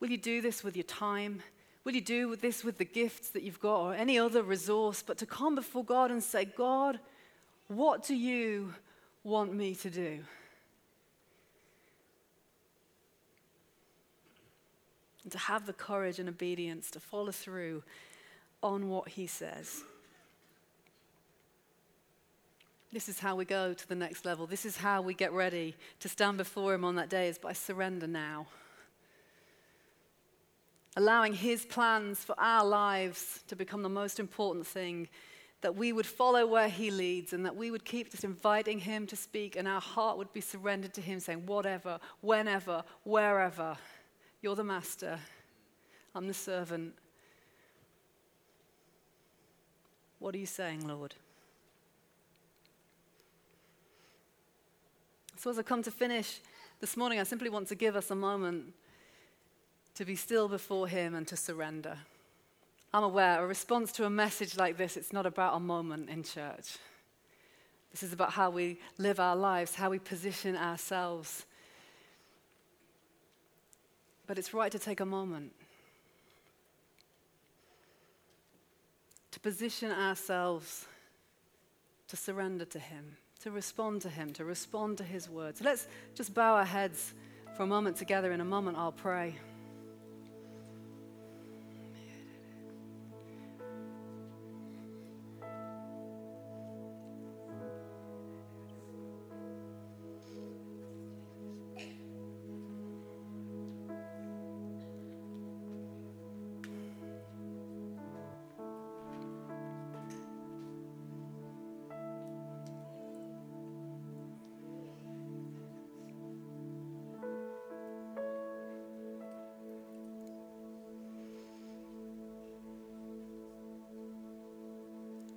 Will 0.00 0.10
you 0.10 0.18
do 0.18 0.40
this 0.40 0.62
with 0.62 0.76
your 0.76 0.84
time? 0.84 1.42
Will 1.84 1.94
you 1.94 2.00
do 2.00 2.36
this 2.36 2.64
with 2.64 2.78
the 2.78 2.84
gifts 2.84 3.30
that 3.30 3.42
you've 3.42 3.60
got 3.60 3.80
or 3.80 3.94
any 3.94 4.18
other 4.18 4.42
resource? 4.42 5.02
But 5.06 5.18
to 5.18 5.26
come 5.26 5.54
before 5.54 5.84
God 5.84 6.10
and 6.10 6.22
say, 6.22 6.44
God, 6.44 6.98
what 7.68 8.06
do 8.06 8.14
you 8.14 8.74
want 9.22 9.54
me 9.54 9.74
to 9.76 9.90
do? 9.90 10.20
And 15.22 15.32
to 15.32 15.38
have 15.38 15.66
the 15.66 15.72
courage 15.72 16.18
and 16.18 16.28
obedience 16.28 16.90
to 16.92 17.00
follow 17.00 17.32
through 17.32 17.82
on 18.62 18.88
what 18.88 19.08
He 19.08 19.26
says. 19.26 19.82
This 22.92 23.08
is 23.08 23.18
how 23.18 23.34
we 23.34 23.44
go 23.44 23.72
to 23.72 23.88
the 23.88 23.94
next 23.94 24.24
level. 24.24 24.46
This 24.46 24.64
is 24.64 24.76
how 24.76 25.02
we 25.02 25.14
get 25.14 25.32
ready 25.32 25.74
to 26.00 26.08
stand 26.08 26.38
before 26.38 26.74
Him 26.74 26.84
on 26.84 26.94
that 26.96 27.10
day, 27.10 27.28
is 27.28 27.38
by 27.38 27.52
surrender 27.52 28.06
now. 28.06 28.46
Allowing 30.96 31.34
His 31.34 31.64
plans 31.64 32.22
for 32.22 32.38
our 32.38 32.64
lives 32.64 33.42
to 33.48 33.56
become 33.56 33.82
the 33.82 33.88
most 33.88 34.20
important 34.20 34.66
thing 34.66 35.08
that 35.60 35.74
we 35.74 35.92
would 35.92 36.06
follow 36.06 36.46
where 36.46 36.68
He 36.68 36.90
leads 36.90 37.32
and 37.32 37.44
that 37.46 37.56
we 37.56 37.70
would 37.70 37.84
keep 37.84 38.10
just 38.10 38.22
inviting 38.22 38.78
Him 38.78 39.06
to 39.06 39.16
speak 39.16 39.56
and 39.56 39.66
our 39.66 39.80
heart 39.80 40.18
would 40.18 40.32
be 40.32 40.40
surrendered 40.40 40.94
to 40.94 41.00
Him, 41.00 41.20
saying, 41.20 41.46
Whatever, 41.46 41.98
whenever, 42.20 42.84
wherever, 43.02 43.76
you're 44.42 44.54
the 44.54 44.62
master, 44.62 45.18
I'm 46.14 46.28
the 46.28 46.34
servant. 46.34 46.94
What 50.18 50.34
are 50.34 50.38
you 50.38 50.46
saying, 50.46 50.86
Lord? 50.86 51.14
So, 55.36 55.50
as 55.50 55.58
I 55.58 55.62
come 55.62 55.82
to 55.82 55.90
finish 55.90 56.40
this 56.80 56.96
morning, 56.96 57.20
I 57.20 57.24
simply 57.24 57.50
want 57.50 57.68
to 57.68 57.74
give 57.74 57.96
us 57.96 58.10
a 58.10 58.14
moment 58.14 58.72
to 59.94 60.04
be 60.04 60.16
still 60.16 60.48
before 60.48 60.88
Him 60.88 61.14
and 61.14 61.26
to 61.28 61.36
surrender. 61.36 61.98
I'm 62.92 63.04
aware 63.04 63.42
a 63.42 63.46
response 63.46 63.92
to 63.92 64.04
a 64.04 64.10
message 64.10 64.56
like 64.56 64.76
this, 64.76 64.96
it's 64.96 65.12
not 65.12 65.26
about 65.26 65.56
a 65.56 65.60
moment 65.60 66.08
in 66.08 66.22
church. 66.22 66.78
This 67.90 68.02
is 68.02 68.12
about 68.12 68.32
how 68.32 68.50
we 68.50 68.78
live 68.98 69.20
our 69.20 69.36
lives, 69.36 69.74
how 69.74 69.90
we 69.90 69.98
position 69.98 70.56
ourselves. 70.56 71.44
But 74.26 74.38
it's 74.38 74.52
right 74.52 74.72
to 74.72 74.78
take 74.78 75.00
a 75.00 75.06
moment 75.06 75.52
to 79.34 79.40
position 79.40 79.90
ourselves 79.90 80.86
to 82.06 82.16
surrender 82.16 82.64
to 82.64 82.78
Him, 82.78 83.16
to 83.40 83.50
respond 83.50 84.00
to 84.02 84.08
Him, 84.08 84.32
to 84.34 84.44
respond 84.44 84.98
to 84.98 85.04
His 85.04 85.28
words. 85.28 85.60
Let's 85.60 85.88
just 86.14 86.32
bow 86.32 86.54
our 86.54 86.64
heads 86.64 87.14
for 87.56 87.64
a 87.64 87.66
moment 87.66 87.96
together. 87.96 88.30
In 88.30 88.40
a 88.40 88.44
moment, 88.44 88.78
I'll 88.78 88.92
pray. 88.92 89.34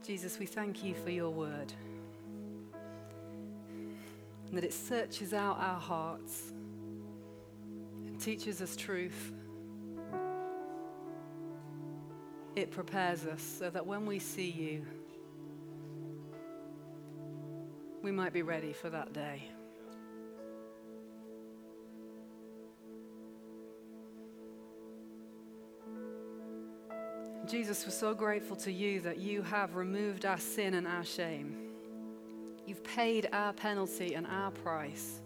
Jesus, 0.08 0.40
we 0.40 0.46
thank 0.46 0.86
you 0.86 0.94
for 0.94 1.10
your 1.10 1.30
word. 1.30 1.74
And 4.48 4.54
that 4.54 4.64
it 4.64 4.72
searches 4.72 5.34
out 5.34 5.60
our 5.60 5.82
hearts 5.82 6.54
and 8.06 8.18
teaches 8.18 8.62
us 8.62 8.78
truth. 8.78 9.34
It 12.56 12.72
prepares 12.72 13.26
us 13.26 13.42
so 13.42 13.70
that 13.70 13.86
when 13.86 14.06
we 14.06 14.20
see 14.20 14.50
you, 14.50 14.86
we 18.02 18.12
might 18.14 18.32
be 18.32 18.44
ready 18.44 18.72
for 18.72 18.90
that 18.90 19.12
day. 19.12 19.57
Jesus, 27.48 27.86
we're 27.86 27.92
so 27.92 28.14
grateful 28.14 28.58
to 28.58 28.72
you 28.72 29.00
that 29.02 29.20
you 29.20 29.42
have 29.42 29.76
removed 29.76 30.26
our 30.26 30.38
sin 30.38 30.74
and 30.74 30.86
our 30.86 31.06
shame. 31.06 31.56
You've 32.66 32.84
paid 32.84 33.30
our 33.32 33.54
penalty 33.54 34.16
and 34.16 34.28
our 34.28 34.52
price. 34.52 35.22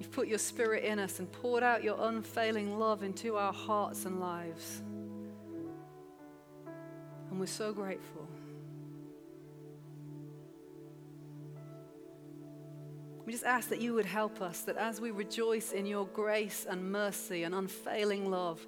You've 0.00 0.10
put 0.10 0.26
your 0.26 0.38
spirit 0.40 0.82
in 0.82 0.98
us 0.98 1.20
and 1.20 1.30
poured 1.30 1.62
out 1.62 1.84
your 1.84 1.96
unfailing 2.00 2.80
love 2.80 3.04
into 3.04 3.36
our 3.36 3.52
hearts 3.52 4.06
and 4.06 4.18
lives. 4.18 4.82
And 7.30 7.38
we're 7.38 7.46
so 7.46 7.72
grateful. 7.72 8.26
We 13.24 13.32
just 13.32 13.44
ask 13.44 13.68
that 13.68 13.80
you 13.80 13.94
would 13.94 14.06
help 14.06 14.42
us, 14.42 14.62
that 14.62 14.76
as 14.76 15.00
we 15.00 15.12
rejoice 15.12 15.70
in 15.70 15.86
your 15.86 16.06
grace 16.06 16.66
and 16.68 16.90
mercy 16.90 17.44
and 17.44 17.54
unfailing 17.54 18.28
love, 18.28 18.66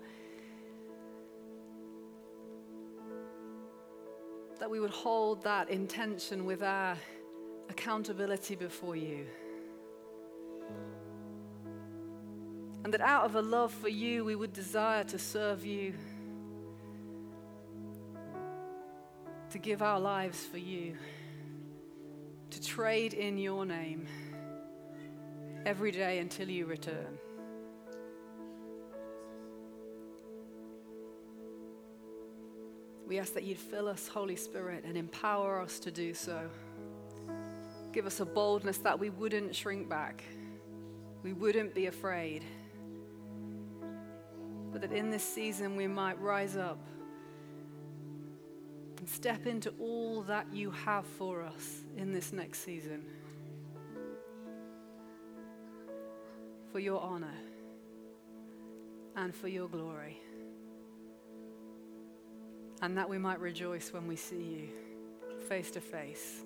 that 4.64 4.70
we 4.70 4.80
would 4.80 4.88
hold 4.88 5.42
that 5.42 5.68
intention 5.68 6.46
with 6.46 6.62
our 6.62 6.96
accountability 7.68 8.54
before 8.54 8.96
you. 8.96 9.26
And 12.82 12.90
that 12.94 13.02
out 13.02 13.26
of 13.26 13.34
a 13.34 13.42
love 13.42 13.74
for 13.74 13.90
you, 13.90 14.24
we 14.24 14.34
would 14.34 14.54
desire 14.54 15.04
to 15.04 15.18
serve 15.18 15.66
you, 15.66 15.92
to 19.50 19.58
give 19.58 19.82
our 19.82 20.00
lives 20.00 20.46
for 20.46 20.56
you, 20.56 20.96
to 22.48 22.62
trade 22.62 23.12
in 23.12 23.36
your 23.36 23.66
name 23.66 24.06
every 25.66 25.90
day 25.90 26.20
until 26.20 26.48
you 26.48 26.64
return. 26.64 27.18
We 33.07 33.18
ask 33.18 33.34
that 33.34 33.42
you'd 33.44 33.59
fill 33.59 33.88
us, 33.88 34.09
Holy 34.09 34.36
Spirit, 34.36 34.84
and 34.84 34.96
empower 34.96 35.61
us 35.61 35.78
to 35.80 35.90
do 35.90 36.14
so. 36.14 36.48
Give 37.92 38.07
us 38.07 38.20
a 38.20 38.24
boldness 38.24 38.78
that 38.78 38.98
we 38.98 39.11
wouldn't 39.11 39.55
shrink 39.55 39.88
back, 39.88 40.24
we 41.22 41.32
wouldn't 41.32 41.74
be 41.74 41.86
afraid, 41.86 42.44
but 44.72 44.80
that 44.80 44.92
in 44.92 45.11
this 45.11 45.22
season 45.22 45.76
we 45.76 45.86
might 45.86 46.20
rise 46.20 46.57
up 46.57 46.78
and 48.98 49.09
step 49.09 49.46
into 49.46 49.72
all 49.78 50.22
that 50.22 50.46
you 50.52 50.70
have 50.70 51.07
for 51.07 51.42
us 51.42 51.84
in 51.96 52.12
this 52.12 52.32
next 52.32 52.64
season. 52.64 53.05
For 56.72 56.80
your 56.80 57.00
honor 57.00 57.34
and 59.14 59.34
for 59.34 59.46
your 59.46 59.68
glory 59.68 60.18
and 62.85 62.99
that 62.99 63.09
we 63.09 63.16
might 63.16 63.41
rejoice 63.41 63.95
when 63.95 64.07
we 64.07 64.14
see 64.14 64.37
you 64.37 64.68
face 65.49 65.70
to 65.70 65.80
face. 65.80 66.45